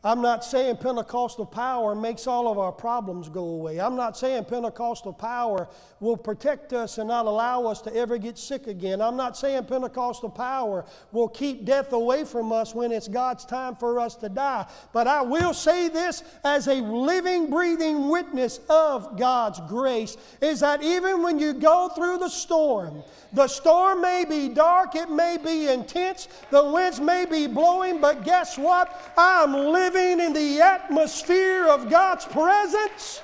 I'm 0.05 0.21
not 0.21 0.45
saying 0.45 0.77
Pentecostal 0.77 1.47
power 1.47 1.95
makes 1.95 2.27
all 2.27 2.47
of 2.47 2.59
our 2.59 2.71
problems 2.71 3.27
go 3.27 3.43
away. 3.43 3.81
I'm 3.81 3.95
not 3.95 4.15
saying 4.15 4.45
Pentecostal 4.45 5.11
power 5.11 5.67
will 5.99 6.15
protect 6.15 6.73
us 6.73 6.99
and 6.99 7.07
not 7.07 7.25
allow 7.25 7.65
us 7.65 7.81
to 7.81 7.95
ever 7.95 8.19
get 8.19 8.37
sick 8.37 8.67
again. 8.67 9.01
I'm 9.01 9.17
not 9.17 9.35
saying 9.35 9.65
Pentecostal 9.65 10.29
power 10.29 10.85
will 11.11 11.27
keep 11.27 11.65
death 11.65 11.91
away 11.91 12.23
from 12.23 12.51
us 12.51 12.75
when 12.75 12.91
it's 12.91 13.07
God's 13.07 13.45
time 13.45 13.75
for 13.75 13.99
us 13.99 14.13
to 14.17 14.29
die. 14.29 14.67
But 14.93 15.07
I 15.07 15.23
will 15.23 15.55
say 15.55 15.89
this 15.89 16.21
as 16.43 16.67
a 16.67 16.75
living, 16.75 17.49
breathing 17.49 18.07
witness 18.07 18.59
of 18.69 19.17
God's 19.17 19.59
grace 19.61 20.17
is 20.39 20.59
that 20.59 20.83
even 20.83 21.23
when 21.23 21.39
you 21.39 21.51
go 21.51 21.89
through 21.95 22.19
the 22.19 22.29
storm, 22.29 23.01
the 23.33 23.47
storm 23.47 24.01
may 24.01 24.23
be 24.23 24.49
dark, 24.49 24.93
it 24.93 25.09
may 25.09 25.37
be 25.43 25.67
intense, 25.67 26.27
the 26.51 26.63
winds 26.63 27.01
may 27.01 27.25
be 27.25 27.47
blowing, 27.47 27.99
but 27.99 28.23
guess 28.23 28.55
what? 28.55 29.13
I'm 29.17 29.51
living 29.51 29.94
in 29.95 30.33
the 30.33 30.61
atmosphere 30.61 31.67
of 31.67 31.89
God's 31.89 32.25
presence. 32.25 33.21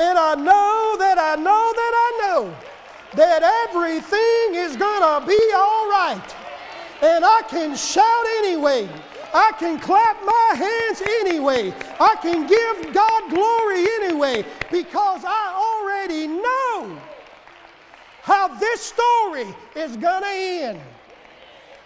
And 0.00 0.18
I 0.18 0.34
know 0.34 0.96
that 0.98 1.18
I 1.18 1.36
know 1.36 1.72
that 1.74 1.92
I 1.94 2.18
know 2.22 2.56
that 3.14 3.42
everything 3.68 4.54
is 4.54 4.76
going 4.76 5.02
to 5.02 5.26
be 5.26 5.40
all 5.54 5.88
right. 5.88 6.34
and 7.02 7.24
I 7.24 7.42
can 7.48 7.76
shout 7.76 8.26
anyway. 8.38 8.88
I 9.34 9.52
can 9.58 9.78
clap 9.78 10.22
my 10.24 10.54
hands 10.56 11.02
anyway. 11.20 11.74
I 11.98 12.16
can 12.20 12.46
give 12.46 12.94
God 12.94 13.30
glory 13.30 13.86
anyway 14.02 14.44
because 14.70 15.22
I 15.24 15.52
already 15.56 16.26
know 16.26 16.98
how 18.22 18.48
this 18.48 18.80
story 18.80 19.46
is 19.74 19.96
going 19.96 20.22
to 20.22 20.28
end. 20.28 20.80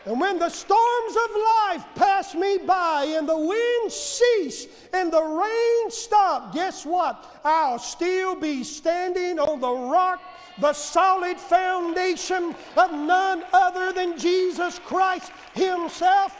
And 0.07 0.21
when 0.21 0.39
the 0.39 0.49
storms 0.49 1.17
of 1.17 1.31
life 1.35 1.85
pass 1.97 2.33
me 2.33 2.59
by 2.59 3.13
and 3.17 3.29
the 3.29 3.37
winds 3.37 3.93
cease 3.93 4.69
and 4.93 5.13
the 5.13 5.21
rain 5.21 5.91
stop, 5.91 6.55
guess 6.55 6.87
what? 6.87 7.41
I'll 7.45 7.81
still 7.81 8.37
be 8.37 8.63
standing 8.63 9.41
on 9.41 9.59
the 9.59 9.73
rock, 9.73 10.23
the 10.61 10.73
solid 10.73 11.39
foundation 11.39 12.55
of 12.77 12.93
none 12.93 13.43
other 13.53 13.93
than 13.93 14.17
Jesus 14.17 14.79
Christ 14.79 15.33
Himself. 15.55 16.33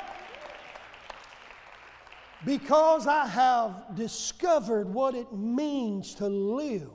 Because 2.45 3.09
I 3.09 3.27
have 3.27 3.97
discovered 3.97 4.89
what 4.89 5.17
it 5.17 5.33
means 5.33 6.15
to 6.17 6.29
live 6.29 6.89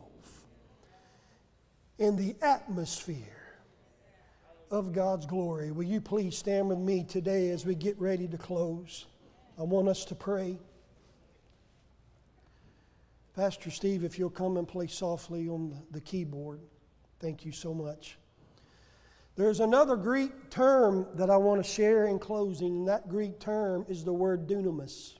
in 1.99 2.15
the 2.15 2.33
atmosphere 2.41 3.40
of 4.71 4.93
God's 4.93 5.25
glory. 5.25 5.71
Will 5.71 5.83
you 5.83 5.99
please 5.99 6.37
stand 6.37 6.69
with 6.69 6.79
me 6.79 7.03
today 7.03 7.49
as 7.49 7.65
we 7.65 7.75
get 7.75 7.99
ready 7.99 8.27
to 8.29 8.37
close? 8.37 9.05
I 9.59 9.63
want 9.63 9.89
us 9.89 10.05
to 10.05 10.15
pray. 10.15 10.57
Pastor 13.35 13.69
Steve, 13.69 14.05
if 14.05 14.17
you'll 14.17 14.29
come 14.29 14.57
and 14.57 14.67
play 14.67 14.87
softly 14.87 15.49
on 15.49 15.77
the 15.91 15.99
keyboard. 15.99 16.61
Thank 17.19 17.45
you 17.45 17.51
so 17.51 17.73
much. 17.73 18.17
There's 19.35 19.59
another 19.59 19.95
Greek 19.95 20.49
term 20.49 21.05
that 21.15 21.29
I 21.29 21.37
want 21.37 21.63
to 21.63 21.69
share 21.69 22.05
in 22.05 22.17
closing, 22.17 22.67
and 22.67 22.87
that 22.87 23.09
Greek 23.09 23.39
term 23.39 23.85
is 23.89 24.03
the 24.03 24.13
word 24.13 24.47
dunamis. 24.47 25.17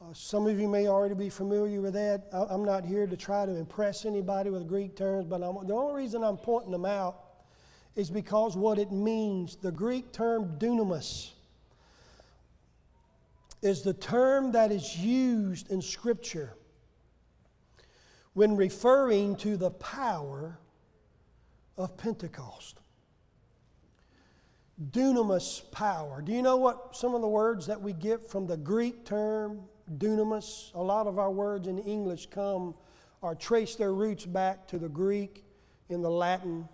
Uh, 0.00 0.12
some 0.12 0.48
of 0.48 0.58
you 0.58 0.68
may 0.68 0.88
already 0.88 1.14
be 1.14 1.28
familiar 1.28 1.80
with 1.80 1.94
that. 1.94 2.26
I, 2.32 2.52
am 2.52 2.64
not 2.64 2.84
here 2.84 3.06
to 3.06 3.16
try 3.16 3.46
to 3.46 3.54
impress 3.54 4.04
anybody 4.04 4.50
with 4.50 4.66
Greek 4.66 4.96
terms, 4.96 5.26
but 5.26 5.42
I'm, 5.42 5.64
the 5.66 5.74
only 5.74 5.94
reason 5.94 6.24
I'm 6.24 6.36
pointing 6.36 6.72
them 6.72 6.84
out 6.84 7.21
is 7.94 8.10
because 8.10 8.56
what 8.56 8.78
it 8.78 8.90
means. 8.90 9.56
The 9.56 9.72
Greek 9.72 10.12
term 10.12 10.56
dunamis 10.58 11.30
is 13.60 13.82
the 13.82 13.94
term 13.94 14.52
that 14.52 14.72
is 14.72 14.96
used 14.98 15.70
in 15.70 15.80
Scripture 15.80 16.54
when 18.34 18.56
referring 18.56 19.36
to 19.36 19.56
the 19.56 19.70
power 19.70 20.58
of 21.76 21.96
Pentecost. 21.96 22.78
Dunamis 24.90 25.70
power. 25.70 26.22
Do 26.22 26.32
you 26.32 26.42
know 26.42 26.56
what 26.56 26.96
some 26.96 27.14
of 27.14 27.20
the 27.20 27.28
words 27.28 27.66
that 27.66 27.80
we 27.80 27.92
get 27.92 28.28
from 28.28 28.46
the 28.46 28.56
Greek 28.56 29.04
term 29.04 29.60
dunamis? 29.98 30.74
A 30.74 30.82
lot 30.82 31.06
of 31.06 31.18
our 31.18 31.30
words 31.30 31.68
in 31.68 31.78
English 31.78 32.26
come 32.26 32.74
or 33.20 33.34
trace 33.34 33.76
their 33.76 33.92
roots 33.92 34.26
back 34.26 34.66
to 34.68 34.78
the 34.78 34.88
Greek 34.88 35.44
in 35.88 36.02
the 36.02 36.10
Latin 36.10 36.68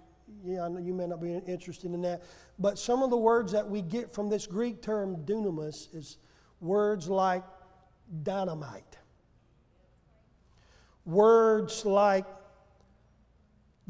yeah, 0.44 0.64
I 0.64 0.68
know 0.68 0.78
you 0.78 0.94
may 0.94 1.06
not 1.06 1.20
be 1.20 1.34
interested 1.34 1.92
in 1.92 2.02
that. 2.02 2.22
But 2.58 2.78
some 2.78 3.02
of 3.02 3.10
the 3.10 3.16
words 3.16 3.52
that 3.52 3.68
we 3.68 3.82
get 3.82 4.14
from 4.14 4.28
this 4.28 4.46
Greek 4.46 4.82
term 4.82 5.16
dunamis 5.24 5.94
is 5.94 6.18
words 6.60 7.08
like 7.08 7.44
dynamite, 8.22 8.96
words 11.04 11.84
like 11.84 12.26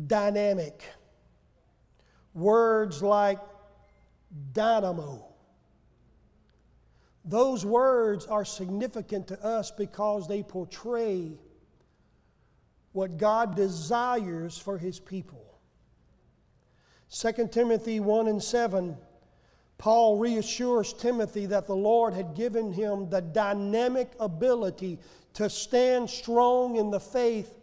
dynamic, 0.06 0.84
words 2.34 3.02
like 3.02 3.38
dynamo. 4.52 5.24
Those 7.24 7.64
words 7.64 8.26
are 8.26 8.44
significant 8.44 9.28
to 9.28 9.44
us 9.44 9.70
because 9.70 10.28
they 10.28 10.42
portray 10.42 11.32
what 12.92 13.18
God 13.18 13.54
desires 13.54 14.56
for 14.56 14.78
His 14.78 14.98
people. 14.98 15.47
2 17.10 17.48
Timothy 17.50 18.00
1 18.00 18.28
and 18.28 18.42
7, 18.42 18.96
Paul 19.78 20.18
reassures 20.18 20.92
Timothy 20.92 21.46
that 21.46 21.66
the 21.66 21.76
Lord 21.76 22.12
had 22.12 22.34
given 22.34 22.72
him 22.72 23.08
the 23.08 23.22
dynamic 23.22 24.12
ability 24.20 24.98
to 25.34 25.48
stand 25.48 26.10
strong 26.10 26.76
in 26.76 26.90
the 26.90 27.00
faith, 27.00 27.54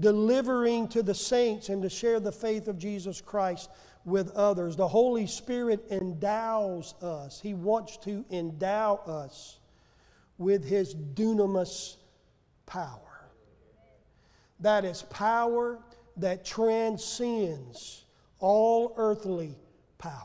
delivering 0.00 0.88
to 0.88 1.02
the 1.02 1.14
saints 1.14 1.68
and 1.68 1.82
to 1.82 1.90
share 1.90 2.20
the 2.20 2.32
faith 2.32 2.68
of 2.68 2.78
Jesus 2.78 3.20
Christ 3.20 3.70
with 4.04 4.30
others. 4.30 4.76
The 4.76 4.88
Holy 4.88 5.26
Spirit 5.26 5.84
endows 5.90 6.94
us, 7.02 7.40
He 7.40 7.54
wants 7.54 7.98
to 7.98 8.24
endow 8.30 8.96
us 9.06 9.58
with 10.38 10.64
His 10.64 10.94
dunamis 10.94 11.96
power. 12.66 13.28
That 14.60 14.84
is 14.84 15.02
power 15.02 15.78
that 16.16 16.44
transcends 16.44 18.04
all 18.40 18.94
earthly 18.96 19.56
power. 19.98 20.24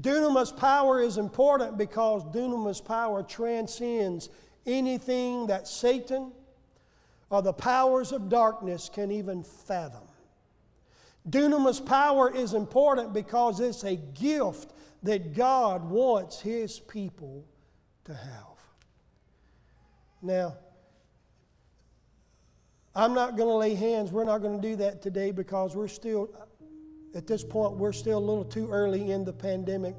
Dunamis 0.00 0.56
power 0.56 1.00
is 1.00 1.16
important 1.18 1.78
because 1.78 2.22
dunamis 2.24 2.84
power 2.84 3.22
transcends 3.22 4.28
anything 4.66 5.46
that 5.46 5.66
Satan 5.66 6.32
or 7.30 7.42
the 7.42 7.52
powers 7.52 8.12
of 8.12 8.28
darkness 8.28 8.90
can 8.92 9.10
even 9.10 9.42
fathom. 9.42 10.02
Dunamis 11.28 11.84
power 11.84 12.32
is 12.32 12.54
important 12.54 13.12
because 13.12 13.58
it's 13.60 13.84
a 13.84 13.96
gift 13.96 14.72
that 15.02 15.34
God 15.34 15.88
wants 15.88 16.40
His 16.40 16.78
people 16.78 17.44
to 18.04 18.14
have. 18.14 18.56
Now, 20.22 20.56
I'm 22.94 23.12
not 23.12 23.36
going 23.36 23.48
to 23.48 23.54
lay 23.54 23.74
hands. 23.74 24.10
We're 24.10 24.24
not 24.24 24.38
going 24.38 24.60
to 24.60 24.68
do 24.68 24.76
that 24.76 25.02
today 25.02 25.30
because 25.30 25.76
we're 25.76 25.88
still, 25.88 26.30
at 27.16 27.26
this 27.26 27.42
point, 27.42 27.72
we're 27.78 27.94
still 27.94 28.18
a 28.18 28.20
little 28.20 28.44
too 28.44 28.70
early 28.70 29.10
in 29.10 29.24
the 29.24 29.32
pandemic. 29.32 29.96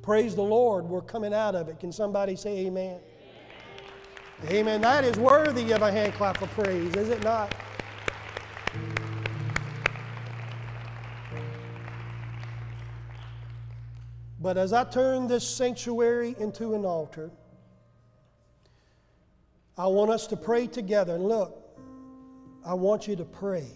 Praise 0.00 0.34
the 0.34 0.42
Lord, 0.42 0.86
we're 0.86 1.02
coming 1.02 1.34
out 1.34 1.54
of 1.54 1.68
it. 1.68 1.78
Can 1.78 1.92
somebody 1.92 2.34
say 2.34 2.66
amen? 2.66 2.98
Amen. 4.42 4.56
amen. 4.56 4.80
That 4.80 5.04
is 5.04 5.18
worthy 5.18 5.72
of 5.72 5.82
a 5.82 5.92
hand 5.92 6.14
clap 6.14 6.40
of 6.40 6.50
praise, 6.52 6.94
is 6.96 7.10
it 7.10 7.22
not? 7.22 7.54
But 14.40 14.56
as 14.56 14.72
I 14.72 14.84
turn 14.84 15.26
this 15.26 15.46
sanctuary 15.46 16.34
into 16.38 16.74
an 16.74 16.86
altar, 16.86 17.30
I 19.76 19.88
want 19.88 20.10
us 20.10 20.26
to 20.28 20.36
pray 20.36 20.68
together. 20.68 21.16
And 21.16 21.24
look, 21.24 21.58
I 22.64 22.72
want 22.72 23.06
you 23.08 23.16
to 23.16 23.24
pray. 23.24 23.66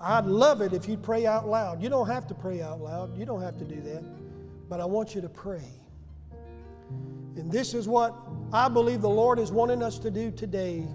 I'd 0.00 0.26
love 0.26 0.60
it 0.60 0.72
if 0.72 0.88
you'd 0.88 1.02
pray 1.02 1.26
out 1.26 1.48
loud. 1.48 1.82
You 1.82 1.88
don't 1.88 2.06
have 2.06 2.26
to 2.28 2.34
pray 2.34 2.62
out 2.62 2.80
loud, 2.80 3.16
you 3.18 3.24
don't 3.24 3.42
have 3.42 3.58
to 3.58 3.64
do 3.64 3.80
that. 3.80 4.04
But 4.68 4.80
I 4.80 4.84
want 4.84 5.14
you 5.14 5.20
to 5.20 5.28
pray. 5.28 5.64
And 7.36 7.50
this 7.50 7.74
is 7.74 7.88
what 7.88 8.14
I 8.52 8.68
believe 8.68 9.00
the 9.00 9.08
Lord 9.08 9.38
is 9.38 9.50
wanting 9.50 9.82
us 9.82 9.98
to 10.00 10.10
do 10.10 10.30
today. 10.30 10.86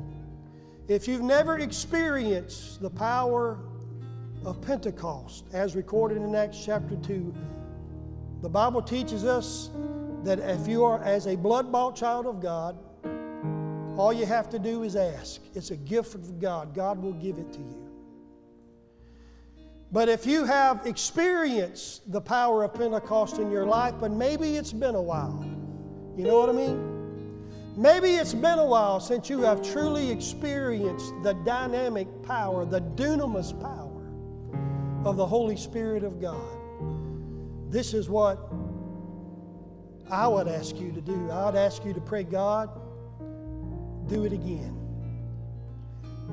If 0.88 1.08
you've 1.08 1.22
never 1.22 1.60
experienced 1.60 2.82
the 2.82 2.89
power 2.89 3.60
of 4.45 4.62
Pentecost, 4.62 5.45
as 5.54 5.76
recorded 5.76 6.18
in 6.18 6.36
Acts 6.36 6.64
chapter 6.64 6.95
2, 6.97 7.34
the 8.41 8.49
Bible 8.49 8.82
teaches 8.82 9.24
us 9.24 9.70
that 10.24 10.39
if 10.39 10.68
you 10.68 10.84
are 10.84 11.01
as 11.04 11.28
a 11.28 11.36
blood 11.36 11.72
bought 11.72 11.95
child 11.95 12.26
of 12.26 12.41
God, 12.41 12.78
all 13.97 14.12
you 14.12 14.26
have 14.26 14.49
to 14.49 14.60
do 14.60 14.84
is 14.84 14.95
ask. 14.95 15.41
It's 15.54 15.72
a 15.72 15.78
gift 15.78 16.16
of 16.16 16.39
God. 16.39 16.74
God 16.74 17.01
will 17.01 17.14
give 17.14 17.38
it 17.38 17.51
to 17.54 17.60
you. 17.60 17.83
But 19.94 20.10
if 20.10 20.26
you 20.26 20.44
have 20.46 20.88
experienced 20.88 22.12
the 22.12 22.20
power 22.20 22.64
of 22.64 22.74
Pentecost 22.74 23.38
in 23.38 23.52
your 23.52 23.64
life, 23.64 23.94
but 24.00 24.12
maybe 24.12 24.56
it's 24.58 24.74
been 24.74 24.96
a 24.96 25.02
while, 25.02 25.46
you 26.18 26.24
know 26.24 26.39
what 26.39 26.50
I 26.50 26.52
mean? 26.52 27.78
Maybe 27.78 28.16
it's 28.16 28.34
been 28.34 28.58
a 28.58 28.66
while 28.66 29.00
since 29.00 29.30
you 29.30 29.41
have 29.41 29.62
truly 29.62 30.10
experienced 30.10 31.14
the 31.22 31.34
dynamic 31.46 32.08
power, 32.24 32.66
the 32.66 32.82
dunamis 32.82 33.54
power 33.62 34.02
of 35.08 35.16
the 35.16 35.26
Holy 35.28 35.56
Spirit 35.56 36.04
of 36.04 36.20
God. 36.20 36.41
This 37.72 37.94
is 37.94 38.10
what 38.10 38.52
I 40.10 40.28
would 40.28 40.48
ask 40.48 40.76
you 40.80 40.91
to 40.91 41.02
do. 41.02 41.30
I 41.30 41.46
would 41.46 41.56
ask 41.56 41.86
you 41.86 41.94
to 41.94 42.02
pray, 42.02 42.24
God, 42.24 42.70
do 44.08 44.26
it 44.26 44.34
again. 44.34 44.76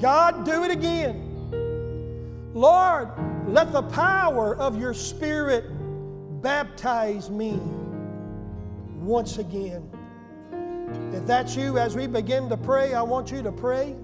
God, 0.01 0.47
do 0.47 0.65
it 0.65 0.71
again. 0.71 1.30
Lord, 2.55 3.09
let 3.47 3.73
the 3.73 3.83
power 3.83 4.57
of 4.57 4.79
your 4.79 4.95
Spirit 4.95 5.65
baptize 6.43 7.31
me 7.31 7.61
once 8.97 9.39
again. 9.39 9.89
If 11.13 11.27
that's 11.27 11.55
you, 11.55 11.79
as 11.79 11.95
we 11.95 12.07
begin 12.07 12.49
to 12.49 12.57
pray, 12.57 12.95
I 12.95 13.03
want 13.03 13.31
you 13.31 13.43
to 13.43 13.53
pray. 13.53 13.95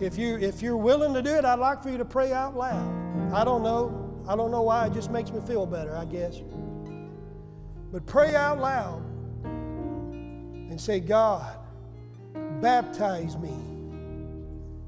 If, 0.00 0.16
you, 0.16 0.38
if 0.38 0.62
you're 0.62 0.76
willing 0.76 1.12
to 1.14 1.22
do 1.22 1.30
it, 1.30 1.44
I'd 1.44 1.58
like 1.58 1.82
for 1.82 1.90
you 1.90 1.98
to 1.98 2.04
pray 2.04 2.32
out 2.32 2.56
loud. 2.56 3.32
I 3.32 3.44
don't 3.44 3.62
know. 3.62 4.04
I 4.28 4.36
don't 4.36 4.50
know 4.50 4.62
why, 4.62 4.86
it 4.86 4.92
just 4.92 5.10
makes 5.10 5.30
me 5.32 5.40
feel 5.46 5.64
better, 5.64 5.96
I 5.96 6.04
guess. 6.04 6.42
But 7.90 8.04
pray 8.04 8.34
out 8.34 8.60
loud 8.60 9.02
and 9.44 10.78
say, 10.78 11.00
God, 11.00 11.56
baptize 12.60 13.38
me 13.38 13.54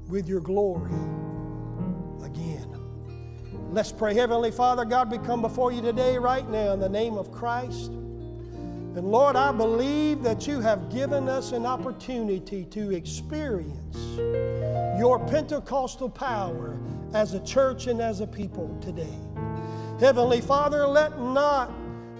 with 0.07 0.27
your 0.27 0.41
glory. 0.41 0.91
Let's 3.73 3.89
pray. 3.93 4.13
Heavenly 4.13 4.51
Father, 4.51 4.83
God, 4.83 5.09
we 5.09 5.17
come 5.17 5.41
before 5.41 5.71
you 5.71 5.81
today, 5.81 6.17
right 6.17 6.47
now, 6.49 6.73
in 6.73 6.81
the 6.81 6.89
name 6.89 7.13
of 7.17 7.31
Christ. 7.31 7.87
And 7.87 9.09
Lord, 9.09 9.37
I 9.37 9.53
believe 9.53 10.23
that 10.23 10.45
you 10.45 10.59
have 10.59 10.89
given 10.89 11.29
us 11.29 11.53
an 11.53 11.65
opportunity 11.65 12.65
to 12.65 12.93
experience 12.93 13.95
your 14.99 15.25
Pentecostal 15.25 16.09
power 16.09 16.77
as 17.13 17.33
a 17.33 17.39
church 17.45 17.87
and 17.87 18.01
as 18.01 18.19
a 18.19 18.27
people 18.27 18.77
today. 18.81 19.17
Heavenly 20.01 20.41
Father, 20.41 20.85
let 20.85 21.21
not 21.21 21.71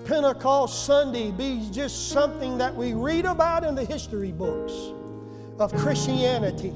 Pentecost 0.06 0.86
Sunday 0.86 1.32
be 1.32 1.68
just 1.70 2.12
something 2.12 2.58
that 2.60 2.74
we 2.74 2.94
read 2.94 3.26
about 3.26 3.66
in 3.66 3.76
the 3.76 3.84
history 3.84 4.32
books 4.32 4.72
of 5.60 5.76
Christianity. 5.76 6.74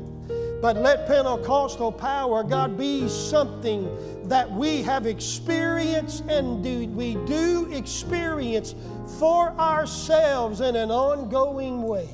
But 0.62 0.78
let 0.78 1.08
Pentecostal 1.08 1.92
power, 1.92 2.44
God, 2.44 2.78
be 2.78 3.08
something 3.08 3.90
that 4.28 4.52
we 4.52 4.82
have 4.82 5.06
experienced 5.06 6.24
and 6.28 6.64
do, 6.64 6.88
we 6.88 7.16
do 7.26 7.72
experience 7.72 8.74
for 9.20 9.52
ourselves 9.52 10.62
in 10.62 10.76
an 10.76 10.90
ongoing 10.92 11.84
way. 11.84 12.10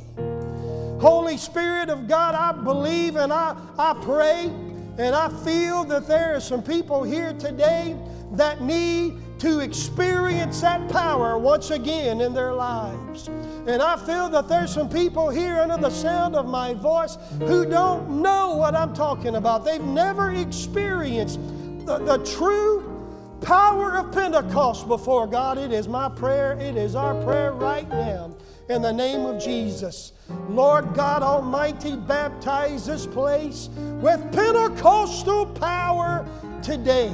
Holy 0.99 1.37
Spirit 1.37 1.89
of 1.89 2.07
God, 2.07 2.35
I 2.35 2.51
believe 2.51 3.15
and 3.15 3.31
I, 3.33 3.55
I 3.77 3.93
pray 4.01 4.51
and 4.97 5.15
I 5.15 5.29
feel 5.43 5.83
that 5.85 6.07
there 6.07 6.35
are 6.35 6.39
some 6.39 6.61
people 6.61 7.03
here 7.03 7.33
today 7.33 7.95
that 8.33 8.61
need 8.61 9.17
to 9.41 9.59
experience 9.59 10.61
that 10.61 10.87
power 10.89 11.35
once 11.35 11.71
again 11.71 12.21
in 12.21 12.31
their 12.31 12.53
lives. 12.53 13.27
And 13.27 13.81
I 13.81 13.97
feel 13.97 14.29
that 14.29 14.47
there's 14.47 14.71
some 14.71 14.87
people 14.87 15.31
here 15.31 15.59
under 15.59 15.77
the 15.77 15.89
sound 15.89 16.35
of 16.35 16.45
my 16.45 16.75
voice 16.75 17.17
who 17.39 17.65
don't 17.65 18.21
know 18.21 18.55
what 18.55 18.75
I'm 18.75 18.93
talking 18.93 19.37
about. 19.37 19.65
They've 19.65 19.81
never 19.83 20.29
experienced 20.29 21.39
the, 21.87 21.97
the 21.97 22.19
true 22.19 22.87
power 23.41 23.97
of 23.97 24.11
Pentecost 24.11 24.87
before 24.87 25.25
God. 25.25 25.57
It 25.57 25.71
is 25.71 25.87
my 25.87 26.07
prayer, 26.07 26.53
it 26.59 26.77
is 26.77 26.93
our 26.93 27.15
prayer 27.23 27.51
right 27.51 27.89
now 27.89 28.35
in 28.69 28.83
the 28.83 28.93
name 28.93 29.21
of 29.21 29.43
Jesus. 29.43 30.13
Lord 30.49 30.93
God 30.93 31.23
Almighty, 31.23 31.95
baptize 31.95 32.85
this 32.85 33.07
place 33.07 33.69
with 33.75 34.21
Pentecostal 34.31 35.47
power 35.47 36.27
today. 36.61 37.11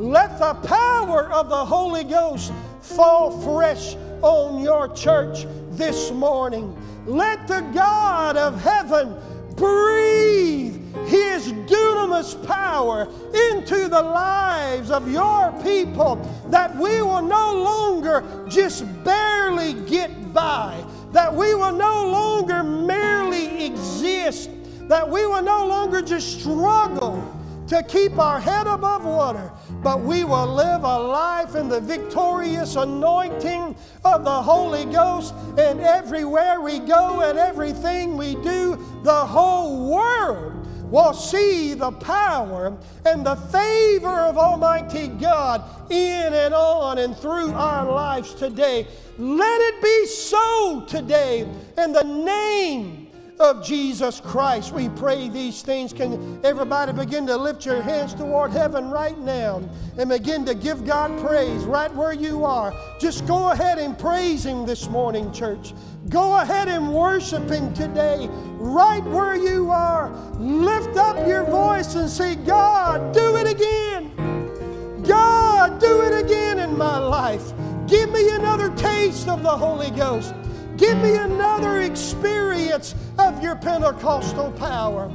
Let 0.00 0.38
the 0.38 0.54
power 0.54 1.30
of 1.30 1.50
the 1.50 1.62
Holy 1.62 2.04
Ghost 2.04 2.54
fall 2.80 3.38
fresh 3.42 3.96
on 4.22 4.62
your 4.62 4.88
church 4.94 5.44
this 5.72 6.10
morning. 6.10 6.74
Let 7.04 7.46
the 7.46 7.60
God 7.74 8.38
of 8.38 8.58
heaven 8.62 9.14
breathe 9.56 10.80
His 11.06 11.52
dunamis 11.52 12.34
power 12.46 13.08
into 13.52 13.88
the 13.88 14.00
lives 14.00 14.90
of 14.90 15.12
your 15.12 15.52
people 15.62 16.16
that 16.48 16.74
we 16.76 17.02
will 17.02 17.20
no 17.20 17.62
longer 17.62 18.24
just 18.48 18.86
barely 19.04 19.74
get 19.86 20.32
by, 20.32 20.82
that 21.12 21.30
we 21.30 21.54
will 21.54 21.76
no 21.76 22.08
longer 22.08 22.62
merely 22.62 23.66
exist, 23.66 24.48
that 24.88 25.06
we 25.06 25.26
will 25.26 25.42
no 25.42 25.66
longer 25.66 26.00
just 26.00 26.40
struggle 26.40 27.22
to 27.70 27.82
keep 27.84 28.18
our 28.18 28.40
head 28.40 28.66
above 28.66 29.04
water, 29.04 29.52
but 29.82 30.00
we 30.00 30.24
will 30.24 30.46
live 30.46 30.84
a 30.84 30.98
life 30.98 31.54
in 31.54 31.68
the 31.68 31.80
victorious 31.80 32.76
anointing 32.76 33.74
of 34.04 34.24
the 34.24 34.42
Holy 34.42 34.84
Ghost. 34.84 35.34
And 35.58 35.80
everywhere 35.80 36.60
we 36.60 36.78
go 36.78 37.22
and 37.22 37.38
everything 37.38 38.16
we 38.16 38.34
do, 38.36 38.76
the 39.02 39.26
whole 39.26 39.90
world 39.90 40.66
will 40.90 41.12
see 41.12 41.74
the 41.74 41.92
power 41.92 42.76
and 43.06 43.24
the 43.24 43.36
favor 43.36 44.08
of 44.08 44.36
Almighty 44.36 45.08
God 45.08 45.62
in 45.90 46.34
and 46.34 46.52
on 46.52 46.98
and 46.98 47.16
through 47.16 47.52
our 47.52 47.90
lives 47.90 48.34
today. 48.34 48.86
Let 49.16 49.60
it 49.60 49.82
be 49.82 50.06
so 50.06 50.84
today 50.88 51.48
in 51.78 51.92
the 51.92 52.02
name 52.02 52.99
of 53.40 53.64
Jesus 53.64 54.20
Christ. 54.20 54.72
We 54.72 54.88
pray 54.90 55.28
these 55.28 55.62
things. 55.62 55.92
Can 55.92 56.40
everybody 56.44 56.92
begin 56.92 57.26
to 57.26 57.36
lift 57.36 57.64
your 57.64 57.80
hands 57.80 58.14
toward 58.14 58.52
heaven 58.52 58.90
right 58.90 59.18
now 59.18 59.62
and 59.98 60.10
begin 60.10 60.44
to 60.44 60.54
give 60.54 60.84
God 60.84 61.18
praise 61.26 61.64
right 61.64 61.92
where 61.94 62.12
you 62.12 62.44
are? 62.44 62.74
Just 63.00 63.26
go 63.26 63.50
ahead 63.50 63.78
and 63.78 63.98
praise 63.98 64.44
Him 64.44 64.66
this 64.66 64.88
morning, 64.88 65.32
church. 65.32 65.72
Go 66.08 66.36
ahead 66.38 66.68
and 66.68 66.92
worship 66.92 67.48
Him 67.48 67.72
today, 67.72 68.28
right 68.58 69.04
where 69.04 69.36
you 69.36 69.70
are. 69.70 70.10
Lift 70.38 70.96
up 70.96 71.26
your 71.26 71.44
voice 71.44 71.94
and 71.94 72.08
say, 72.08 72.36
God, 72.36 73.14
do 73.14 73.36
it 73.36 73.46
again. 73.46 75.02
God, 75.02 75.80
do 75.80 76.02
it 76.02 76.24
again 76.24 76.58
in 76.58 76.76
my 76.76 76.98
life. 76.98 77.52
Give 77.86 78.10
me 78.10 78.30
another 78.30 78.70
taste 78.76 79.28
of 79.28 79.42
the 79.42 79.56
Holy 79.56 79.90
Ghost. 79.90 80.34
Give 80.80 80.96
me 81.02 81.14
another 81.14 81.82
experience 81.82 82.94
of 83.18 83.42
your 83.42 83.54
Pentecostal 83.54 84.50
power. 84.52 85.12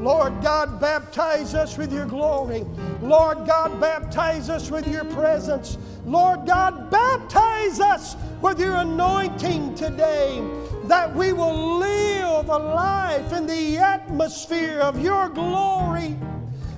Lord 0.00 0.42
God, 0.42 0.80
baptize 0.80 1.54
us 1.54 1.78
with 1.78 1.92
your 1.92 2.04
glory. 2.04 2.64
Lord 3.00 3.46
God, 3.46 3.80
baptize 3.80 4.50
us 4.50 4.72
with 4.72 4.88
your 4.88 5.04
presence. 5.04 5.78
Lord 6.04 6.48
God, 6.48 6.90
baptize 6.90 7.78
us 7.78 8.16
with 8.42 8.58
your 8.58 8.74
anointing 8.74 9.76
today 9.76 10.44
that 10.86 11.14
we 11.14 11.32
will 11.32 11.78
live 11.78 12.48
a 12.48 12.58
life 12.58 13.32
in 13.32 13.46
the 13.46 13.78
atmosphere 13.78 14.80
of 14.80 15.00
your 15.00 15.28
glory. 15.28 16.16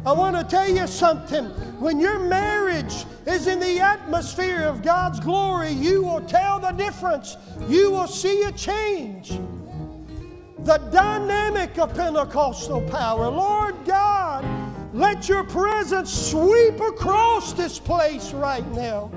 I 0.06 0.12
want 0.12 0.36
to 0.36 0.44
tell 0.44 0.68
you 0.68 0.86
something. 0.86 1.46
When 1.80 1.98
your 1.98 2.20
marriage 2.20 3.04
is 3.26 3.48
in 3.48 3.58
the 3.58 3.80
atmosphere 3.80 4.62
of 4.62 4.80
God's 4.84 5.18
glory, 5.18 5.70
you 5.70 6.04
will 6.04 6.20
tell 6.20 6.60
the 6.60 6.70
difference. 6.70 7.36
You 7.68 7.90
will 7.90 8.06
see 8.06 8.42
a 8.42 8.52
change. 8.52 9.30
The 10.60 10.78
dynamic 10.92 11.76
of 11.78 11.92
Pentecostal 11.92 12.82
power. 12.82 13.28
Lord 13.28 13.74
God, 13.84 14.44
let 14.94 15.28
your 15.28 15.42
presence 15.42 16.12
sweep 16.12 16.78
across 16.78 17.52
this 17.52 17.80
place 17.80 18.32
right 18.32 18.66
now. 18.74 19.10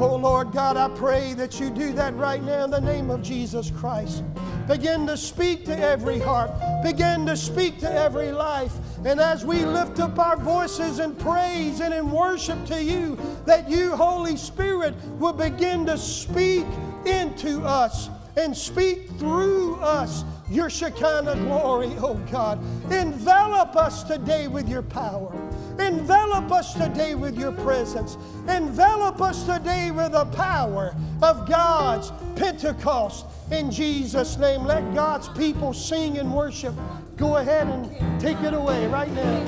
Oh 0.00 0.16
Lord 0.16 0.50
God, 0.50 0.76
I 0.76 0.88
pray 0.96 1.34
that 1.34 1.60
you 1.60 1.70
do 1.70 1.92
that 1.92 2.16
right 2.16 2.42
now 2.42 2.64
in 2.64 2.70
the 2.70 2.80
name 2.80 3.10
of 3.10 3.22
Jesus 3.22 3.70
Christ. 3.70 4.24
Begin 4.66 5.06
to 5.06 5.16
speak 5.16 5.64
to 5.66 5.78
every 5.78 6.18
heart, 6.18 6.50
begin 6.82 7.24
to 7.26 7.36
speak 7.36 7.78
to 7.78 7.92
every 7.92 8.32
life. 8.32 8.72
And 9.04 9.20
as 9.20 9.44
we 9.44 9.64
lift 9.64 10.00
up 10.00 10.18
our 10.18 10.36
voices 10.36 10.98
in 10.98 11.14
praise 11.16 11.80
and 11.80 11.92
in 11.92 12.10
worship 12.10 12.64
to 12.66 12.82
you, 12.82 13.18
that 13.44 13.68
you, 13.68 13.94
Holy 13.94 14.36
Spirit, 14.36 14.94
will 15.18 15.34
begin 15.34 15.84
to 15.86 15.98
speak 15.98 16.66
into 17.04 17.62
us 17.62 18.08
and 18.36 18.56
speak 18.56 19.10
through 19.18 19.76
us 19.76 20.24
your 20.50 20.70
Shekinah 20.70 21.36
glory, 21.36 21.92
oh 21.98 22.14
God. 22.30 22.58
Envelop 22.90 23.76
us 23.76 24.04
today 24.04 24.48
with 24.48 24.68
your 24.68 24.82
power. 24.82 25.32
Envelop 25.78 26.52
us 26.52 26.74
today 26.74 27.14
with 27.14 27.38
your 27.38 27.52
presence. 27.52 28.16
Envelop 28.48 29.20
us 29.20 29.44
today 29.44 29.90
with 29.90 30.12
the 30.12 30.26
power 30.26 30.94
of 31.22 31.48
God's 31.48 32.12
Pentecost. 32.36 33.26
In 33.50 33.70
Jesus' 33.70 34.36
name, 34.36 34.64
let 34.64 34.94
God's 34.94 35.28
people 35.30 35.72
sing 35.72 36.18
and 36.18 36.32
worship. 36.32 36.74
Go 37.16 37.36
ahead 37.36 37.68
and 37.68 38.20
take 38.20 38.40
it 38.40 38.54
away 38.54 38.86
right 38.88 39.12
now. 39.12 39.44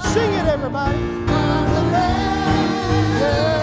Sing 0.00 0.32
it, 0.32 0.46
everybody. 0.46 0.98
Yes, 3.20 3.57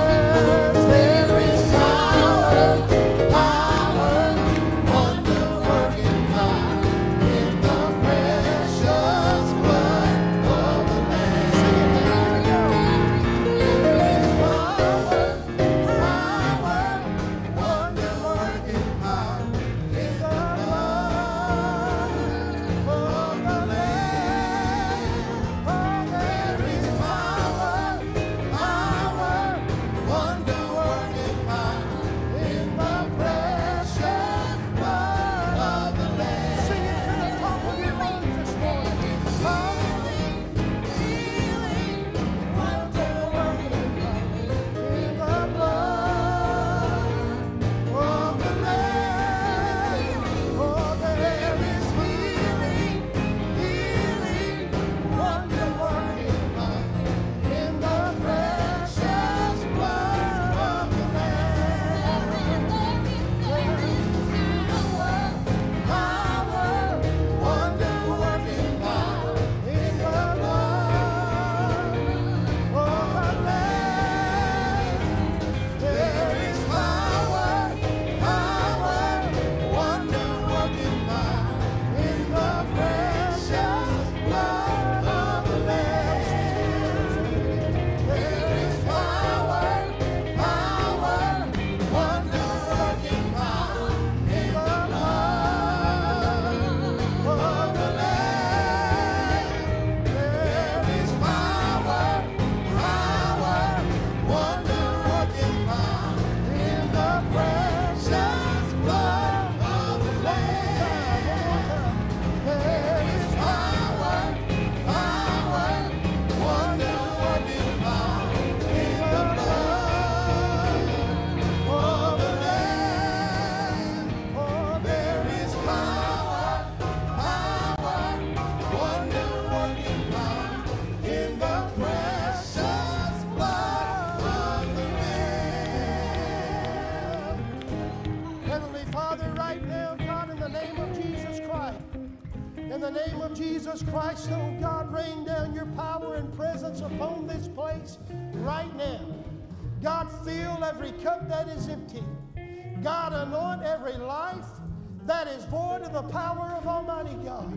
power 156.09 156.55
of 156.57 156.67
Almighty 156.67 157.15
God. 157.23 157.51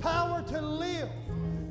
Power 0.00 0.42
to 0.48 0.60
live. 0.60 1.08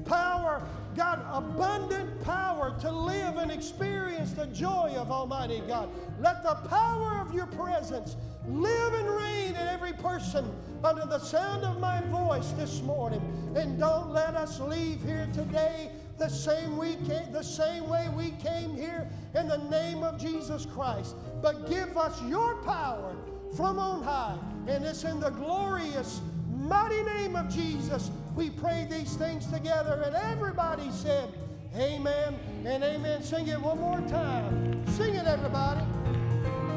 Power, 0.05 0.65
God, 0.95 1.25
abundant 1.31 2.23
power 2.23 2.75
to 2.79 2.91
live 2.91 3.37
and 3.37 3.51
experience 3.51 4.31
the 4.31 4.47
joy 4.47 4.93
of 4.95 5.11
Almighty 5.11 5.61
God. 5.67 5.89
Let 6.19 6.43
the 6.43 6.55
power 6.69 7.19
of 7.19 7.33
your 7.33 7.47
presence 7.47 8.15
live 8.47 8.93
and 8.93 9.09
reign 9.09 9.49
in 9.49 9.67
every 9.67 9.93
person 9.93 10.49
under 10.83 11.05
the 11.05 11.19
sound 11.19 11.63
of 11.63 11.79
my 11.79 12.01
voice 12.03 12.51
this 12.51 12.81
morning. 12.81 13.21
And 13.55 13.77
don't 13.79 14.11
let 14.11 14.35
us 14.35 14.59
leave 14.59 15.03
here 15.03 15.27
today 15.33 15.91
the 16.17 16.29
same 16.29 16.77
we 16.77 16.95
came, 17.07 17.31
the 17.31 17.43
same 17.43 17.87
way 17.87 18.07
we 18.15 18.31
came 18.31 18.75
here 18.75 19.07
in 19.35 19.47
the 19.47 19.57
name 19.69 20.03
of 20.03 20.19
Jesus 20.19 20.65
Christ. 20.65 21.15
But 21.41 21.69
give 21.69 21.97
us 21.97 22.21
your 22.23 22.55
power 22.63 23.15
from 23.55 23.77
on 23.77 24.03
high. 24.03 24.37
And 24.67 24.85
it's 24.85 25.03
in 25.03 25.19
the 25.19 25.29
glorious, 25.29 26.21
mighty 26.51 27.01
name 27.03 27.35
of 27.35 27.49
Jesus 27.49 28.11
we 28.37 28.51
pray 28.51 28.87
these 28.89 29.15
things 29.15 29.47
together. 29.47 30.03
And 30.05 30.15
everybody 30.15 30.91
said, 30.91 31.27
Amen 31.75 32.37
and 32.65 32.83
amen. 32.83 33.23
Sing 33.23 33.47
it 33.47 33.59
one 33.59 33.79
more 33.79 33.99
time. 34.01 34.85
Sing 34.89 35.15
it, 35.15 35.25
everybody. 35.25 35.81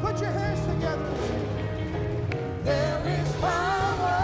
Put 0.01 0.18
your 0.20 0.30
hands 0.30 0.61
together 0.74 1.05
and 1.05 1.18
sing. 1.26 2.64
There 2.64 3.03
is 3.07 3.32
power, 3.36 3.97
power, 3.99 4.19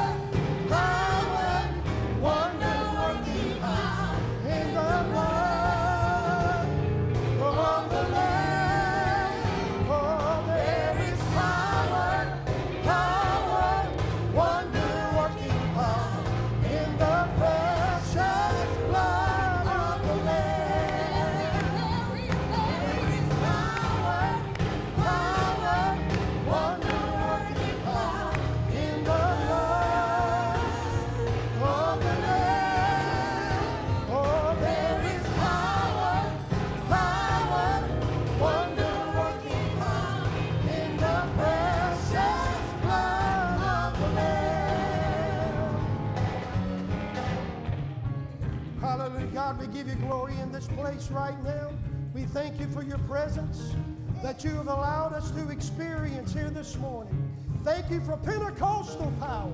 right 51.11 51.43
now. 51.45 51.71
We 52.15 52.25
thank 52.25 52.59
you 52.61 52.67
for 52.69 52.83
your 52.83 52.99
presence 52.99 53.75
that 54.23 54.45
you 54.45 54.51
have 54.51 54.69
allowed 54.69 55.13
us 55.13 55.31
to 55.33 55.49
experience 55.51 56.33
here 56.33 56.51
this 56.51 56.77
morning. 56.77 57.33
Thank 57.65 57.91
you 57.91 58.01
for 58.01 58.17
Pentecostal 58.17 59.13
power 59.21 59.53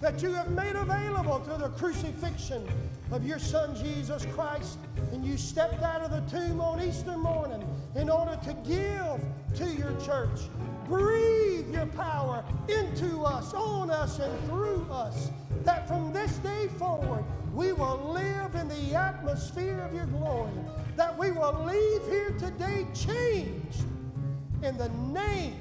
that 0.00 0.22
you 0.22 0.32
have 0.32 0.50
made 0.50 0.74
available 0.76 1.40
to 1.40 1.56
the 1.58 1.68
crucifixion 1.70 2.66
of 3.12 3.26
your 3.26 3.38
Son 3.38 3.76
Jesus 3.76 4.26
Christ. 4.32 4.78
And 5.12 5.24
you 5.24 5.36
stepped 5.36 5.82
out 5.82 6.00
of 6.00 6.10
the 6.10 6.38
tomb 6.38 6.60
on 6.60 6.80
Easter 6.80 7.16
morning 7.16 7.62
in 7.94 8.08
order 8.08 8.38
to 8.44 8.52
give 8.66 9.58
to 9.58 9.72
your 9.74 9.94
church. 10.00 10.40
Breathe 10.90 11.72
your 11.72 11.86
power 11.86 12.44
into 12.68 13.22
us, 13.22 13.54
on 13.54 13.90
us, 13.90 14.18
and 14.18 14.46
through 14.46 14.84
us, 14.90 15.30
that 15.62 15.86
from 15.86 16.12
this 16.12 16.32
day 16.38 16.66
forward 16.78 17.24
we 17.54 17.72
will 17.72 18.12
live 18.12 18.56
in 18.56 18.66
the 18.66 18.96
atmosphere 18.96 19.78
of 19.82 19.94
your 19.94 20.06
glory, 20.06 20.50
that 20.96 21.16
we 21.16 21.30
will 21.30 21.64
leave 21.64 22.02
here 22.08 22.32
today 22.32 22.88
changed 22.92 23.84
in 24.64 24.76
the 24.78 24.88
name 25.12 25.54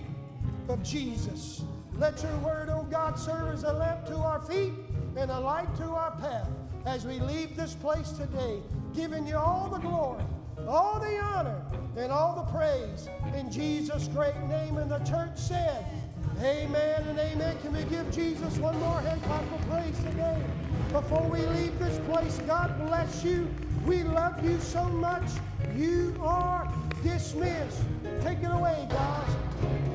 of 0.68 0.82
Jesus. 0.82 1.62
Let 1.94 2.24
your 2.24 2.36
word, 2.40 2.70
O 2.70 2.80
oh 2.80 2.84
God, 2.90 3.20
serve 3.20 3.54
as 3.54 3.64
a 3.64 3.74
lamp 3.74 4.08
to 4.08 4.16
our 4.16 4.42
feet 4.42 4.74
and 5.16 5.30
a 5.30 5.40
light 5.40 5.76
to 5.76 5.84
our 5.84 6.12
path 6.18 6.50
as 6.88 7.06
we 7.06 7.20
leave 7.20 7.56
this 7.56 7.76
place 7.76 8.10
today, 8.10 8.62
giving 8.96 9.28
you 9.28 9.38
all 9.38 9.70
the 9.70 9.78
glory, 9.78 10.24
all 10.68 11.00
the 11.00 11.20
honor, 11.20 11.62
and 11.98 12.12
all 12.12 12.36
the 12.36 12.52
praise 12.52 13.10
in 13.36 13.52
Jesus' 13.52 14.08
great 14.08 14.40
name. 14.48 14.78
And 14.78 14.90
the 14.90 15.00
church 15.00 15.36
said, 15.36 15.86
Amen 16.42 17.04
and 17.08 17.20
amen. 17.20 17.58
Can 17.62 17.74
we 17.74 17.84
give 17.84 18.10
Jesus 18.12 18.58
one 18.58 18.80
more 18.80 19.02
hand 19.02 19.22
clap 19.24 19.52
of 19.52 19.70
praise 19.70 19.98
today? 20.00 20.42
Before 20.92 21.28
we 21.28 21.40
leave 21.48 21.78
this 21.80 22.00
place, 22.08 22.40
God 22.48 22.78
bless 22.86 23.24
you. 23.24 23.48
We 23.86 24.04
love 24.04 24.44
you 24.44 24.60
so 24.60 24.88
much. 24.90 25.30
You 25.76 26.16
are 26.22 26.72
dismissed. 27.04 27.82
Take 28.22 28.40
it 28.40 28.52
away, 28.52 28.88
guys. 28.90 29.89